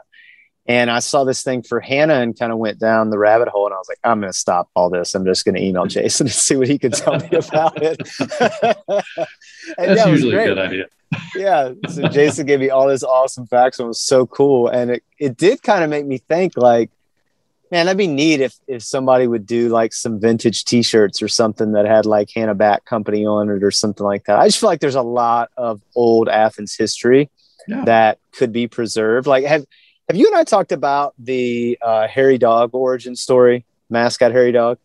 And 0.66 0.90
i 0.90 0.98
saw 0.98 1.24
this 1.24 1.42
thing 1.42 1.62
for 1.62 1.80
hanna 1.80 2.14
and 2.14 2.38
kind 2.38 2.50
of 2.50 2.58
went 2.58 2.78
down 2.80 3.10
the 3.10 3.18
rabbit 3.18 3.48
hole 3.48 3.66
and 3.66 3.74
i 3.74 3.78
was 3.78 3.88
like 3.88 3.98
i'm 4.02 4.20
going 4.20 4.32
to 4.32 4.38
stop 4.38 4.70
all 4.74 4.88
this. 4.90 5.14
I'm 5.14 5.26
just 5.26 5.44
going 5.44 5.54
to 5.54 5.62
email 5.62 5.82
mm-hmm. 5.82 6.00
jason 6.00 6.26
and 6.26 6.34
see 6.34 6.56
what 6.56 6.68
he 6.68 6.78
can 6.78 6.92
tell 6.92 7.18
me 7.18 7.28
about 7.28 7.80
it. 7.82 8.00
That's 9.76 10.00
yeah, 10.00 10.06
usually 10.06 10.36
a 10.36 10.46
good 10.46 10.58
idea. 10.58 10.86
Yeah 11.36 11.74
so 11.88 12.08
jason 12.08 12.46
gave 12.46 12.58
me 12.58 12.70
all 12.70 12.88
this 12.88 13.04
awesome 13.04 13.46
facts 13.46 13.78
and 13.78 13.84
it 13.84 13.88
was 13.88 14.00
so 14.00 14.26
cool 14.26 14.66
and 14.66 14.90
it, 14.90 15.04
it 15.16 15.36
did 15.36 15.62
kind 15.62 15.84
of 15.84 15.90
make 15.90 16.06
me 16.06 16.18
think 16.18 16.56
like 16.56 16.90
man, 17.74 17.86
that'd 17.86 17.98
be 17.98 18.06
neat 18.06 18.40
if 18.40 18.54
if 18.68 18.84
somebody 18.84 19.26
would 19.26 19.46
do 19.46 19.68
like 19.68 19.92
some 19.92 20.20
vintage 20.20 20.64
T-shirts 20.64 21.20
or 21.20 21.26
something 21.26 21.72
that 21.72 21.86
had 21.86 22.06
like 22.06 22.30
Hanna 22.32 22.54
Bat 22.54 22.84
Company 22.84 23.26
on 23.26 23.50
it 23.50 23.64
or 23.64 23.72
something 23.72 24.06
like 24.06 24.26
that. 24.26 24.38
I 24.38 24.46
just 24.46 24.60
feel 24.60 24.68
like 24.68 24.78
there's 24.78 24.94
a 24.94 25.02
lot 25.02 25.50
of 25.56 25.82
old 25.96 26.28
Athens 26.28 26.76
history 26.76 27.30
yeah. 27.66 27.84
that 27.84 28.18
could 28.30 28.52
be 28.52 28.68
preserved. 28.68 29.26
Like, 29.26 29.44
have 29.44 29.66
have 30.08 30.16
you 30.16 30.28
and 30.28 30.36
I 30.36 30.44
talked 30.44 30.70
about 30.70 31.14
the 31.18 31.76
uh, 31.82 32.06
Hairy 32.06 32.38
Dawg 32.38 32.70
origin 32.74 33.16
story, 33.16 33.64
mascot 33.90 34.30
Hairy 34.30 34.52
Dawg? 34.52 34.78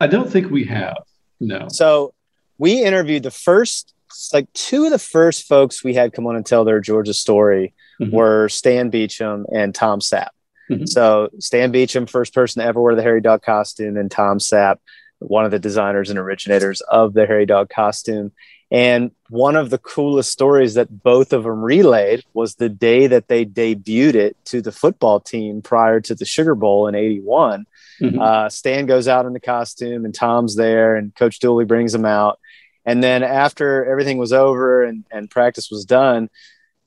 I 0.00 0.06
don't 0.06 0.30
think 0.30 0.50
we 0.50 0.64
have. 0.64 0.96
No. 1.40 1.68
So 1.68 2.14
we 2.56 2.82
interviewed 2.82 3.22
the 3.22 3.30
first, 3.30 3.92
like 4.32 4.50
two 4.54 4.86
of 4.86 4.92
the 4.92 4.98
first 4.98 5.46
folks 5.46 5.84
we 5.84 5.92
had 5.92 6.14
come 6.14 6.26
on 6.26 6.36
and 6.36 6.46
tell 6.46 6.64
their 6.64 6.80
Georgia 6.80 7.12
story 7.12 7.74
mm-hmm. 8.00 8.16
were 8.16 8.48
Stan 8.48 8.88
Beacham 8.88 9.44
and 9.52 9.74
Tom 9.74 10.00
Sapp. 10.00 10.28
Mm-hmm. 10.70 10.86
So 10.86 11.30
Stan 11.38 11.72
Beacham, 11.72 12.06
first 12.06 12.32
person 12.32 12.62
to 12.62 12.68
ever 12.68 12.80
wear 12.80 12.94
the 12.94 13.02
Hairy 13.02 13.20
Dawg 13.20 13.42
costume, 13.42 13.96
and 13.96 14.10
Tom 14.10 14.38
Sapp, 14.38 14.76
one 15.18 15.44
of 15.44 15.50
the 15.50 15.58
designers 15.58 16.10
and 16.10 16.18
originators 16.18 16.80
of 16.82 17.12
the 17.12 17.26
Hairy 17.26 17.46
Dawg 17.46 17.68
costume. 17.68 18.32
And 18.72 19.10
one 19.28 19.56
of 19.56 19.70
the 19.70 19.78
coolest 19.78 20.30
stories 20.30 20.74
that 20.74 21.02
both 21.02 21.32
of 21.32 21.42
them 21.42 21.60
relayed 21.60 22.24
was 22.34 22.54
the 22.54 22.68
day 22.68 23.08
that 23.08 23.26
they 23.26 23.44
debuted 23.44 24.14
it 24.14 24.36
to 24.46 24.62
the 24.62 24.70
football 24.70 25.18
team 25.18 25.60
prior 25.60 26.00
to 26.02 26.14
the 26.14 26.24
Sugar 26.24 26.54
Bowl 26.54 26.86
in 26.86 26.94
81. 26.94 27.66
Mm-hmm. 28.00 28.20
Uh, 28.20 28.48
Stan 28.48 28.86
goes 28.86 29.08
out 29.08 29.26
in 29.26 29.32
the 29.32 29.40
costume 29.40 30.04
and 30.04 30.14
Tom's 30.14 30.54
there, 30.54 30.94
and 30.94 31.14
Coach 31.16 31.40
Dooley 31.40 31.64
brings 31.64 31.92
him 31.92 32.04
out. 32.04 32.38
And 32.84 33.02
then 33.02 33.24
after 33.24 33.84
everything 33.84 34.18
was 34.18 34.32
over 34.32 34.84
and, 34.84 35.04
and 35.10 35.28
practice 35.28 35.68
was 35.70 35.84
done, 35.84 36.30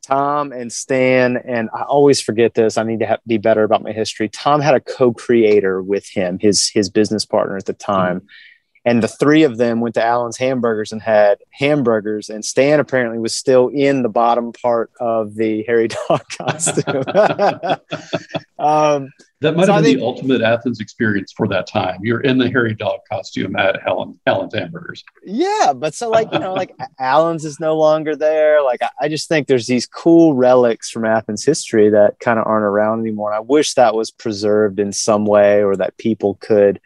Tom 0.03 0.51
and 0.51 0.71
Stan, 0.71 1.37
and 1.37 1.69
I 1.73 1.83
always 1.83 2.21
forget 2.21 2.53
this. 2.53 2.77
I 2.77 2.83
need 2.83 2.99
to 2.99 3.19
be 3.25 3.37
better 3.37 3.63
about 3.63 3.83
my 3.83 3.93
history. 3.93 4.27
Tom 4.27 4.59
had 4.59 4.75
a 4.75 4.81
co-creator 4.81 5.81
with 5.81 6.07
him, 6.09 6.39
his 6.39 6.69
his 6.69 6.89
business 6.89 7.25
partner 7.25 7.55
at 7.55 7.65
the 7.65 7.73
time, 7.73 8.17
mm-hmm. 8.17 8.27
And 8.85 9.01
the 9.01 9.07
three 9.07 9.43
of 9.43 9.57
them 9.57 9.79
went 9.79 9.95
to 9.95 10.03
Allen's 10.03 10.37
Hamburgers 10.37 10.91
and 10.91 11.01
had 11.01 11.39
hamburgers. 11.51 12.29
And 12.29 12.43
Stan 12.43 12.79
apparently 12.79 13.17
was 13.17 13.35
still 13.35 13.69
in 13.69 14.03
the 14.03 14.09
bottom 14.09 14.51
part 14.51 14.91
of 14.99 15.35
the 15.35 15.63
Hairy 15.63 15.87
Dog 16.09 16.21
costume. 16.37 17.03
um, 18.59 19.09
that 19.43 19.57
might 19.57 19.65
so 19.65 19.73
have 19.73 19.83
been 19.83 19.91
think, 19.91 19.99
the 19.99 20.05
ultimate 20.05 20.41
Athens 20.41 20.79
experience 20.79 21.33
for 21.35 21.47
that 21.49 21.67
time. 21.67 21.99
You're 22.01 22.21
in 22.21 22.37
the 22.37 22.49
Hairy 22.49 22.73
Dawg 22.73 23.01
costume 23.09 23.57
at 23.57 23.85
Allen, 23.85 24.17
Allen's 24.25 24.53
Hamburgers. 24.53 25.03
Yeah, 25.25 25.73
but 25.75 25.93
so 25.93 26.09
like 26.09 26.31
you 26.31 26.39
know, 26.39 26.53
like 26.53 26.73
Allen's 26.97 27.43
is 27.43 27.59
no 27.59 27.77
longer 27.77 28.15
there. 28.15 28.63
Like 28.63 28.81
I, 28.81 28.89
I 29.01 29.07
just 29.09 29.27
think 29.27 29.47
there's 29.47 29.67
these 29.67 29.85
cool 29.85 30.33
relics 30.33 30.89
from 30.89 31.03
Athens 31.03 31.43
history 31.43 31.89
that 31.89 32.19
kind 32.19 32.39
of 32.39 32.47
aren't 32.47 32.63
around 32.63 33.01
anymore. 33.01 33.31
And 33.31 33.37
I 33.37 33.41
wish 33.41 33.73
that 33.73 33.95
was 33.95 34.11
preserved 34.11 34.79
in 34.79 34.93
some 34.93 35.25
way, 35.25 35.61
or 35.61 35.75
that 35.75 35.97
people 35.97 36.35
could 36.35 36.79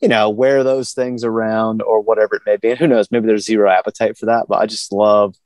you 0.00 0.08
know, 0.08 0.28
wear 0.28 0.64
those 0.64 0.92
things 0.92 1.24
around 1.24 1.82
or 1.82 2.00
whatever 2.00 2.36
it 2.36 2.42
may 2.46 2.56
be. 2.56 2.70
And 2.70 2.78
who 2.78 2.86
knows, 2.86 3.10
maybe 3.10 3.26
there's 3.26 3.46
zero 3.46 3.70
appetite 3.70 4.18
for 4.18 4.26
that, 4.26 4.46
but 4.48 4.58
I 4.58 4.66
just 4.66 4.92
love 4.92 5.36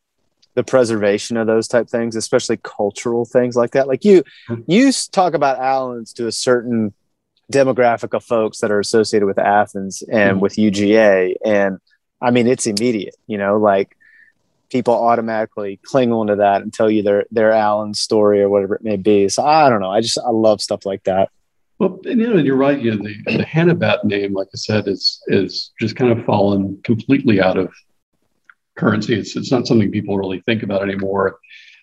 the 0.55 0.65
preservation 0.65 1.37
of 1.37 1.47
those 1.47 1.69
type 1.69 1.89
things, 1.89 2.17
especially 2.17 2.59
cultural 2.63 3.25
things 3.25 3.55
like 3.55 3.73
that. 3.73 3.87
Like 3.87 4.05
you, 4.05 4.25
mm-hmm. 4.49 4.63
you 4.67 4.91
talk 5.13 5.35
about 5.35 5.59
Allen's 5.59 6.13
to 6.15 6.27
a 6.27 6.33
certain 6.33 6.93
demographic 7.53 8.15
of 8.15 8.25
folks 8.25 8.59
that 8.59 8.71
are 8.71 8.81
associated 8.81 9.27
with 9.27 9.39
Athens 9.39 10.03
and 10.03 10.33
mm-hmm. 10.33 10.41
with 10.41 10.57
UGA. 10.57 11.37
And 11.45 11.79
I 12.21 12.31
mean, 12.31 12.47
it's 12.47 12.67
immediate, 12.67 13.15
you 13.27 13.39
know, 13.39 13.59
like 13.59 13.97
people 14.71 14.95
automatically 14.95 15.79
cling 15.85 16.13
on 16.13 16.27
to 16.27 16.37
that 16.37 16.63
and 16.63 16.73
tell 16.73 16.91
you 16.91 17.03
their, 17.03 17.25
their 17.31 17.53
Allen 17.53 17.95
story 17.95 18.43
or 18.43 18.49
whatever 18.49 18.75
it 18.75 18.83
may 18.83 18.97
be. 18.97 19.29
So 19.29 19.45
I 19.45 19.71
don't 19.71 19.81
know. 19.81 19.91
I 19.91 20.01
just, 20.01 20.19
I 20.19 20.31
love 20.31 20.61
stuff 20.61 20.85
like 20.85 21.05
that. 21.05 21.31
Well, 21.79 22.01
and, 22.05 22.21
you 22.21 22.29
know, 22.29 22.39
you're 22.39 22.57
right. 22.57 22.81
You 22.81 22.97
know, 22.97 23.05
the, 23.05 23.37
the 23.39 23.45
Hanna 23.45 23.75
Bat 23.75 24.05
name, 24.05 24.33
like 24.33 24.49
I 24.53 24.57
said, 24.57 24.89
is 24.89 25.23
is 25.29 25.73
just 25.81 25.95
kind 25.97 26.11
of 26.11 26.25
fallen 26.25 26.81
completely 26.83 27.41
out 27.41 27.57
of 27.57 27.73
currency. 28.77 29.15
It's, 29.15 29.37
it's 29.37 29.53
not 29.53 29.67
something 29.67 29.91
people 29.91 30.19
really 30.19 30.41
think 30.41 30.63
about 30.63 30.83
anymore. 30.83 31.39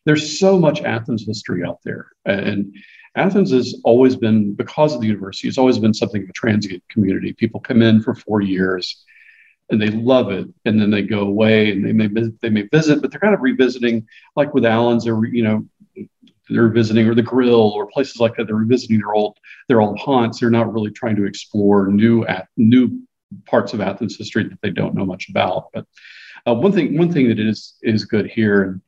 There's 0.06 0.38
so 0.40 0.60
much 0.60 0.82
Athens 0.82 1.26
history 1.26 1.64
out 1.64 1.80
there. 1.84 2.08
And 2.26 2.76
Athens 3.16 3.52
has 3.52 3.80
always 3.86 4.16
been, 4.18 4.54
because 4.54 4.94
of 4.94 5.00
the 5.00 5.08
university, 5.08 5.48
it's 5.48 5.58
always 5.58 5.80
been 5.80 5.94
something 5.94 6.24
of 6.24 6.30
a 6.30 6.34
transient 6.34 6.84
community. 6.90 7.32
People 7.32 7.62
come 7.62 7.82
in 7.82 8.02
for 8.02 8.14
four 8.14 8.42
years 8.42 9.04
and 9.70 9.82
they 9.82 9.90
love 9.90 10.30
it. 10.32 10.48
And 10.66 10.80
then 10.80 10.92
they 10.92 11.02
go 11.02 11.22
away 11.22 11.72
and 11.72 11.86
they 11.86 11.94
may, 11.94 12.08
they 12.42 12.50
may 12.50 12.64
visit, 12.64 13.02
but 13.02 13.12
they're 13.12 13.20
kind 13.20 13.34
of 13.34 13.42
revisiting, 13.42 14.08
like 14.36 14.54
with 14.54 14.66
Allen's, 14.66 15.06
they're, 15.06 15.26
you 15.26 15.44
know, 15.44 15.66
they're 16.50 16.70
visiting 16.70 17.08
or 17.08 17.16
the 17.16 17.22
grill 17.22 17.72
or 17.72 17.88
places 17.88 18.20
like 18.20 18.36
that 18.36 18.46
they're 18.46 18.56
revisiting 18.56 19.00
their 19.00 19.14
old 19.14 19.38
their 19.68 19.82
old 19.82 20.00
haunts. 20.00 20.40
They're 20.40 20.50
not 20.50 20.72
really 20.72 20.92
trying 20.92 21.16
to 21.18 21.26
explore 21.26 21.88
new 21.88 22.26
at 22.26 22.48
new 22.58 23.02
parts 23.46 23.74
of 23.74 23.82
athens 23.82 24.18
history 24.18 24.44
that 24.44 24.62
they 24.62 24.70
don't 24.70 24.96
know 24.96 25.06
much 25.06 25.30
about. 25.30 25.70
But 25.74 25.86
uh, 26.48 26.54
one 26.54 26.72
thing 26.72 26.98
one 26.98 27.12
thing 27.12 27.30
that 27.30 27.40
is 27.40 27.76
is 27.82 28.06
good 28.06 28.28
here 28.28 28.64
and 28.64 28.82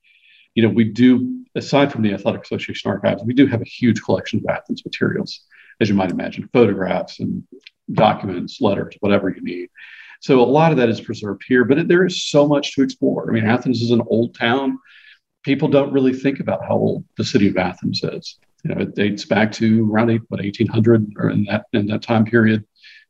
you 0.56 0.64
know 0.64 0.70
we 0.70 0.84
do 0.84 1.44
aside 1.56 1.92
from 1.92 2.04
the 2.04 2.14
athletic 2.14 2.44
association 2.44 2.92
archives 2.92 3.24
we 3.24 3.34
do 3.34 3.48
have 3.48 3.62
a 3.62 3.66
huge 3.66 4.02
collection 4.04 4.40
of 4.40 4.56
athens 4.56 4.86
materials 4.86 5.42
as 5.82 5.90
you 5.90 5.96
might 5.96 6.12
imagine 6.12 6.50
photographs 6.54 7.20
and 7.20 7.44
documents 7.94 8.62
letters 8.62 8.96
whatever 9.00 9.30
you 9.30 9.42
need. 9.42 9.70
So 10.20 10.42
a 10.42 10.46
lot 10.46 10.72
of 10.72 10.78
that 10.78 10.90
is 10.90 11.02
preserved 11.02 11.44
here 11.48 11.64
but 11.66 11.80
it, 11.80 11.88
there 11.88 12.06
is 12.06 12.24
so 12.24 12.48
much 12.48 12.76
to 12.76 12.84
explore. 12.84 13.30
I 13.30 13.34
mean 13.34 13.46
athens 13.46 13.82
is 13.82 13.92
an 13.92 14.04
old 14.08 14.36
town 14.36 14.78
people 15.44 15.68
don't 15.68 15.94
really 15.94 16.14
think 16.14 16.40
about 16.40 16.66
how 16.66 16.76
old 16.76 17.06
the 17.18 17.24
city 17.24 17.48
of 17.48 17.58
Athens 17.58 18.02
is. 18.04 18.38
You 18.64 18.74
know, 18.74 18.82
it 18.82 18.96
dates 18.96 19.26
back 19.26 19.52
to 19.54 19.92
around 19.92 20.10
eight, 20.10 20.22
what 20.28 20.42
1800 20.42 21.14
or 21.18 21.30
in 21.30 21.46
that 21.46 21.66
in 21.74 21.88
that 21.88 22.02
time 22.02 22.26
period. 22.26 22.66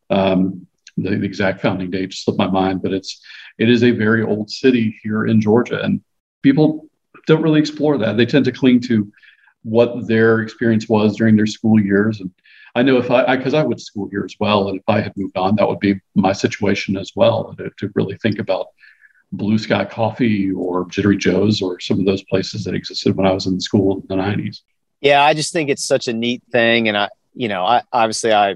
Um, 0.09 0.67
the, 0.97 1.11
the, 1.11 1.25
exact 1.25 1.61
founding 1.61 1.91
date 1.91 2.13
slipped 2.13 2.39
my 2.39 2.49
mind, 2.49 2.81
but 2.81 2.91
it's 2.91 3.21
it 3.57 3.69
is 3.69 3.83
a 3.83 3.91
very 3.91 4.23
old 4.23 4.49
city 4.49 4.97
here 5.03 5.25
in 5.25 5.41
Georgia, 5.41 5.81
and 5.81 6.01
people 6.41 6.87
don't 7.27 7.41
really 7.41 7.59
explore 7.59 7.97
that. 7.97 8.17
They 8.17 8.25
tend 8.25 8.45
to 8.45 8.51
cling 8.51 8.79
to 8.81 9.11
what 9.63 10.07
their 10.07 10.39
experience 10.41 10.87
was 10.87 11.17
during 11.17 11.35
their 11.35 11.45
school 11.45 11.79
years. 11.79 12.21
And 12.21 12.31
I 12.73 12.83
know 12.83 12.97
if 12.97 13.11
I, 13.11 13.35
because 13.35 13.53
I, 13.53 13.61
I, 13.61 13.63
went 13.63 13.79
to 13.79 13.85
school 13.85 14.07
here 14.09 14.23
as 14.23 14.35
well, 14.39 14.69
and 14.69 14.77
if 14.77 14.83
I 14.87 15.01
had 15.01 15.15
moved 15.17 15.37
on, 15.37 15.55
that 15.55 15.67
would 15.67 15.79
be 15.79 15.99
my 16.15 16.31
situation 16.31 16.95
as 16.95 17.11
well 17.15 17.53
to, 17.57 17.69
to 17.77 17.91
really 17.95 18.15
think 18.17 18.39
about 18.39 18.67
Blue 19.31 19.57
Sky 19.57 19.85
Coffee 19.85 20.51
or 20.51 20.85
Jittery 20.87 21.17
Joe's 21.17 21.61
or 21.61 21.79
some 21.79 21.99
of 21.99 22.05
those 22.05 22.23
places 22.23 22.63
that 22.63 22.73
existed 22.73 23.15
when 23.15 23.27
I 23.27 23.33
was 23.33 23.45
in 23.45 23.59
school 23.59 23.97
in 23.97 24.07
the 24.07 24.15
90s. 24.15 24.61
Yeah, 25.01 25.23
I 25.23 25.33
just 25.33 25.53
think 25.53 25.69
it's 25.69 25.85
such 25.85 26.07
a 26.07 26.13
neat 26.13 26.41
thing. 26.51 26.87
And 26.87 26.97
I, 26.97 27.09
you 27.33 27.47
know, 27.47 27.65
I 27.65 27.83
obviously 27.91 28.33
I, 28.33 28.55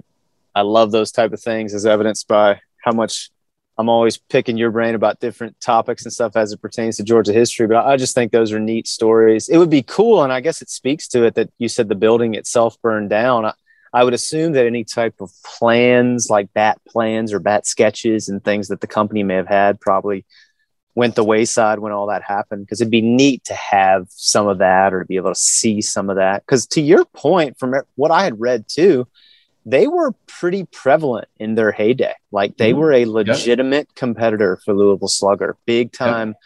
I 0.55 0.61
love 0.61 0.91
those 0.91 1.11
type 1.11 1.33
of 1.33 1.41
things 1.41 1.73
as 1.73 1.85
evidenced 1.85 2.27
by 2.27 2.61
how 2.83 2.93
much 2.93 3.29
I'm 3.77 3.89
always 3.89 4.17
picking 4.17 4.57
your 4.57 4.71
brain 4.71 4.95
about 4.95 5.19
different 5.19 5.59
topics 5.59 6.03
and 6.03 6.13
stuff 6.13 6.35
as 6.35 6.51
it 6.51 6.61
pertains 6.61 6.97
to 6.97 7.03
Georgia 7.03 7.33
history. 7.33 7.67
But 7.67 7.85
I 7.85 7.97
just 7.97 8.15
think 8.15 8.31
those 8.31 8.51
are 8.51 8.59
neat 8.59 8.87
stories. 8.87 9.49
It 9.49 9.57
would 9.57 9.69
be 9.69 9.81
cool. 9.81 10.23
And 10.23 10.31
I 10.31 10.39
guess 10.39 10.61
it 10.61 10.69
speaks 10.69 11.07
to 11.09 11.23
it 11.23 11.35
that 11.35 11.49
you 11.57 11.67
said 11.67 11.89
the 11.89 11.95
building 11.95 12.35
itself 12.35 12.79
burned 12.81 13.09
down. 13.09 13.45
I, 13.45 13.53
I 13.93 14.03
would 14.03 14.13
assume 14.13 14.53
that 14.53 14.65
any 14.65 14.83
type 14.83 15.15
of 15.19 15.31
plans 15.43 16.29
like 16.29 16.53
bat 16.53 16.79
plans 16.87 17.33
or 17.33 17.39
bat 17.39 17.67
sketches 17.67 18.29
and 18.29 18.43
things 18.43 18.69
that 18.69 18.81
the 18.81 18.87
company 18.87 19.23
may 19.23 19.35
have 19.35 19.47
had 19.47 19.81
probably 19.81 20.25
went 20.95 21.15
the 21.15 21.23
wayside 21.23 21.79
when 21.79 21.91
all 21.91 22.07
that 22.07 22.23
happened 22.23 22.65
because 22.65 22.81
it'd 22.81 22.91
be 22.91 23.01
neat 23.01 23.43
to 23.45 23.53
have 23.53 24.07
some 24.09 24.47
of 24.47 24.57
that 24.57 24.93
or 24.93 24.99
to 25.01 25.05
be 25.05 25.15
able 25.15 25.31
to 25.31 25.39
see 25.39 25.81
some 25.81 26.09
of 26.09 26.17
that 26.17 26.45
because 26.45 26.65
to 26.67 26.81
your 26.81 27.05
point 27.05 27.57
from 27.57 27.73
what 27.95 28.11
i 28.11 28.23
had 28.23 28.39
read 28.39 28.65
too 28.67 29.07
they 29.65 29.87
were 29.87 30.11
pretty 30.27 30.65
prevalent 30.65 31.27
in 31.37 31.55
their 31.55 31.71
heyday 31.71 32.13
like 32.31 32.57
they 32.57 32.71
mm-hmm. 32.71 32.79
were 32.79 32.91
a 32.91 33.05
legitimate 33.05 33.87
yep. 33.89 33.95
competitor 33.95 34.59
for 34.65 34.73
louisville 34.73 35.07
slugger 35.07 35.55
big 35.65 35.91
time 35.91 36.29
yep. 36.29 36.37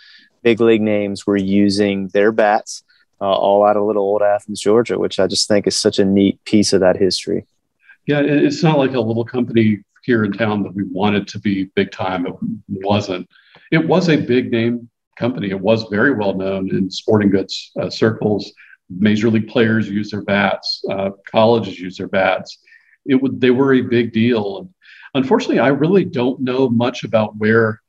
big 0.44 0.62
league 0.62 0.82
names 0.82 1.26
were 1.26 1.38
using 1.38 2.08
their 2.10 2.32
bats 2.32 2.84
uh, 3.22 3.26
all 3.26 3.66
out 3.66 3.78
of 3.78 3.84
little 3.84 4.04
old 4.04 4.22
athens 4.22 4.62
georgia 4.62 5.00
which 5.00 5.20
i 5.20 5.26
just 5.26 5.48
think 5.48 5.66
is 5.66 5.76
such 5.76 5.98
a 5.98 6.06
neat 6.06 6.44
piece 6.46 6.72
of 6.72 6.82
that 6.82 6.98
history 6.98 7.46
yeah 8.06 8.20
it's 8.20 8.62
not 8.62 8.78
like 8.78 8.94
a 8.94 9.00
little 9.00 9.26
company 9.26 9.80
here 10.04 10.24
in 10.24 10.32
town 10.32 10.62
that 10.62 10.76
we 10.76 10.84
wanted 10.84 11.28
to 11.28 11.40
be 11.40 11.64
big 11.76 11.92
time 11.92 12.28
it 12.28 12.36
wasn't 12.68 13.28
it 13.72 13.88
was 13.88 14.10
a 14.10 14.18
big 14.18 14.52
name 14.52 14.90
company. 15.18 15.50
It 15.50 15.60
was 15.60 15.84
very 15.90 16.14
well 16.14 16.34
known 16.34 16.70
in 16.76 16.90
sporting 16.90 17.30
goods 17.30 17.72
uh, 17.80 17.90
circles. 17.90 18.52
Major 18.90 19.30
league 19.30 19.48
players 19.48 19.90
use 19.90 20.12
their 20.12 20.24
bats. 20.24 20.84
Uh, 20.90 21.12
colleges 21.30 21.80
use 21.80 21.98
their 21.98 22.08
bats. 22.08 22.60
It 23.06 23.16
would 23.16 23.40
they 23.40 23.52
were 23.52 23.74
a 23.74 23.82
big 23.82 24.14
deal. 24.14 24.60
And 24.60 24.70
unfortunately, 25.14 25.60
I 25.60 25.70
really 25.70 26.06
don't 26.06 26.42
know 26.42 26.70
much 26.70 27.04
about 27.04 27.36
where 27.38 27.82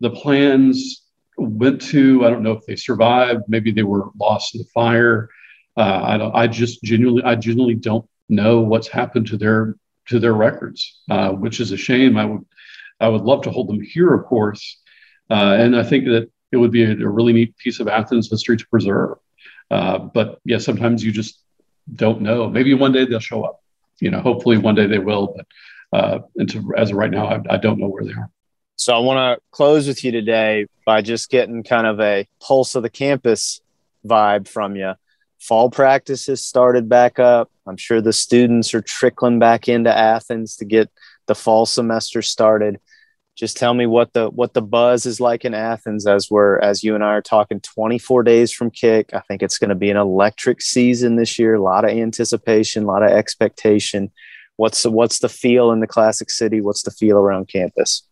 the 0.00 0.10
plans 0.10 1.02
went 1.38 1.80
to. 1.82 2.26
I 2.26 2.30
don't 2.30 2.42
know 2.42 2.52
if 2.52 2.66
they 2.66 2.76
survived. 2.76 3.42
Maybe 3.48 3.70
they 3.70 3.82
were 3.82 4.10
lost 4.18 4.54
in 4.54 4.60
the 4.60 4.68
fire. 4.74 5.28
Uh, 5.76 6.02
I 6.04 6.18
don't. 6.18 6.34
I 6.34 6.46
just 6.48 6.82
genuinely, 6.82 7.22
I 7.24 7.34
genuinely 7.34 7.76
don't 7.76 8.06
know 8.28 8.60
what's 8.60 8.88
happened 8.88 9.26
to 9.28 9.36
their 9.36 9.76
to 10.08 10.18
their 10.18 10.34
records, 10.34 11.00
uh, 11.10 11.30
which 11.30 11.60
is 11.60 11.72
a 11.72 11.76
shame. 11.76 12.16
I 12.16 12.26
would, 12.26 12.44
I 13.00 13.08
would 13.08 13.22
love 13.22 13.42
to 13.42 13.50
hold 13.50 13.68
them 13.68 13.80
here, 13.80 14.12
of 14.12 14.26
course, 14.26 14.81
uh, 15.32 15.56
and 15.58 15.74
I 15.74 15.82
think 15.82 16.04
that 16.04 16.30
it 16.52 16.58
would 16.58 16.70
be 16.70 16.84
a, 16.84 16.90
a, 16.90 17.08
really 17.08 17.32
neat 17.32 17.56
piece 17.56 17.80
of 17.80 17.88
Athens 17.88 18.28
history 18.30 18.58
to 18.58 18.68
preserve. 18.68 19.16
Uh, 19.70 19.98
but 19.98 20.40
yeah, 20.44 20.58
sometimes 20.58 21.02
you 21.02 21.10
just 21.10 21.42
don't 21.94 22.20
know. 22.20 22.50
Maybe 22.50 22.74
one 22.74 22.92
day 22.92 23.06
they'll 23.06 23.18
show 23.18 23.42
up. 23.42 23.62
You 23.98 24.10
know, 24.10 24.20
hopefully 24.20 24.58
one 24.58 24.74
day 24.74 24.86
they 24.86 24.98
will. 24.98 25.34
But 25.34 25.46
uh, 25.98 26.18
to, 26.48 26.74
as 26.76 26.90
of 26.90 26.98
right 26.98 27.10
now, 27.10 27.28
I, 27.28 27.40
I 27.48 27.56
don't 27.56 27.78
know 27.78 27.88
where 27.88 28.04
they 28.04 28.12
are. 28.12 28.28
So 28.76 28.94
I 28.94 28.98
want 28.98 29.38
to 29.38 29.42
close 29.52 29.88
with 29.88 30.04
you 30.04 30.12
today 30.12 30.66
by 30.84 31.00
just 31.00 31.30
getting 31.30 31.62
kind 31.62 31.86
of 31.86 31.98
a 32.00 32.28
pulse 32.38 32.74
of 32.74 32.82
the 32.82 32.90
campus 32.90 33.62
vibe 34.04 34.48
from 34.48 34.76
you. 34.76 34.92
Fall 35.38 35.70
practice 35.70 36.26
has 36.26 36.44
started 36.44 36.90
back 36.90 37.18
up. 37.18 37.50
I'm 37.66 37.78
sure 37.78 38.02
the 38.02 38.12
students 38.12 38.74
are 38.74 38.82
trickling 38.82 39.38
back 39.38 39.66
into 39.66 39.96
Athens 39.96 40.56
to 40.56 40.66
get 40.66 40.90
the 41.26 41.34
fall 41.34 41.64
semester 41.64 42.20
started 42.20 42.80
just 43.36 43.56
tell 43.56 43.72
me 43.74 43.86
what 43.86 44.12
the 44.12 44.28
what 44.28 44.52
the 44.52 44.62
buzz 44.62 45.06
is 45.06 45.20
like 45.20 45.44
in 45.44 45.54
Athens 45.54 46.06
as 46.06 46.30
we're 46.30 46.58
as 46.58 46.84
you 46.84 46.94
and 46.94 47.02
I 47.02 47.08
are 47.08 47.22
talking 47.22 47.60
24 47.60 48.22
days 48.24 48.52
from 48.52 48.70
kick. 48.70 49.10
I 49.14 49.20
think 49.20 49.42
it's 49.42 49.58
going 49.58 49.70
to 49.70 49.74
be 49.74 49.90
an 49.90 49.96
electric 49.96 50.60
season 50.60 51.16
this 51.16 51.38
year. 51.38 51.54
A 51.54 51.62
lot 51.62 51.84
of 51.84 51.90
anticipation, 51.90 52.84
a 52.84 52.86
lot 52.86 53.02
of 53.02 53.10
expectation. 53.10 54.10
What's 54.56 54.82
the, 54.82 54.90
what's 54.90 55.20
the 55.20 55.30
feel 55.30 55.72
in 55.72 55.80
the 55.80 55.86
classic 55.86 56.30
city? 56.30 56.60
What's 56.60 56.82
the 56.82 56.90
feel 56.90 57.16
around 57.16 57.48
campus? 57.48 58.06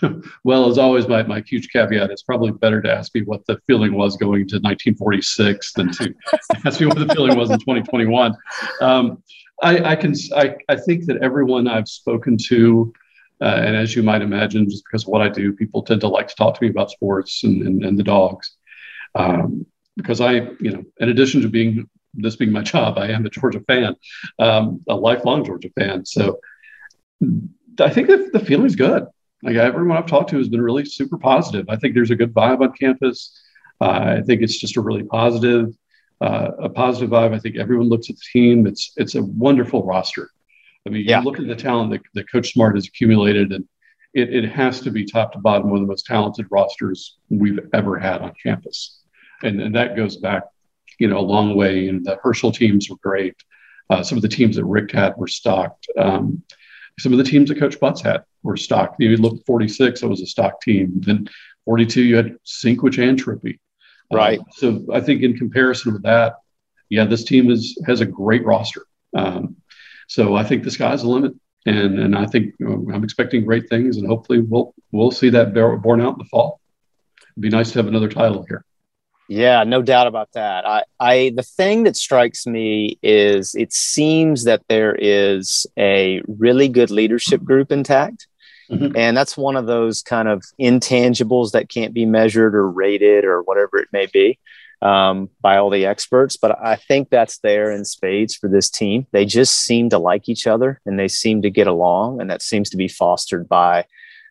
well, 0.44 0.68
as 0.68 0.78
always, 0.78 1.08
my, 1.08 1.22
my 1.22 1.40
huge 1.46 1.68
caveat 1.70 2.10
is 2.10 2.22
probably 2.22 2.50
better 2.50 2.82
to 2.82 2.92
ask 2.92 3.14
me 3.14 3.22
what 3.22 3.46
the 3.46 3.58
feeling 3.66 3.94
was 3.94 4.16
going 4.16 4.48
to 4.48 4.56
1946 4.56 5.72
than 5.74 5.92
to 5.92 6.14
ask 6.66 6.80
me 6.80 6.86
what 6.86 6.98
the 6.98 7.12
feeling 7.14 7.36
was 7.36 7.50
in 7.50 7.58
2021. 7.58 8.34
Um, 8.80 9.22
I, 9.62 9.92
I, 9.92 9.96
can 9.96 10.14
I, 10.36 10.56
I 10.68 10.76
think 10.76 11.06
that 11.06 11.18
everyone 11.22 11.68
I've 11.68 11.88
spoken 11.88 12.36
to 12.48 12.92
uh, 13.42 13.62
and 13.66 13.74
as 13.74 13.96
you 13.96 14.02
might 14.04 14.22
imagine, 14.22 14.70
just 14.70 14.84
because 14.84 15.02
of 15.02 15.08
what 15.08 15.20
I 15.20 15.28
do, 15.28 15.52
people 15.52 15.82
tend 15.82 16.00
to 16.02 16.08
like 16.08 16.28
to 16.28 16.34
talk 16.36 16.54
to 16.56 16.64
me 16.64 16.70
about 16.70 16.92
sports 16.92 17.42
and, 17.42 17.66
and, 17.66 17.84
and 17.84 17.98
the 17.98 18.04
dogs. 18.04 18.56
Um, 19.16 19.66
because 19.96 20.20
I, 20.20 20.32
you 20.60 20.70
know, 20.70 20.84
in 21.00 21.08
addition 21.08 21.42
to 21.42 21.48
being 21.48 21.88
this 22.14 22.36
being 22.36 22.52
my 22.52 22.62
job, 22.74 22.98
I 22.98 23.08
am 23.08 23.26
a 23.26 23.30
Georgia 23.30 23.60
fan, 23.60 23.96
um, 24.38 24.82
a 24.88 24.94
lifelong 24.94 25.44
Georgia 25.44 25.70
fan. 25.78 26.06
So 26.06 26.38
I 27.80 27.90
think 27.90 28.08
the 28.08 28.44
feeling's 28.46 28.76
good. 28.76 29.06
like 29.42 29.56
everyone 29.56 29.96
I've 29.96 30.06
talked 30.06 30.30
to 30.30 30.38
has 30.38 30.48
been 30.48 30.62
really 30.62 30.84
super 30.84 31.18
positive. 31.18 31.66
I 31.68 31.76
think 31.76 31.94
there's 31.94 32.12
a 32.12 32.16
good 32.16 32.32
vibe 32.32 32.60
on 32.60 32.72
campus. 32.72 33.36
Uh, 33.80 34.18
I 34.18 34.22
think 34.22 34.42
it's 34.42 34.58
just 34.58 34.76
a 34.76 34.80
really 34.80 35.02
positive, 35.02 35.74
uh, 36.20 36.50
a 36.60 36.68
positive 36.68 37.10
vibe. 37.10 37.34
I 37.34 37.40
think 37.40 37.56
everyone 37.56 37.88
looks 37.88 38.08
at 38.08 38.16
the 38.16 38.22
team. 38.32 38.68
It's 38.68 38.92
it's 38.96 39.16
a 39.16 39.22
wonderful 39.22 39.84
roster. 39.84 40.30
I 40.86 40.90
mean, 40.90 41.04
yeah. 41.06 41.20
you 41.20 41.24
look 41.24 41.38
at 41.38 41.46
the 41.46 41.56
talent 41.56 41.90
that, 41.92 42.00
that 42.14 42.30
Coach 42.30 42.52
Smart 42.52 42.74
has 42.74 42.86
accumulated, 42.86 43.52
and 43.52 43.66
it, 44.14 44.34
it 44.34 44.48
has 44.50 44.80
to 44.80 44.90
be 44.90 45.04
top 45.04 45.32
to 45.32 45.38
bottom 45.38 45.70
one 45.70 45.80
of 45.80 45.86
the 45.86 45.90
most 45.90 46.06
talented 46.06 46.46
rosters 46.50 47.18
we've 47.30 47.60
ever 47.72 47.98
had 47.98 48.20
on 48.20 48.32
campus. 48.42 49.00
And, 49.42 49.60
and 49.60 49.74
that 49.74 49.96
goes 49.96 50.16
back, 50.16 50.44
you 50.98 51.08
know, 51.08 51.18
a 51.18 51.20
long 51.20 51.54
way. 51.54 51.88
And 51.88 52.04
the 52.04 52.18
Herschel 52.22 52.52
teams 52.52 52.90
were 52.90 52.96
great. 53.02 53.36
Uh, 53.90 54.02
some 54.02 54.18
of 54.18 54.22
the 54.22 54.28
teams 54.28 54.56
that 54.56 54.64
Rick 54.64 54.92
had 54.92 55.16
were 55.16 55.28
stocked. 55.28 55.86
Um, 55.98 56.42
some 56.98 57.12
of 57.12 57.18
the 57.18 57.24
teams 57.24 57.48
that 57.48 57.58
Coach 57.58 57.80
Butts 57.80 58.02
had 58.02 58.24
were 58.42 58.56
stocked. 58.56 59.00
You 59.00 59.16
look 59.16 59.38
at 59.38 59.46
46, 59.46 60.02
it 60.02 60.06
was 60.06 60.20
a 60.20 60.26
stock 60.26 60.60
team. 60.60 61.00
Then 61.00 61.28
42, 61.64 62.02
you 62.02 62.16
had 62.16 62.36
Sinkwich 62.44 63.02
and 63.02 63.22
Trippi. 63.22 63.58
Uh, 64.12 64.16
right. 64.16 64.40
Uh, 64.40 64.44
so 64.52 64.86
I 64.92 65.00
think 65.00 65.22
in 65.22 65.36
comparison 65.36 65.92
with 65.92 66.02
that, 66.02 66.36
yeah, 66.90 67.04
this 67.04 67.24
team 67.24 67.50
is 67.50 67.78
has 67.86 68.02
a 68.02 68.06
great 68.06 68.44
roster. 68.44 68.84
Um, 69.16 69.56
so 70.12 70.36
I 70.36 70.44
think 70.44 70.62
the 70.62 70.70
sky's 70.70 71.02
the 71.02 71.08
limit 71.08 71.32
and 71.66 71.98
and 71.98 72.16
I 72.16 72.26
think 72.26 72.54
you 72.58 72.66
know, 72.66 72.94
I'm 72.94 73.04
expecting 73.04 73.44
great 73.44 73.68
things, 73.68 73.96
and 73.96 74.06
hopefully 74.06 74.40
we'll 74.40 74.74
we'll 74.90 75.10
see 75.10 75.30
that 75.30 75.54
borne 75.54 76.00
out 76.00 76.14
in 76.14 76.18
the 76.18 76.24
fall. 76.24 76.60
It'd 77.32 77.42
be 77.42 77.48
nice 77.48 77.72
to 77.72 77.78
have 77.78 77.86
another 77.86 78.08
title 78.08 78.44
here. 78.48 78.64
Yeah, 79.28 79.64
no 79.64 79.80
doubt 79.80 80.08
about 80.08 80.32
that. 80.32 80.66
I, 80.66 80.82
I 80.98 81.32
the 81.34 81.44
thing 81.44 81.84
that 81.84 81.96
strikes 81.96 82.46
me 82.46 82.98
is 83.02 83.54
it 83.54 83.72
seems 83.72 84.44
that 84.44 84.62
there 84.68 84.94
is 84.94 85.66
a 85.78 86.20
really 86.26 86.68
good 86.68 86.90
leadership 86.90 87.42
group 87.44 87.70
intact. 87.70 88.26
Mm-hmm. 88.70 88.96
And 88.96 89.16
that's 89.16 89.36
one 89.36 89.56
of 89.56 89.66
those 89.66 90.02
kind 90.02 90.28
of 90.28 90.42
intangibles 90.58 91.50
that 91.52 91.68
can't 91.68 91.92
be 91.92 92.06
measured 92.06 92.54
or 92.54 92.70
rated 92.70 93.24
or 93.24 93.42
whatever 93.42 93.76
it 93.78 93.88
may 93.92 94.06
be 94.06 94.38
um, 94.82 95.30
by 95.40 95.56
all 95.56 95.70
the 95.70 95.86
experts, 95.86 96.36
but 96.36 96.58
I 96.60 96.74
think 96.76 97.08
that's 97.08 97.38
there 97.38 97.70
in 97.70 97.84
spades 97.84 98.34
for 98.34 98.48
this 98.48 98.68
team. 98.68 99.06
They 99.12 99.24
just 99.24 99.60
seem 99.60 99.88
to 99.90 99.98
like 99.98 100.28
each 100.28 100.46
other 100.46 100.80
and 100.84 100.98
they 100.98 101.08
seem 101.08 101.42
to 101.42 101.50
get 101.50 101.68
along, 101.68 102.20
and 102.20 102.28
that 102.28 102.42
seems 102.42 102.68
to 102.70 102.76
be 102.76 102.88
fostered 102.88 103.48
by 103.48 103.86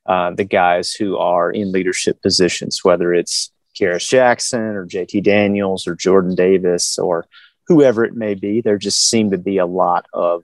uh, 0.05 0.31
the 0.31 0.43
guys 0.43 0.93
who 0.93 1.17
are 1.17 1.51
in 1.51 1.71
leadership 1.71 2.21
positions, 2.21 2.83
whether 2.83 3.13
it's 3.13 3.51
Kearis 3.79 4.09
Jackson 4.09 4.59
or 4.59 4.85
JT 4.85 5.23
Daniels 5.23 5.87
or 5.87 5.95
Jordan 5.95 6.35
Davis 6.35 6.99
or 6.99 7.25
whoever 7.67 8.03
it 8.03 8.15
may 8.15 8.33
be. 8.33 8.59
There 8.59 8.77
just 8.77 9.09
seem 9.09 9.31
to 9.31 9.37
be 9.37 9.57
a 9.57 9.65
lot 9.65 10.05
of 10.13 10.43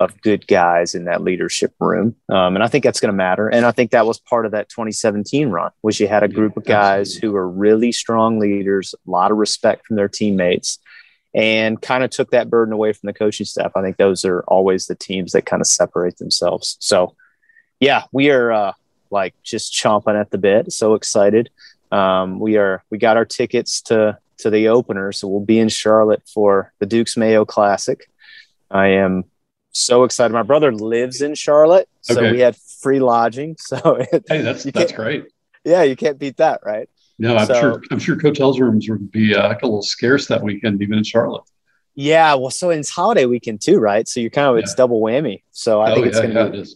of 0.00 0.18
good 0.22 0.46
guys 0.46 0.94
in 0.94 1.04
that 1.04 1.22
leadership 1.22 1.74
room. 1.78 2.16
Um, 2.30 2.56
and 2.56 2.64
I 2.64 2.68
think 2.68 2.84
that's 2.84 3.00
going 3.00 3.12
to 3.12 3.16
matter. 3.16 3.48
And 3.48 3.66
I 3.66 3.70
think 3.70 3.90
that 3.90 4.06
was 4.06 4.18
part 4.18 4.46
of 4.46 4.52
that 4.52 4.70
2017 4.70 5.50
run, 5.50 5.70
was 5.82 6.00
you 6.00 6.08
had 6.08 6.22
a 6.22 6.28
group 6.28 6.56
of 6.56 6.64
guys 6.64 7.14
who 7.14 7.32
were 7.32 7.48
really 7.48 7.92
strong 7.92 8.38
leaders, 8.38 8.94
a 9.06 9.10
lot 9.10 9.30
of 9.30 9.36
respect 9.36 9.86
from 9.86 9.96
their 9.96 10.08
teammates, 10.08 10.78
and 11.34 11.80
kind 11.82 12.02
of 12.02 12.08
took 12.08 12.30
that 12.30 12.48
burden 12.48 12.72
away 12.72 12.94
from 12.94 13.08
the 13.08 13.12
coaching 13.12 13.44
staff. 13.44 13.72
I 13.76 13.82
think 13.82 13.98
those 13.98 14.24
are 14.24 14.40
always 14.48 14.86
the 14.86 14.94
teams 14.94 15.32
that 15.32 15.44
kind 15.44 15.60
of 15.60 15.66
separate 15.66 16.16
themselves. 16.16 16.78
So, 16.80 17.14
yeah, 17.78 18.04
we 18.10 18.30
are 18.30 18.50
uh, 18.50 18.72
like 19.10 19.34
just 19.42 19.74
chomping 19.74 20.18
at 20.18 20.30
the 20.30 20.38
bit. 20.38 20.72
So 20.72 20.94
excited. 20.94 21.50
Um, 21.92 22.40
we 22.40 22.56
are, 22.56 22.82
we 22.88 22.96
got 22.96 23.18
our 23.18 23.26
tickets 23.26 23.82
to, 23.82 24.16
to 24.38 24.48
the 24.48 24.68
opener. 24.68 25.12
So 25.12 25.28
we'll 25.28 25.44
be 25.44 25.58
in 25.58 25.68
Charlotte 25.68 26.22
for 26.26 26.72
the 26.78 26.86
Duke's 26.86 27.18
Mayo 27.18 27.44
Classic. 27.44 28.10
I 28.70 28.88
am 28.88 29.24
so 29.72 30.04
excited. 30.04 30.32
My 30.32 30.42
brother 30.42 30.72
lives 30.72 31.22
in 31.22 31.34
Charlotte, 31.34 31.88
so 32.00 32.18
okay. 32.18 32.32
we 32.32 32.40
had 32.40 32.56
free 32.56 33.00
lodging. 33.00 33.56
So 33.70 33.96
it, 33.96 34.24
hey, 34.28 34.42
that's 34.42 34.64
that's 34.64 34.92
great. 34.92 35.26
Yeah, 35.64 35.82
you 35.82 35.96
can't 35.96 36.18
beat 36.18 36.38
that, 36.38 36.60
right? 36.64 36.88
No, 37.18 37.36
I'm 37.36 37.46
so, 37.46 37.60
sure. 37.60 37.82
I'm 37.90 37.98
sure 37.98 38.18
hotels 38.18 38.58
rooms 38.58 38.88
would 38.88 39.10
be 39.10 39.34
uh, 39.34 39.50
a 39.50 39.54
little 39.62 39.82
scarce 39.82 40.26
that 40.28 40.42
weekend, 40.42 40.80
even 40.82 40.98
in 40.98 41.04
Charlotte. 41.04 41.44
Yeah, 41.94 42.34
well, 42.34 42.50
so 42.50 42.70
it's 42.70 42.88
holiday 42.88 43.26
weekend 43.26 43.60
too, 43.60 43.78
right? 43.78 44.08
So 44.08 44.20
you're 44.20 44.30
kind 44.30 44.48
of 44.48 44.56
yeah. 44.56 44.62
it's 44.62 44.74
double 44.74 45.00
whammy. 45.02 45.42
So 45.50 45.80
I 45.80 45.90
oh, 45.90 45.94
think 45.94 46.06
it's 46.06 46.16
yeah, 46.16 46.26
gonna 46.26 46.44
yeah, 46.44 46.50
be. 46.50 46.58
It 46.60 46.68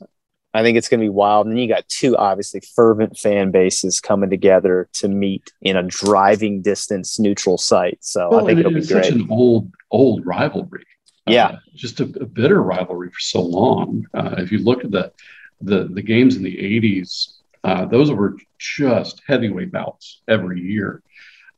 I 0.54 0.62
think 0.62 0.78
it's 0.78 0.88
going 0.88 1.00
to 1.00 1.04
be 1.04 1.10
wild. 1.10 1.46
And 1.46 1.56
then 1.56 1.60
you 1.60 1.68
got 1.68 1.88
two 1.88 2.16
obviously 2.16 2.62
fervent 2.76 3.18
fan 3.18 3.50
bases 3.50 4.00
coming 4.00 4.30
together 4.30 4.88
to 4.94 5.08
meet 5.08 5.52
in 5.60 5.76
a 5.76 5.82
driving 5.82 6.62
distance 6.62 7.18
neutral 7.18 7.58
site. 7.58 7.98
So 8.00 8.30
well, 8.30 8.44
I 8.44 8.46
think 8.46 8.60
it'll 8.60 8.70
be 8.70 8.86
great. 8.86 9.04
Such 9.04 9.12
an 9.12 9.26
old, 9.30 9.72
old 9.90 10.24
rivalry. 10.24 10.86
Yeah, 11.26 11.46
uh, 11.46 11.58
just 11.74 12.00
a, 12.00 12.04
a, 12.04 12.26
bitter 12.26 12.62
rivalry 12.62 13.10
for 13.10 13.20
so 13.20 13.40
long. 13.40 14.06
Uh, 14.12 14.34
if 14.38 14.52
you 14.52 14.58
look 14.58 14.84
at 14.84 14.90
the 14.90 15.12
the 15.60 15.84
the 15.84 16.02
games 16.02 16.36
in 16.36 16.42
the 16.42 16.56
'80s, 16.56 17.38
uh, 17.64 17.86
those 17.86 18.10
were 18.10 18.36
just 18.58 19.22
heavyweight 19.26 19.72
bouts 19.72 20.20
every 20.28 20.60
year. 20.60 21.02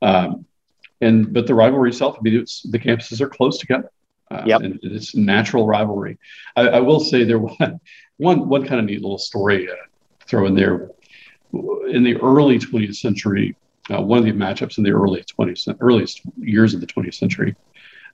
Um, 0.01 0.45
and 1.01 1.33
but 1.33 1.47
the 1.47 1.53
rivalry 1.53 1.89
itself, 1.89 2.17
I 2.17 2.21
mean, 2.21 2.35
it's 2.35 2.61
the 2.61 2.79
campuses 2.79 3.21
are 3.21 3.29
close 3.29 3.57
together. 3.57 3.91
Uh, 4.29 4.43
yep. 4.45 4.61
and 4.61 4.77
it's 4.83 5.15
natural 5.15 5.65
rivalry. 5.65 6.17
I, 6.57 6.67
I, 6.67 6.79
will 6.81 6.99
say 6.99 7.23
there 7.23 7.39
was 7.39 7.55
one 8.17 8.49
one 8.49 8.65
kind 8.65 8.79
of 8.79 8.85
neat 8.85 9.01
little 9.01 9.17
story 9.17 9.71
uh, 9.71 9.75
throw 10.25 10.45
in 10.47 10.55
there. 10.55 10.89
In 11.53 12.03
the 12.03 12.17
early 12.21 12.59
20th 12.59 12.97
century, 12.97 13.55
uh, 13.89 14.01
one 14.01 14.19
of 14.19 14.25
the 14.25 14.33
matchups 14.33 14.77
in 14.77 14.83
the 14.83 14.91
early 14.91 15.23
20th 15.23 15.77
earliest 15.79 16.21
years 16.37 16.73
of 16.73 16.81
the 16.81 16.87
20th 16.87 17.13
century, 17.13 17.55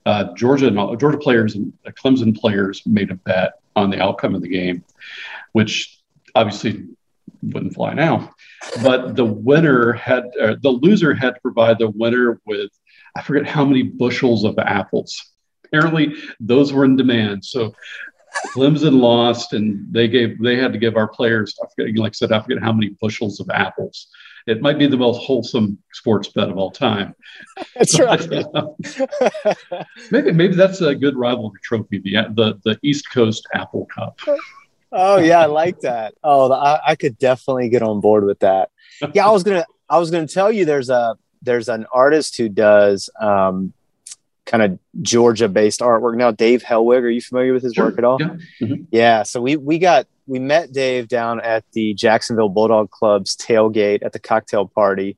uh, 0.06 0.34
Georgia 0.34 0.70
Georgia 0.98 1.18
players 1.18 1.54
and 1.54 1.72
Clemson 1.88 2.38
players 2.38 2.82
made 2.86 3.10
a 3.10 3.14
bet 3.14 3.54
on 3.76 3.90
the 3.90 4.02
outcome 4.02 4.34
of 4.34 4.42
the 4.42 4.48
game, 4.48 4.84
which 5.52 5.98
obviously 6.34 6.86
wouldn't 7.42 7.74
fly 7.74 7.94
now. 7.94 8.34
But 8.82 9.16
the 9.16 9.24
winner 9.24 9.92
had 9.92 10.24
uh, 10.40 10.56
the 10.60 10.70
loser 10.70 11.14
had 11.14 11.34
to 11.34 11.40
provide 11.40 11.78
the 11.78 11.90
winner 11.90 12.40
with 12.46 12.70
I 13.16 13.22
forget 13.22 13.46
how 13.46 13.64
many 13.64 13.82
bushels 13.82 14.44
of 14.44 14.58
apples. 14.58 15.32
Apparently, 15.64 16.14
those 16.40 16.72
were 16.72 16.84
in 16.84 16.96
demand. 16.96 17.44
So 17.44 17.74
Clemson 18.48 19.00
lost, 19.00 19.52
and 19.52 19.86
they 19.92 20.08
gave 20.08 20.40
they 20.40 20.56
had 20.56 20.72
to 20.72 20.78
give 20.78 20.96
our 20.96 21.08
players. 21.08 21.56
I 21.62 21.66
forget, 21.74 21.96
like 21.96 22.10
I 22.10 22.14
said, 22.14 22.32
I 22.32 22.40
forget 22.40 22.62
how 22.62 22.72
many 22.72 22.90
bushels 23.00 23.40
of 23.40 23.48
apples 23.50 24.08
it 24.46 24.60
might 24.60 24.78
be 24.78 24.86
the 24.86 24.96
most 24.96 25.22
wholesome 25.22 25.78
sports 25.92 26.28
bet 26.28 26.50
of 26.50 26.58
all 26.58 26.70
time. 26.70 27.14
That's 27.74 27.98
right. 27.98 28.20
maybe 30.10 30.32
maybe 30.32 30.54
that's 30.54 30.80
a 30.80 30.94
good 30.94 31.16
rivalry 31.16 31.58
trophy. 31.62 31.98
The 31.98 32.32
the 32.34 32.60
the 32.64 32.78
East 32.82 33.10
Coast 33.10 33.46
Apple 33.54 33.86
Cup. 33.86 34.18
oh 34.92 35.18
yeah, 35.18 35.40
I 35.40 35.46
like 35.46 35.80
that. 35.80 36.14
Oh, 36.22 36.52
I, 36.52 36.80
I 36.88 36.94
could 36.94 37.18
definitely 37.18 37.68
get 37.68 37.82
on 37.82 38.00
board 38.00 38.24
with 38.24 38.40
that. 38.40 38.70
Yeah, 39.14 39.26
I 39.26 39.30
was 39.30 39.42
gonna 39.42 39.64
I 39.88 39.98
was 39.98 40.10
gonna 40.10 40.28
tell 40.28 40.52
you 40.52 40.64
there's 40.64 40.90
a 40.90 41.16
there's 41.42 41.68
an 41.68 41.86
artist 41.92 42.36
who 42.36 42.48
does 42.48 43.10
um, 43.20 43.72
kind 44.46 44.62
of 44.62 44.78
Georgia 45.02 45.48
based 45.48 45.80
artwork. 45.80 46.16
Now, 46.16 46.30
Dave 46.30 46.62
Helwig, 46.62 47.02
are 47.02 47.08
you 47.08 47.20
familiar 47.20 47.52
with 47.52 47.62
his 47.62 47.74
sure. 47.74 47.86
work 47.86 47.98
at 47.98 48.04
all? 48.04 48.18
Yeah. 48.20 48.36
Mm-hmm. 48.60 48.82
yeah. 48.90 49.22
So 49.22 49.40
we 49.40 49.56
we 49.56 49.78
got 49.78 50.06
we 50.26 50.38
met 50.38 50.72
Dave 50.72 51.08
down 51.08 51.40
at 51.40 51.64
the 51.72 51.94
Jacksonville 51.94 52.48
Bulldog 52.48 52.90
Club's 52.90 53.36
tailgate 53.36 54.04
at 54.04 54.12
the 54.12 54.18
cocktail 54.18 54.66
party, 54.66 55.16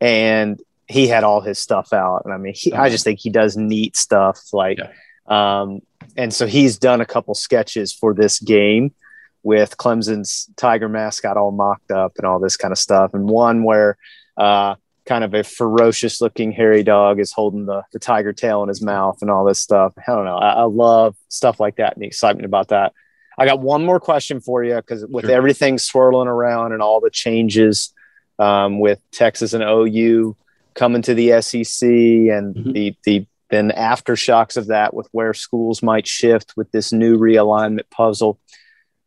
and 0.00 0.60
he 0.86 1.06
had 1.06 1.24
all 1.24 1.40
his 1.40 1.58
stuff 1.58 1.92
out. 1.92 2.22
And 2.24 2.32
I 2.32 2.38
mean, 2.38 2.54
he, 2.56 2.72
I 2.72 2.88
just 2.88 3.04
think 3.04 3.20
he 3.20 3.30
does 3.30 3.56
neat 3.56 3.96
stuff. 3.96 4.40
Like, 4.52 4.78
yeah. 4.78 5.60
um, 5.60 5.80
and 6.16 6.32
so 6.32 6.46
he's 6.46 6.78
done 6.78 7.00
a 7.00 7.06
couple 7.06 7.34
sketches 7.34 7.92
for 7.92 8.14
this 8.14 8.40
game 8.40 8.94
with 9.42 9.76
Clemson's 9.76 10.48
Tiger 10.56 10.88
mascot 10.88 11.36
all 11.36 11.52
mocked 11.52 11.90
up 11.90 12.12
and 12.16 12.26
all 12.26 12.40
this 12.40 12.56
kind 12.56 12.72
of 12.72 12.78
stuff. 12.78 13.14
And 13.14 13.28
one 13.28 13.62
where 13.64 13.96
uh, 14.36 14.74
kind 15.08 15.24
of 15.24 15.32
a 15.32 15.42
ferocious 15.42 16.20
looking 16.20 16.52
hairy 16.52 16.82
dog 16.82 17.18
is 17.18 17.32
holding 17.32 17.64
the, 17.64 17.82
the 17.92 17.98
tiger 17.98 18.32
tail 18.32 18.62
in 18.62 18.68
his 18.68 18.82
mouth 18.82 19.18
and 19.22 19.30
all 19.30 19.44
this 19.44 19.58
stuff. 19.58 19.94
I 19.96 20.12
don't 20.12 20.26
know. 20.26 20.36
I, 20.36 20.50
I 20.50 20.62
love 20.64 21.16
stuff 21.28 21.58
like 21.58 21.76
that 21.76 21.94
and 21.94 22.02
the 22.02 22.06
excitement 22.06 22.44
about 22.44 22.68
that. 22.68 22.92
I 23.38 23.46
got 23.46 23.60
one 23.60 23.84
more 23.84 24.00
question 24.00 24.40
for 24.40 24.62
you 24.62 24.76
because 24.76 25.06
with 25.06 25.24
sure. 25.24 25.34
everything 25.34 25.78
swirling 25.78 26.28
around 26.28 26.72
and 26.72 26.82
all 26.82 27.00
the 27.00 27.10
changes 27.10 27.94
um, 28.38 28.80
with 28.80 29.00
Texas 29.10 29.54
and 29.54 29.64
OU 29.64 30.36
coming 30.74 31.02
to 31.02 31.14
the 31.14 31.40
SEC 31.40 31.88
and 31.88 32.54
mm-hmm. 32.54 32.72
the 32.72 32.96
the 33.04 33.26
then 33.50 33.70
aftershocks 33.70 34.58
of 34.58 34.66
that 34.66 34.92
with 34.92 35.08
where 35.12 35.32
schools 35.32 35.82
might 35.82 36.06
shift 36.06 36.52
with 36.54 36.70
this 36.70 36.92
new 36.92 37.16
realignment 37.16 37.88
puzzle. 37.90 38.38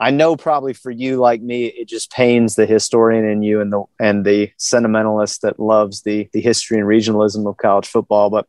I 0.01 0.09
know 0.09 0.35
probably 0.35 0.73
for 0.73 0.89
you 0.89 1.17
like 1.17 1.41
me, 1.41 1.65
it 1.67 1.87
just 1.87 2.11
pains 2.11 2.55
the 2.55 2.65
historian 2.65 3.23
in 3.23 3.43
you 3.43 3.61
and 3.61 3.71
the 3.71 3.83
and 3.99 4.25
the 4.25 4.51
sentimentalist 4.57 5.41
that 5.41 5.59
loves 5.59 6.01
the 6.01 6.27
the 6.33 6.41
history 6.41 6.79
and 6.79 6.87
regionalism 6.87 7.47
of 7.47 7.57
college 7.57 7.87
football. 7.87 8.31
But 8.31 8.47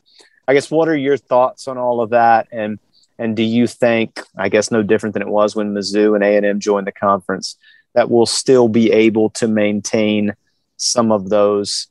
I 0.48 0.54
guess 0.54 0.70
what 0.70 0.88
are 0.88 0.96
your 0.96 1.18
thoughts 1.18 1.68
on 1.68 1.76
all 1.76 2.00
of 2.00 2.10
that 2.10 2.48
and 2.50 2.78
and 3.18 3.36
do 3.36 3.42
you 3.42 3.66
think, 3.66 4.20
I 4.36 4.48
guess 4.48 4.70
no 4.70 4.82
different 4.82 5.12
than 5.12 5.22
it 5.22 5.28
was 5.28 5.54
when 5.54 5.74
Mizzou 5.74 6.14
and 6.14 6.24
A&M 6.24 6.58
joined 6.58 6.86
the 6.86 6.92
conference, 6.92 7.56
that 7.94 8.10
we'll 8.10 8.26
still 8.26 8.68
be 8.68 8.90
able 8.90 9.30
to 9.30 9.46
maintain 9.46 10.34
some 10.78 11.12
of 11.12 11.28
those, 11.28 11.88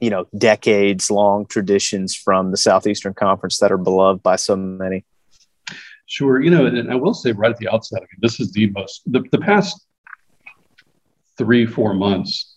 you 0.00 0.10
know, 0.10 0.26
decades 0.36 1.10
long 1.10 1.46
traditions 1.46 2.16
from 2.16 2.50
the 2.50 2.56
Southeastern 2.56 3.14
Conference 3.14 3.58
that 3.60 3.72
are 3.72 3.78
beloved 3.78 4.22
by 4.22 4.34
so 4.34 4.56
many? 4.56 5.04
Sure. 6.08 6.40
You 6.40 6.50
know, 6.50 6.64
and 6.64 6.90
I 6.90 6.94
will 6.94 7.12
say 7.12 7.32
right 7.32 7.50
at 7.50 7.58
the 7.58 7.68
outset, 7.68 8.00
I 8.00 8.02
mean, 8.02 8.20
this 8.20 8.40
is 8.40 8.50
the 8.50 8.70
most, 8.70 9.02
the, 9.06 9.22
the 9.30 9.38
past 9.38 9.86
three, 11.36 11.66
four 11.66 11.92
months 11.92 12.56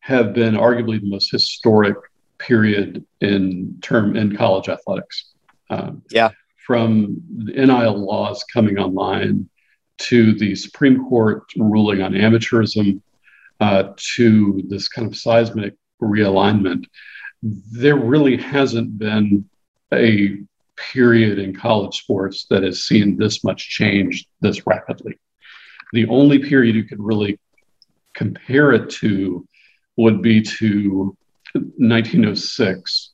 have 0.00 0.34
been 0.34 0.54
arguably 0.54 1.00
the 1.00 1.08
most 1.08 1.30
historic 1.30 1.96
period 2.38 3.04
in 3.20 3.78
term 3.80 4.16
in 4.16 4.36
college 4.36 4.68
athletics. 4.68 5.32
Um, 5.70 6.02
yeah. 6.10 6.30
From 6.66 7.22
the 7.36 7.52
NIL 7.52 7.96
laws 7.96 8.44
coming 8.52 8.76
online 8.76 9.48
to 9.98 10.34
the 10.34 10.56
Supreme 10.56 11.08
Court 11.08 11.44
ruling 11.56 12.02
on 12.02 12.12
amateurism 12.12 13.00
uh, 13.60 13.92
to 14.16 14.62
this 14.68 14.88
kind 14.88 15.06
of 15.06 15.16
seismic 15.16 15.74
realignment, 16.02 16.86
there 17.42 17.96
really 17.96 18.36
hasn't 18.36 18.98
been 18.98 19.48
a 19.92 20.38
period 20.92 21.38
in 21.38 21.54
college 21.54 21.98
sports 21.98 22.46
that 22.50 22.62
has 22.62 22.84
seen 22.84 23.16
this 23.16 23.44
much 23.44 23.68
change 23.68 24.26
this 24.40 24.66
rapidly. 24.66 25.18
The 25.92 26.06
only 26.08 26.38
period 26.38 26.76
you 26.76 26.84
could 26.84 27.02
really 27.02 27.38
compare 28.14 28.72
it 28.72 28.90
to 28.90 29.46
would 29.96 30.22
be 30.22 30.42
to 30.42 31.16
1906 31.54 33.10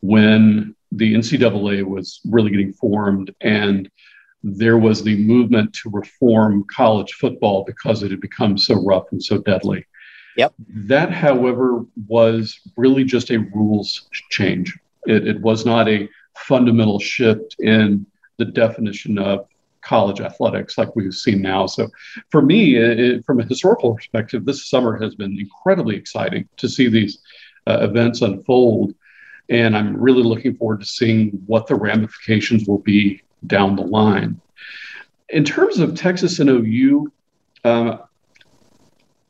when 0.00 0.74
the 0.90 1.14
NCAA 1.14 1.84
was 1.84 2.20
really 2.24 2.50
getting 2.50 2.72
formed 2.72 3.34
and 3.40 3.88
there 4.42 4.78
was 4.78 5.04
the 5.04 5.16
movement 5.16 5.72
to 5.72 5.90
reform 5.90 6.64
college 6.64 7.12
football 7.12 7.64
because 7.64 8.02
it 8.02 8.10
had 8.10 8.20
become 8.20 8.58
so 8.58 8.74
rough 8.84 9.04
and 9.12 9.22
so 9.22 9.38
deadly. 9.38 9.86
Yep. 10.36 10.54
That, 10.68 11.12
however, 11.12 11.84
was 12.08 12.58
really 12.76 13.04
just 13.04 13.30
a 13.30 13.38
rules 13.38 14.08
change. 14.30 14.76
It, 15.06 15.26
it 15.28 15.40
was 15.40 15.64
not 15.64 15.88
a 15.88 16.08
fundamental 16.36 16.98
shift 16.98 17.56
in 17.58 18.06
the 18.38 18.44
definition 18.44 19.18
of 19.18 19.46
college 19.82 20.20
athletics 20.20 20.78
like 20.78 20.94
we've 20.94 21.14
seen 21.14 21.42
now. 21.42 21.66
So, 21.66 21.88
for 22.30 22.40
me, 22.40 22.76
it, 22.76 23.24
from 23.24 23.40
a 23.40 23.44
historical 23.44 23.94
perspective, 23.94 24.44
this 24.44 24.68
summer 24.68 24.96
has 25.02 25.14
been 25.14 25.38
incredibly 25.38 25.96
exciting 25.96 26.48
to 26.56 26.68
see 26.68 26.88
these 26.88 27.18
uh, 27.66 27.78
events 27.82 28.22
unfold. 28.22 28.94
And 29.48 29.76
I'm 29.76 29.96
really 29.96 30.22
looking 30.22 30.56
forward 30.56 30.80
to 30.80 30.86
seeing 30.86 31.30
what 31.46 31.66
the 31.66 31.74
ramifications 31.74 32.66
will 32.66 32.78
be 32.78 33.22
down 33.46 33.76
the 33.76 33.82
line. 33.82 34.40
In 35.28 35.44
terms 35.44 35.78
of 35.78 35.94
Texas 35.94 36.38
and 36.38 36.48
OU, 36.48 37.12
uh, 37.64 37.98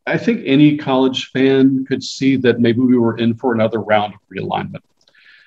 I 0.07 0.19
think 0.19 0.43
any 0.45 0.77
college 0.77 1.31
fan 1.31 1.85
could 1.87 2.03
see 2.03 2.37
that 2.37 2.61
maybe 2.61 2.81
we 2.81 2.99
were 2.99 3.17
in 3.17 3.35
for 3.35 3.55
another 3.55 3.81
round 3.81 4.15
of 4.15 4.21
realignment. 4.35 4.83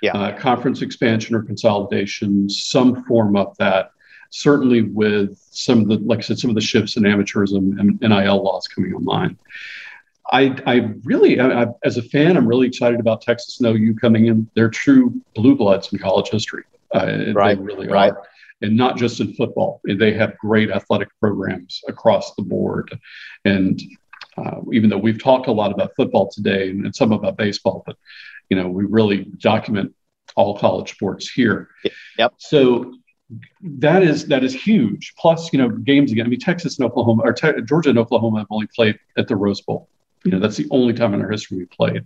Yeah. 0.02 0.14
Uh, 0.14 0.38
conference 0.38 0.82
expansion 0.82 1.36
or 1.36 1.42
consolidation, 1.42 2.50
some 2.50 3.04
form 3.06 3.36
of 3.36 3.56
that. 3.58 3.92
Certainly, 4.32 4.84
with 4.84 5.38
some 5.52 5.82
of 5.82 5.88
the, 5.88 5.96
like 5.98 6.20
I 6.20 6.22
said, 6.22 6.40
some 6.40 6.50
of 6.50 6.56
the 6.56 6.62
shifts 6.62 6.98
in 6.98 7.04
amateurism 7.04 7.80
and 7.80 8.00
NIL 8.02 8.44
laws 8.44 8.68
coming 8.68 8.94
online. 8.94 9.38
I, 10.32 10.58
I 10.66 10.76
really, 11.04 11.40
I, 11.40 11.64
I, 11.64 11.68
as 11.84 11.98
a 11.98 12.02
fan, 12.02 12.36
I'm 12.36 12.48
really 12.48 12.68
excited 12.68 13.00
about 13.00 13.22
Texas 13.22 13.60
and 13.60 13.68
OU 13.68 13.96
coming 13.96 14.26
in. 14.26 14.50
They're 14.56 14.70
true 14.70 15.22
blue 15.36 15.56
bloods 15.56 15.94
in 15.94 16.00
college 16.00 16.30
history. 16.30 16.64
Uh, 16.94 17.34
right. 17.34 17.58
They 17.58 17.64
really 17.64 17.88
right. 17.88 18.12
are. 18.12 18.24
And 18.62 18.76
not 18.76 18.98
just 18.98 19.20
in 19.20 19.34
football. 19.34 19.82
They 19.84 20.14
have 20.14 20.38
great 20.38 20.72
athletic 20.72 21.10
programs 21.20 21.82
across 21.88 22.34
the 22.36 22.42
board. 22.42 22.98
And 23.44 23.82
uh, 24.38 24.62
even 24.72 24.90
though 24.90 24.98
we've 24.98 25.22
talked 25.22 25.48
a 25.48 25.52
lot 25.52 25.72
about 25.72 25.92
football 25.96 26.30
today 26.32 26.70
and, 26.70 26.86
and 26.86 26.96
some 26.96 27.12
about 27.12 27.38
baseball, 27.38 27.84
but 27.86 27.98
you 28.50 28.58
know, 28.58 28.68
we 28.68 28.86
really 28.86 29.26
document 29.40 29.94
all 30.36 30.58
college 30.58 30.92
sports 30.92 31.30
here. 31.30 31.70
Yep. 32.18 32.34
So 32.38 32.94
that 33.62 34.04
is 34.04 34.28
that 34.28 34.44
is 34.44 34.54
huge. 34.54 35.14
Plus, 35.18 35.52
you 35.52 35.60
know, 35.60 35.70
games 35.70 36.12
again. 36.12 36.26
I 36.26 36.30
mean, 36.30 36.40
Texas 36.40 36.78
and 36.78 36.86
Oklahoma, 36.86 37.24
or 37.24 37.34
te- 37.34 37.62
Georgia 37.64 37.90
and 37.90 38.00
Oklahoma 38.00 38.40
have 38.40 38.48
only 38.50 38.68
played 38.68 39.00
at 39.18 39.28
the 39.28 39.36
Rose 39.36 39.62
Bowl. 39.62 39.90
You 40.24 40.32
know, 40.32 40.40
that's 40.40 40.58
the 40.58 40.68
only 40.72 40.94
time 40.94 41.14
in 41.14 41.22
our 41.22 41.30
history 41.30 41.58
we 41.58 41.66
played. 41.66 42.06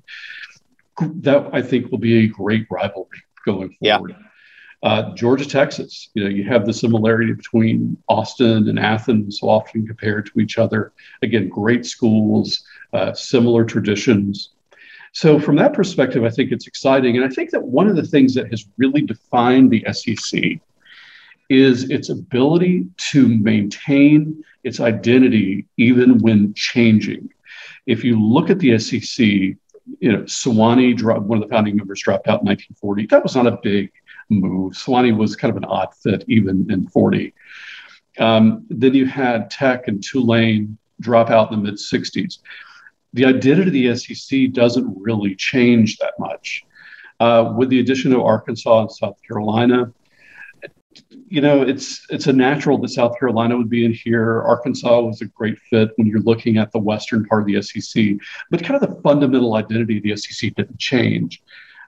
That 1.22 1.50
I 1.54 1.62
think 1.62 1.92
will 1.92 1.98
be 1.98 2.26
a 2.26 2.28
great 2.28 2.68
rivalry 2.70 3.24
going 3.46 3.76
forward. 3.80 4.12
Yeah. 4.12 4.26
Uh, 4.82 5.14
Georgia, 5.14 5.46
Texas, 5.46 6.10
you 6.14 6.24
know, 6.24 6.30
you 6.30 6.46
have 6.46 6.66
the 6.66 6.74
similarity 6.74 7.34
between 7.34 7.98
Austin 8.08 8.70
and 8.70 8.80
Athens, 8.80 9.40
so 9.40 9.50
often 9.50 9.86
compared 9.86 10.28
to 10.28 10.40
each 10.40 10.58
other. 10.58 10.94
Again, 11.22 11.50
great 11.50 11.86
schools, 11.86 12.64
uh, 12.94 13.14
similar 13.14 13.66
traditions. 13.66 14.52
So, 15.14 15.40
from 15.40 15.56
that 15.58 15.74
perspective, 15.74 16.24
I 16.24 16.30
think 16.30 16.52
it's 16.52 16.68
exciting. 16.68 17.18
And 17.18 17.26
I 17.26 17.30
think 17.30 17.50
that 17.52 17.64
one 17.64 17.88
of 17.88 17.96
the 17.96 18.06
things 18.06 18.34
that 18.36 18.50
has 18.52 18.66
really 18.78 19.02
defined 19.02 19.72
the 19.72 19.86
SEC 19.92 20.60
is 21.50 21.90
its 21.90 22.10
ability 22.10 22.86
to 23.12 23.28
maintain 23.28 24.44
its 24.64 24.80
identity 24.80 25.66
even 25.78 26.20
when 26.20 26.54
changing. 26.54 27.30
If 27.88 28.04
you 28.04 28.22
look 28.22 28.52
at 28.52 28.60
the 28.60 28.78
SEC, 28.78 29.26
you 30.00 30.12
know, 30.12 30.20
Sewanee, 30.24 31.02
one 31.02 31.42
of 31.42 31.50
the 31.50 31.54
founding 31.54 31.76
members, 31.76 32.02
dropped 32.02 32.28
out 32.28 32.42
in 32.42 32.48
1940. 32.48 33.08
That 33.08 33.24
was 33.24 33.36
not 33.36 33.48
a 33.48 33.58
big 33.64 33.92
move. 34.30 34.74
Sewanee 34.74 35.16
was 35.16 35.36
kind 35.36 35.50
of 35.50 35.58
an 35.58 35.66
odd 35.66 35.90
fit 35.96 36.24
even 36.28 36.70
in 36.70 36.88
40. 36.88 37.34
Um, 38.20 38.66
then 38.70 38.94
you 38.94 39.06
had 39.08 39.50
Tech 39.50 39.88
and 39.88 40.04
Tulane 40.04 40.78
drop 41.00 41.30
out 41.30 41.52
in 41.52 41.60
the 41.60 41.72
mid 41.72 41.80
60s. 41.80 42.40
The 43.14 43.26
identity 43.26 43.88
of 43.88 44.00
the 44.00 44.16
SEC 44.16 44.52
doesn't 44.54 44.96
really 45.00 45.36
change 45.36 45.98
that 45.98 46.14
much. 46.20 46.66
Uh, 47.20 47.54
with 47.58 47.70
the 47.70 47.80
addition 47.80 48.14
of 48.14 48.22
Arkansas 48.22 48.82
and 48.82 48.92
South 48.92 49.18
Carolina, 49.28 49.92
you 51.28 51.42
know, 51.42 51.62
it's 51.62 52.06
it's 52.10 52.28
a 52.28 52.34
natural 52.34 52.78
that 52.80 52.90
South 52.90 53.18
Carolina 53.20 53.58
would 53.58 53.70
be 53.70 53.86
in 53.86 53.94
here. 53.94 54.42
Arkansas 54.42 55.02
was 55.02 55.22
a 55.22 55.26
great 55.26 55.58
fit 55.60 55.90
when 55.96 56.08
you're 56.08 56.22
looking 56.22 56.58
at 56.58 56.72
the 56.72 56.80
western 56.80 57.26
part 57.26 57.42
of 57.42 57.48
the 57.48 57.62
SEC, 57.62 58.16
but 58.50 58.64
kind 58.64 58.82
of 58.82 58.90
the 58.90 59.02
fundamental 59.02 59.56
identity 59.56 59.98
of 59.98 60.04
the 60.04 60.16
SEC 60.16 60.54
didn't 60.56 60.80
change. 60.80 61.42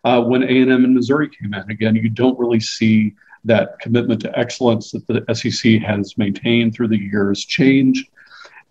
Uh, 0.04 0.22
when 0.22 0.44
A&M 0.44 0.70
and 0.70 0.96
Missouri 0.96 1.30
came 1.30 1.54
in, 1.54 1.70
again, 1.70 1.96
you 1.96 2.10
don't 2.10 2.38
really 2.40 2.60
see 2.60 3.14
that 3.44 3.80
commitment 3.80 4.22
to 4.22 4.38
excellence 4.38 4.92
that 4.92 5.06
the 5.08 5.36
SEC 5.36 5.82
has 5.82 6.18
maintained 6.18 6.74
through 6.74 6.88
the 6.88 7.00
years 7.00 7.44
change. 7.46 8.10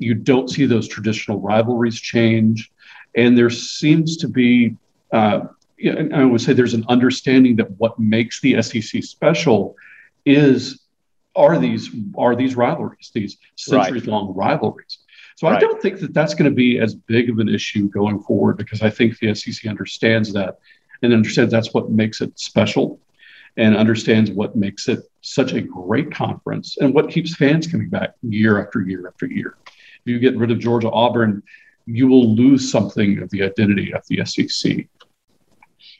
You 0.01 0.15
don't 0.15 0.49
see 0.49 0.67
those 0.67 0.89
traditional 0.89 1.41
rivalries 1.41 2.01
change, 2.01 2.71
and 3.15 3.37
there 3.37 3.51
seems 3.51 4.17
to 4.19 4.29
be. 4.29 4.77
Uh, 5.13 5.43
I 6.15 6.25
would 6.25 6.43
say 6.43 6.53
there's 6.53 6.75
an 6.75 6.85
understanding 6.89 7.57
that 7.57 7.71
what 7.79 7.99
makes 7.99 8.41
the 8.43 8.61
SEC 8.63 9.03
special 9.03 9.77
is 10.27 10.81
are 11.37 11.59
these 11.59 11.91
are 12.19 12.37
these 12.37 12.57
rivalries, 12.57 13.11
these 13.15 13.39
centuries 13.57 14.07
long 14.07 14.35
right. 14.35 14.51
rivalries. 14.53 14.99
So 15.37 15.49
right. 15.49 15.57
I 15.57 15.61
don't 15.61 15.81
think 15.81 16.01
that 16.01 16.13
that's 16.13 16.35
going 16.35 16.51
to 16.51 16.55
be 16.55 16.79
as 16.79 16.95
big 16.95 17.31
of 17.31 17.39
an 17.39 17.49
issue 17.49 17.89
going 17.89 18.21
forward 18.21 18.59
because 18.59 18.83
I 18.83 18.91
think 18.91 19.19
the 19.19 19.35
SEC 19.35 19.67
understands 19.67 20.33
that 20.35 20.59
and 21.03 21.15
understands 21.15 21.51
that's 21.51 21.73
what 21.73 21.91
makes 21.91 22.21
it 22.21 22.39
special 22.39 23.01
and 23.57 23.77
understands 23.77 24.31
what 24.31 24.55
makes 24.55 24.89
it 24.89 25.01
such 25.23 25.53
a 25.53 25.61
great 25.61 26.13
conference 26.13 26.77
and 26.79 26.95
what 26.95 27.11
keeps 27.11 27.35
fans 27.35 27.67
coming 27.67 27.89
back 27.89 28.15
year 28.23 28.63
after 28.63 28.83
year 28.83 29.09
after 29.09 29.27
year. 29.27 29.57
If 30.05 30.13
you 30.13 30.19
get 30.19 30.37
rid 30.37 30.51
of 30.51 30.59
Georgia 30.59 30.91
Auburn, 30.91 31.43
you 31.87 32.07
will 32.09 32.35
lose 32.35 32.71
something 32.71 33.21
of 33.23 33.31
the 33.31 33.43
identity 33.43 33.93
of 33.93 34.03
the 34.09 34.25
SEC. 34.25 34.87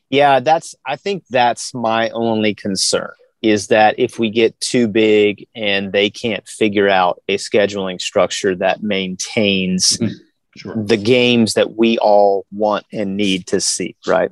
Yeah, 0.09 0.41
that's 0.41 0.75
I 0.87 0.97
think 0.97 1.25
that's 1.31 1.73
my 1.73 2.11
only 2.11 2.55
concern 2.55 3.13
is 3.43 3.69
that 3.69 3.99
if 3.99 4.19
we 4.19 4.31
get 4.31 4.59
too 4.61 4.87
big 4.87 5.47
and 5.55 5.93
they 5.93 6.11
can't 6.11 6.47
figure 6.47 6.89
out 6.89 7.23
a 7.29 7.37
scheduling 7.37 8.01
structure 8.01 8.55
that 8.55 8.83
maintains 8.83 9.97
mm-hmm. 9.97 10.13
sure. 10.57 10.85
the 10.85 10.97
games 10.97 11.55
that 11.55 11.75
we 11.75 11.97
all 11.99 12.45
want 12.53 12.85
and 12.93 13.17
need 13.17 13.47
to 13.47 13.61
see, 13.61 13.97
right? 14.07 14.31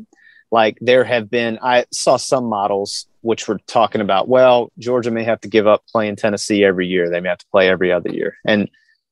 Like 0.50 0.78
there 0.80 1.04
have 1.04 1.30
been, 1.30 1.58
I 1.62 1.86
saw 1.90 2.16
some 2.16 2.44
models 2.44 3.06
which 3.22 3.48
were 3.48 3.58
talking 3.66 4.00
about, 4.00 4.28
well, 4.28 4.72
Georgia 4.78 5.10
may 5.10 5.24
have 5.24 5.40
to 5.40 5.48
give 5.48 5.66
up 5.66 5.84
playing 5.90 6.16
Tennessee 6.16 6.64
every 6.64 6.86
year. 6.86 7.10
They 7.10 7.20
may 7.20 7.30
have 7.30 7.38
to 7.38 7.46
play 7.50 7.68
every 7.68 7.92
other 7.92 8.10
year. 8.10 8.36
And 8.46 8.68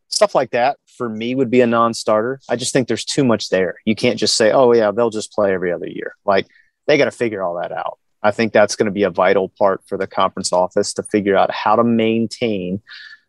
stuff 0.08 0.34
like 0.34 0.50
that 0.50 0.78
for 0.96 1.08
me 1.08 1.34
would 1.34 1.50
be 1.50 1.60
a 1.60 1.66
non 1.66 1.94
starter. 1.94 2.40
I 2.48 2.56
just 2.56 2.72
think 2.72 2.88
there's 2.88 3.04
too 3.04 3.24
much 3.24 3.48
there. 3.48 3.76
You 3.84 3.94
can't 3.94 4.18
just 4.18 4.36
say, 4.36 4.52
oh, 4.52 4.72
yeah, 4.72 4.90
they'll 4.90 5.10
just 5.10 5.32
play 5.32 5.52
every 5.52 5.72
other 5.72 5.88
year. 5.88 6.14
Like 6.24 6.46
they 6.86 6.98
got 6.98 7.06
to 7.06 7.10
figure 7.10 7.42
all 7.42 7.60
that 7.60 7.72
out. 7.72 7.98
I 8.22 8.30
think 8.30 8.52
that's 8.52 8.76
going 8.76 8.86
to 8.86 8.92
be 8.92 9.04
a 9.04 9.10
vital 9.10 9.52
part 9.58 9.82
for 9.86 9.96
the 9.96 10.06
conference 10.06 10.52
office 10.52 10.92
to 10.94 11.02
figure 11.02 11.36
out 11.36 11.50
how 11.50 11.76
to 11.76 11.84
maintain 11.84 12.80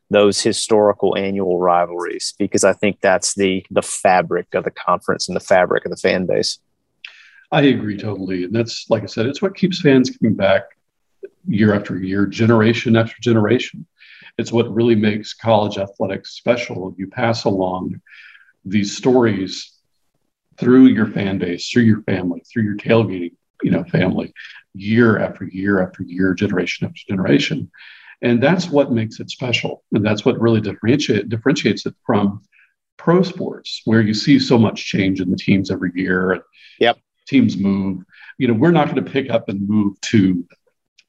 those 0.09 0.41
historical 0.41 1.17
annual 1.17 1.59
rivalries 1.59 2.33
because 2.39 2.63
I 2.63 2.73
think 2.73 3.01
that's 3.01 3.35
the 3.35 3.65
the 3.69 3.81
fabric 3.81 4.53
of 4.53 4.63
the 4.63 4.71
conference 4.71 5.27
and 5.27 5.35
the 5.35 5.41
fabric 5.41 5.85
of 5.85 5.91
the 5.91 5.97
fan 5.97 6.25
base. 6.25 6.59
I 7.51 7.61
agree 7.63 7.97
totally, 7.97 8.45
and 8.45 8.55
that's 8.55 8.89
like 8.89 9.03
I 9.03 9.07
said, 9.07 9.25
it's 9.25 9.41
what 9.41 9.55
keeps 9.55 9.81
fans 9.81 10.09
coming 10.17 10.35
back 10.35 10.63
year 11.47 11.73
after 11.73 11.97
year, 11.97 12.25
generation 12.25 12.95
after 12.95 13.15
generation. 13.21 13.85
It's 14.37 14.51
what 14.51 14.73
really 14.73 14.95
makes 14.95 15.33
college 15.33 15.77
athletics 15.77 16.31
special. 16.31 16.93
You 16.97 17.07
pass 17.07 17.45
along 17.45 18.01
these 18.65 18.95
stories 18.95 19.73
through 20.59 20.87
your 20.87 21.07
fan 21.07 21.37
base, 21.37 21.69
through 21.69 21.83
your 21.83 22.01
family, 22.03 22.41
through 22.51 22.63
your 22.63 22.75
tailgating, 22.75 23.33
you 23.63 23.71
know, 23.71 23.83
family 23.85 24.33
year 24.73 25.19
after 25.19 25.45
year 25.45 25.81
after 25.81 26.03
year, 26.03 26.33
generation 26.33 26.87
after 26.87 27.01
generation. 27.07 27.71
And 28.21 28.41
that's 28.41 28.69
what 28.69 28.91
makes 28.91 29.19
it 29.19 29.29
special. 29.29 29.83
And 29.91 30.05
that's 30.05 30.25
what 30.25 30.39
really 30.39 30.61
differentiate, 30.61 31.29
differentiates 31.29 31.85
it 31.85 31.95
from 32.05 32.41
pro 32.97 33.21
sports 33.21 33.81
where 33.85 34.01
you 34.01 34.13
see 34.13 34.39
so 34.39 34.57
much 34.57 34.85
change 34.85 35.21
in 35.21 35.29
the 35.29 35.37
teams 35.37 35.69
every 35.69 35.91
year. 35.95 36.43
Yep. 36.79 36.97
Teams 37.27 37.57
move. 37.57 38.03
You 38.37 38.47
know, 38.47 38.53
we're 38.53 38.71
not 38.71 38.89
going 38.89 39.03
to 39.03 39.11
pick 39.11 39.29
up 39.29 39.49
and 39.49 39.67
move 39.67 39.99
to 40.01 40.45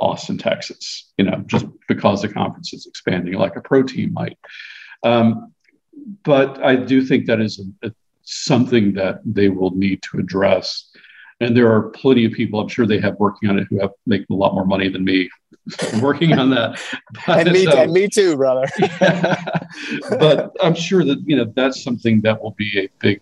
Austin, 0.00 0.38
Texas, 0.38 1.12
you 1.18 1.24
know, 1.24 1.42
just 1.46 1.66
because 1.88 2.22
the 2.22 2.28
conference 2.28 2.72
is 2.72 2.86
expanding 2.86 3.34
like 3.34 3.56
a 3.56 3.60
pro 3.60 3.82
team 3.82 4.12
might. 4.12 4.38
Um, 5.02 5.52
but 6.24 6.64
I 6.64 6.76
do 6.76 7.04
think 7.04 7.26
that 7.26 7.40
is 7.40 7.60
a, 7.82 7.88
a, 7.88 7.92
something 8.22 8.94
that 8.94 9.20
they 9.24 9.48
will 9.48 9.72
need 9.72 10.02
to 10.04 10.18
address. 10.18 10.90
And 11.40 11.56
there 11.56 11.72
are 11.72 11.90
plenty 11.90 12.24
of 12.24 12.32
people 12.32 12.60
I'm 12.60 12.68
sure 12.68 12.86
they 12.86 13.00
have 13.00 13.14
working 13.18 13.48
on 13.48 13.58
it 13.58 13.66
who 13.70 13.80
have 13.80 13.90
make 14.06 14.24
a 14.30 14.34
lot 14.34 14.54
more 14.54 14.66
money 14.66 14.88
than 14.88 15.04
me 15.04 15.28
working 16.02 16.38
on 16.38 16.50
that. 16.50 16.80
But, 17.26 17.40
and 17.46 17.52
me, 17.52 17.66
uh, 17.66 17.76
and 17.76 17.92
me 17.92 18.08
too, 18.08 18.36
brother. 18.36 18.66
yeah. 18.78 19.44
But 20.10 20.56
I'm 20.60 20.74
sure 20.74 21.04
that 21.04 21.22
you 21.26 21.36
know 21.36 21.52
that's 21.54 21.82
something 21.82 22.20
that 22.22 22.42
will 22.42 22.52
be 22.52 22.78
a 22.78 22.88
big 23.00 23.20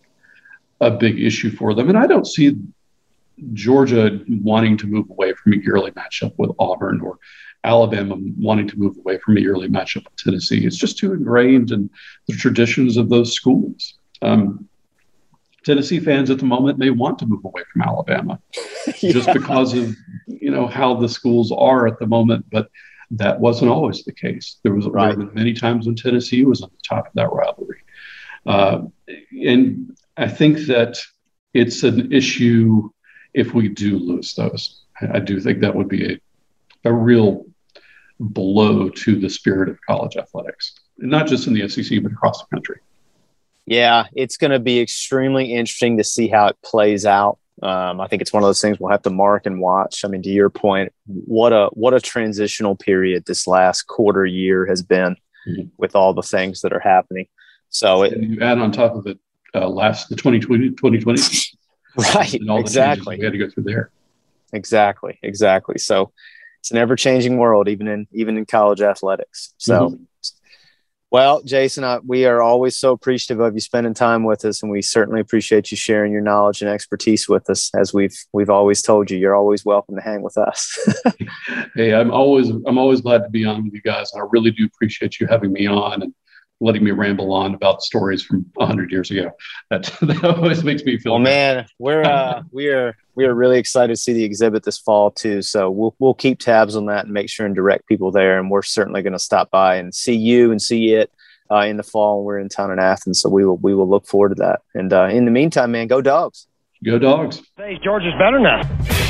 a 0.80 0.90
big 0.90 1.20
issue 1.20 1.50
for 1.50 1.74
them. 1.74 1.88
And 1.88 1.98
I 1.98 2.06
don't 2.06 2.26
see 2.26 2.56
Georgia 3.52 4.20
wanting 4.42 4.76
to 4.78 4.86
move 4.86 5.10
away 5.10 5.34
from 5.34 5.52
a 5.52 5.56
yearly 5.56 5.90
matchup 5.92 6.32
with 6.38 6.50
Auburn 6.58 7.00
or 7.00 7.18
Alabama 7.64 8.16
wanting 8.38 8.68
to 8.68 8.78
move 8.78 8.96
away 8.98 9.18
from 9.18 9.36
a 9.36 9.40
yearly 9.40 9.68
matchup 9.68 10.04
with 10.04 10.16
Tennessee. 10.16 10.64
It's 10.64 10.76
just 10.76 10.98
too 10.98 11.12
ingrained 11.12 11.72
in 11.72 11.90
the 12.28 12.34
traditions 12.34 12.96
of 12.96 13.10
those 13.10 13.32
schools. 13.32 13.94
Um, 14.22 14.68
Tennessee 15.64 15.98
fans 15.98 16.30
at 16.30 16.38
the 16.38 16.44
moment 16.44 16.78
may 16.78 16.90
want 16.90 17.18
to 17.18 17.26
move 17.26 17.44
away 17.44 17.62
from 17.72 17.82
Alabama 17.82 18.40
yeah. 19.00 19.12
just 19.12 19.32
because 19.32 19.74
of 19.74 19.96
you 20.28 20.50
know 20.50 20.68
how 20.68 20.94
the 20.94 21.08
schools 21.08 21.52
are 21.52 21.88
at 21.88 21.98
the 21.98 22.06
moment, 22.06 22.46
but 22.52 22.70
that 23.10 23.40
wasn't 23.40 23.70
always 23.70 24.04
the 24.04 24.12
case. 24.12 24.58
There 24.62 24.74
was 24.74 24.86
right. 24.86 25.18
there 25.18 25.26
many 25.32 25.52
times 25.52 25.86
when 25.86 25.96
Tennessee 25.96 26.44
was 26.44 26.62
on 26.62 26.70
the 26.70 26.82
top 26.88 27.08
of 27.08 27.12
that 27.14 27.32
rivalry, 27.32 27.80
uh, 28.46 28.82
and 29.44 29.96
I 30.16 30.28
think 30.28 30.66
that 30.66 31.00
it's 31.52 31.82
an 31.82 32.12
issue 32.12 32.90
if 33.36 33.54
we 33.54 33.68
do 33.68 33.98
lose 33.98 34.34
those. 34.34 34.82
I 35.12 35.20
do 35.20 35.38
think 35.38 35.60
that 35.60 35.74
would 35.74 35.88
be 35.88 36.14
a, 36.14 36.20
a 36.88 36.92
real 36.92 37.44
blow 38.18 38.88
to 38.88 39.20
the 39.20 39.28
spirit 39.28 39.68
of 39.68 39.78
college 39.86 40.16
athletics, 40.16 40.80
not 40.96 41.26
just 41.26 41.46
in 41.46 41.52
the 41.52 41.68
SEC, 41.68 42.02
but 42.02 42.12
across 42.12 42.40
the 42.40 42.56
country. 42.56 42.80
Yeah, 43.66 44.04
it's 44.14 44.38
going 44.38 44.52
to 44.52 44.58
be 44.58 44.80
extremely 44.80 45.52
interesting 45.52 45.98
to 45.98 46.04
see 46.04 46.28
how 46.28 46.46
it 46.48 46.56
plays 46.64 47.04
out. 47.04 47.38
Um, 47.62 48.00
I 48.00 48.08
think 48.08 48.22
it's 48.22 48.32
one 48.32 48.42
of 48.42 48.46
those 48.46 48.60
things 48.60 48.80
we'll 48.80 48.90
have 48.90 49.02
to 49.02 49.10
mark 49.10 49.44
and 49.44 49.60
watch. 49.60 50.04
I 50.04 50.08
mean, 50.08 50.22
to 50.22 50.30
your 50.30 50.50
point, 50.50 50.92
what 51.06 51.52
a 51.52 51.66
what 51.72 51.94
a 51.94 52.00
transitional 52.00 52.76
period 52.76 53.24
this 53.26 53.46
last 53.46 53.82
quarter 53.82 54.24
year 54.24 54.66
has 54.66 54.82
been 54.82 55.16
mm-hmm. 55.48 55.68
with 55.76 55.94
all 55.94 56.14
the 56.14 56.22
things 56.22 56.62
that 56.62 56.72
are 56.72 56.80
happening. 56.80 57.26
So 57.68 58.04
it, 58.04 58.16
you 58.18 58.40
add 58.40 58.58
on 58.58 58.72
top 58.72 58.94
of 58.94 59.06
it 59.06 59.18
uh, 59.54 59.68
last 59.68 60.08
the 60.08 60.16
2020, 60.16 60.70
2020 60.70 61.20
right 62.14 62.34
exactly. 62.34 63.16
we 63.18 63.24
had 63.24 63.32
to 63.32 63.38
go 63.38 63.48
through 63.48 63.64
there. 63.64 63.90
Exactly 64.52 65.18
exactly. 65.22 65.78
So 65.78 66.12
it's 66.60 66.70
an 66.70 66.78
ever-changing 66.78 67.36
world 67.38 67.68
even 67.68 67.88
in 67.88 68.06
even 68.12 68.36
in 68.36 68.46
college 68.46 68.80
athletics. 68.80 69.54
So 69.58 69.90
mm-hmm. 69.90 70.02
well 71.10 71.42
jason 71.42 71.84
I, 71.84 71.98
we 71.98 72.26
are 72.26 72.42
always 72.42 72.76
so 72.76 72.92
appreciative 72.92 73.40
of 73.40 73.54
you 73.54 73.60
spending 73.60 73.94
time 73.94 74.24
with 74.24 74.44
us 74.44 74.62
and 74.62 74.72
we 74.72 74.82
certainly 74.82 75.20
appreciate 75.20 75.70
you 75.70 75.76
sharing 75.76 76.12
your 76.12 76.22
knowledge 76.22 76.62
and 76.62 76.70
expertise 76.70 77.28
with 77.28 77.48
us 77.48 77.70
as 77.78 77.94
we've 77.94 78.16
we've 78.32 78.50
always 78.50 78.82
told 78.82 79.10
you 79.10 79.16
you're 79.16 79.36
always 79.36 79.64
welcome 79.64 79.94
to 79.94 80.02
hang 80.02 80.22
with 80.22 80.36
us. 80.36 80.78
Hey 81.74 81.94
i'm 81.94 82.10
always 82.10 82.48
i'm 82.48 82.78
always 82.78 83.00
glad 83.00 83.22
to 83.22 83.30
be 83.30 83.44
on 83.44 83.64
with 83.64 83.74
you 83.74 83.82
guys 83.82 84.12
and 84.12 84.22
i 84.22 84.26
really 84.30 84.50
do 84.50 84.64
appreciate 84.64 85.20
you 85.20 85.26
having 85.26 85.52
me 85.52 85.66
on 85.66 86.02
and 86.02 86.14
letting 86.60 86.82
me 86.82 86.90
ramble 86.90 87.32
on 87.32 87.54
about 87.54 87.82
stories 87.82 88.22
from 88.22 88.46
hundred 88.58 88.90
years 88.90 89.10
ago. 89.10 89.30
That 89.70 89.84
that 90.02 90.24
always 90.24 90.64
makes 90.64 90.84
me 90.84 90.98
feel. 90.98 91.12
Well, 91.12 91.20
man, 91.20 91.66
we're 91.78 92.02
uh, 92.02 92.42
we 92.52 92.68
are 92.68 92.96
we 93.14 93.24
are 93.24 93.34
really 93.34 93.58
excited 93.58 93.94
to 93.94 94.00
see 94.00 94.12
the 94.12 94.24
exhibit 94.24 94.64
this 94.64 94.78
fall 94.78 95.10
too. 95.10 95.42
So 95.42 95.70
we'll 95.70 95.94
we'll 95.98 96.14
keep 96.14 96.38
tabs 96.38 96.76
on 96.76 96.86
that 96.86 97.04
and 97.04 97.14
make 97.14 97.28
sure 97.28 97.46
and 97.46 97.54
direct 97.54 97.86
people 97.88 98.10
there. 98.10 98.38
And 98.38 98.50
we're 98.50 98.62
certainly 98.62 99.02
going 99.02 99.12
to 99.12 99.18
stop 99.18 99.50
by 99.50 99.76
and 99.76 99.94
see 99.94 100.16
you 100.16 100.50
and 100.50 100.60
see 100.60 100.94
it 100.94 101.10
uh, 101.50 101.60
in 101.60 101.76
the 101.76 101.82
fall. 101.82 102.18
when 102.18 102.24
We're 102.26 102.38
in 102.38 102.48
town 102.48 102.70
in 102.70 102.78
Athens, 102.78 103.20
so 103.20 103.28
we 103.28 103.44
will 103.44 103.58
we 103.58 103.74
will 103.74 103.88
look 103.88 104.06
forward 104.06 104.30
to 104.30 104.34
that. 104.36 104.60
And 104.74 104.92
uh, 104.92 105.06
in 105.06 105.24
the 105.24 105.30
meantime, 105.30 105.72
man, 105.72 105.86
go 105.86 106.00
dogs. 106.00 106.46
Go 106.84 106.98
dogs. 106.98 107.42
Hey, 107.56 107.78
George 107.82 108.04
is 108.04 108.12
better 108.18 108.38
now. 108.38 109.05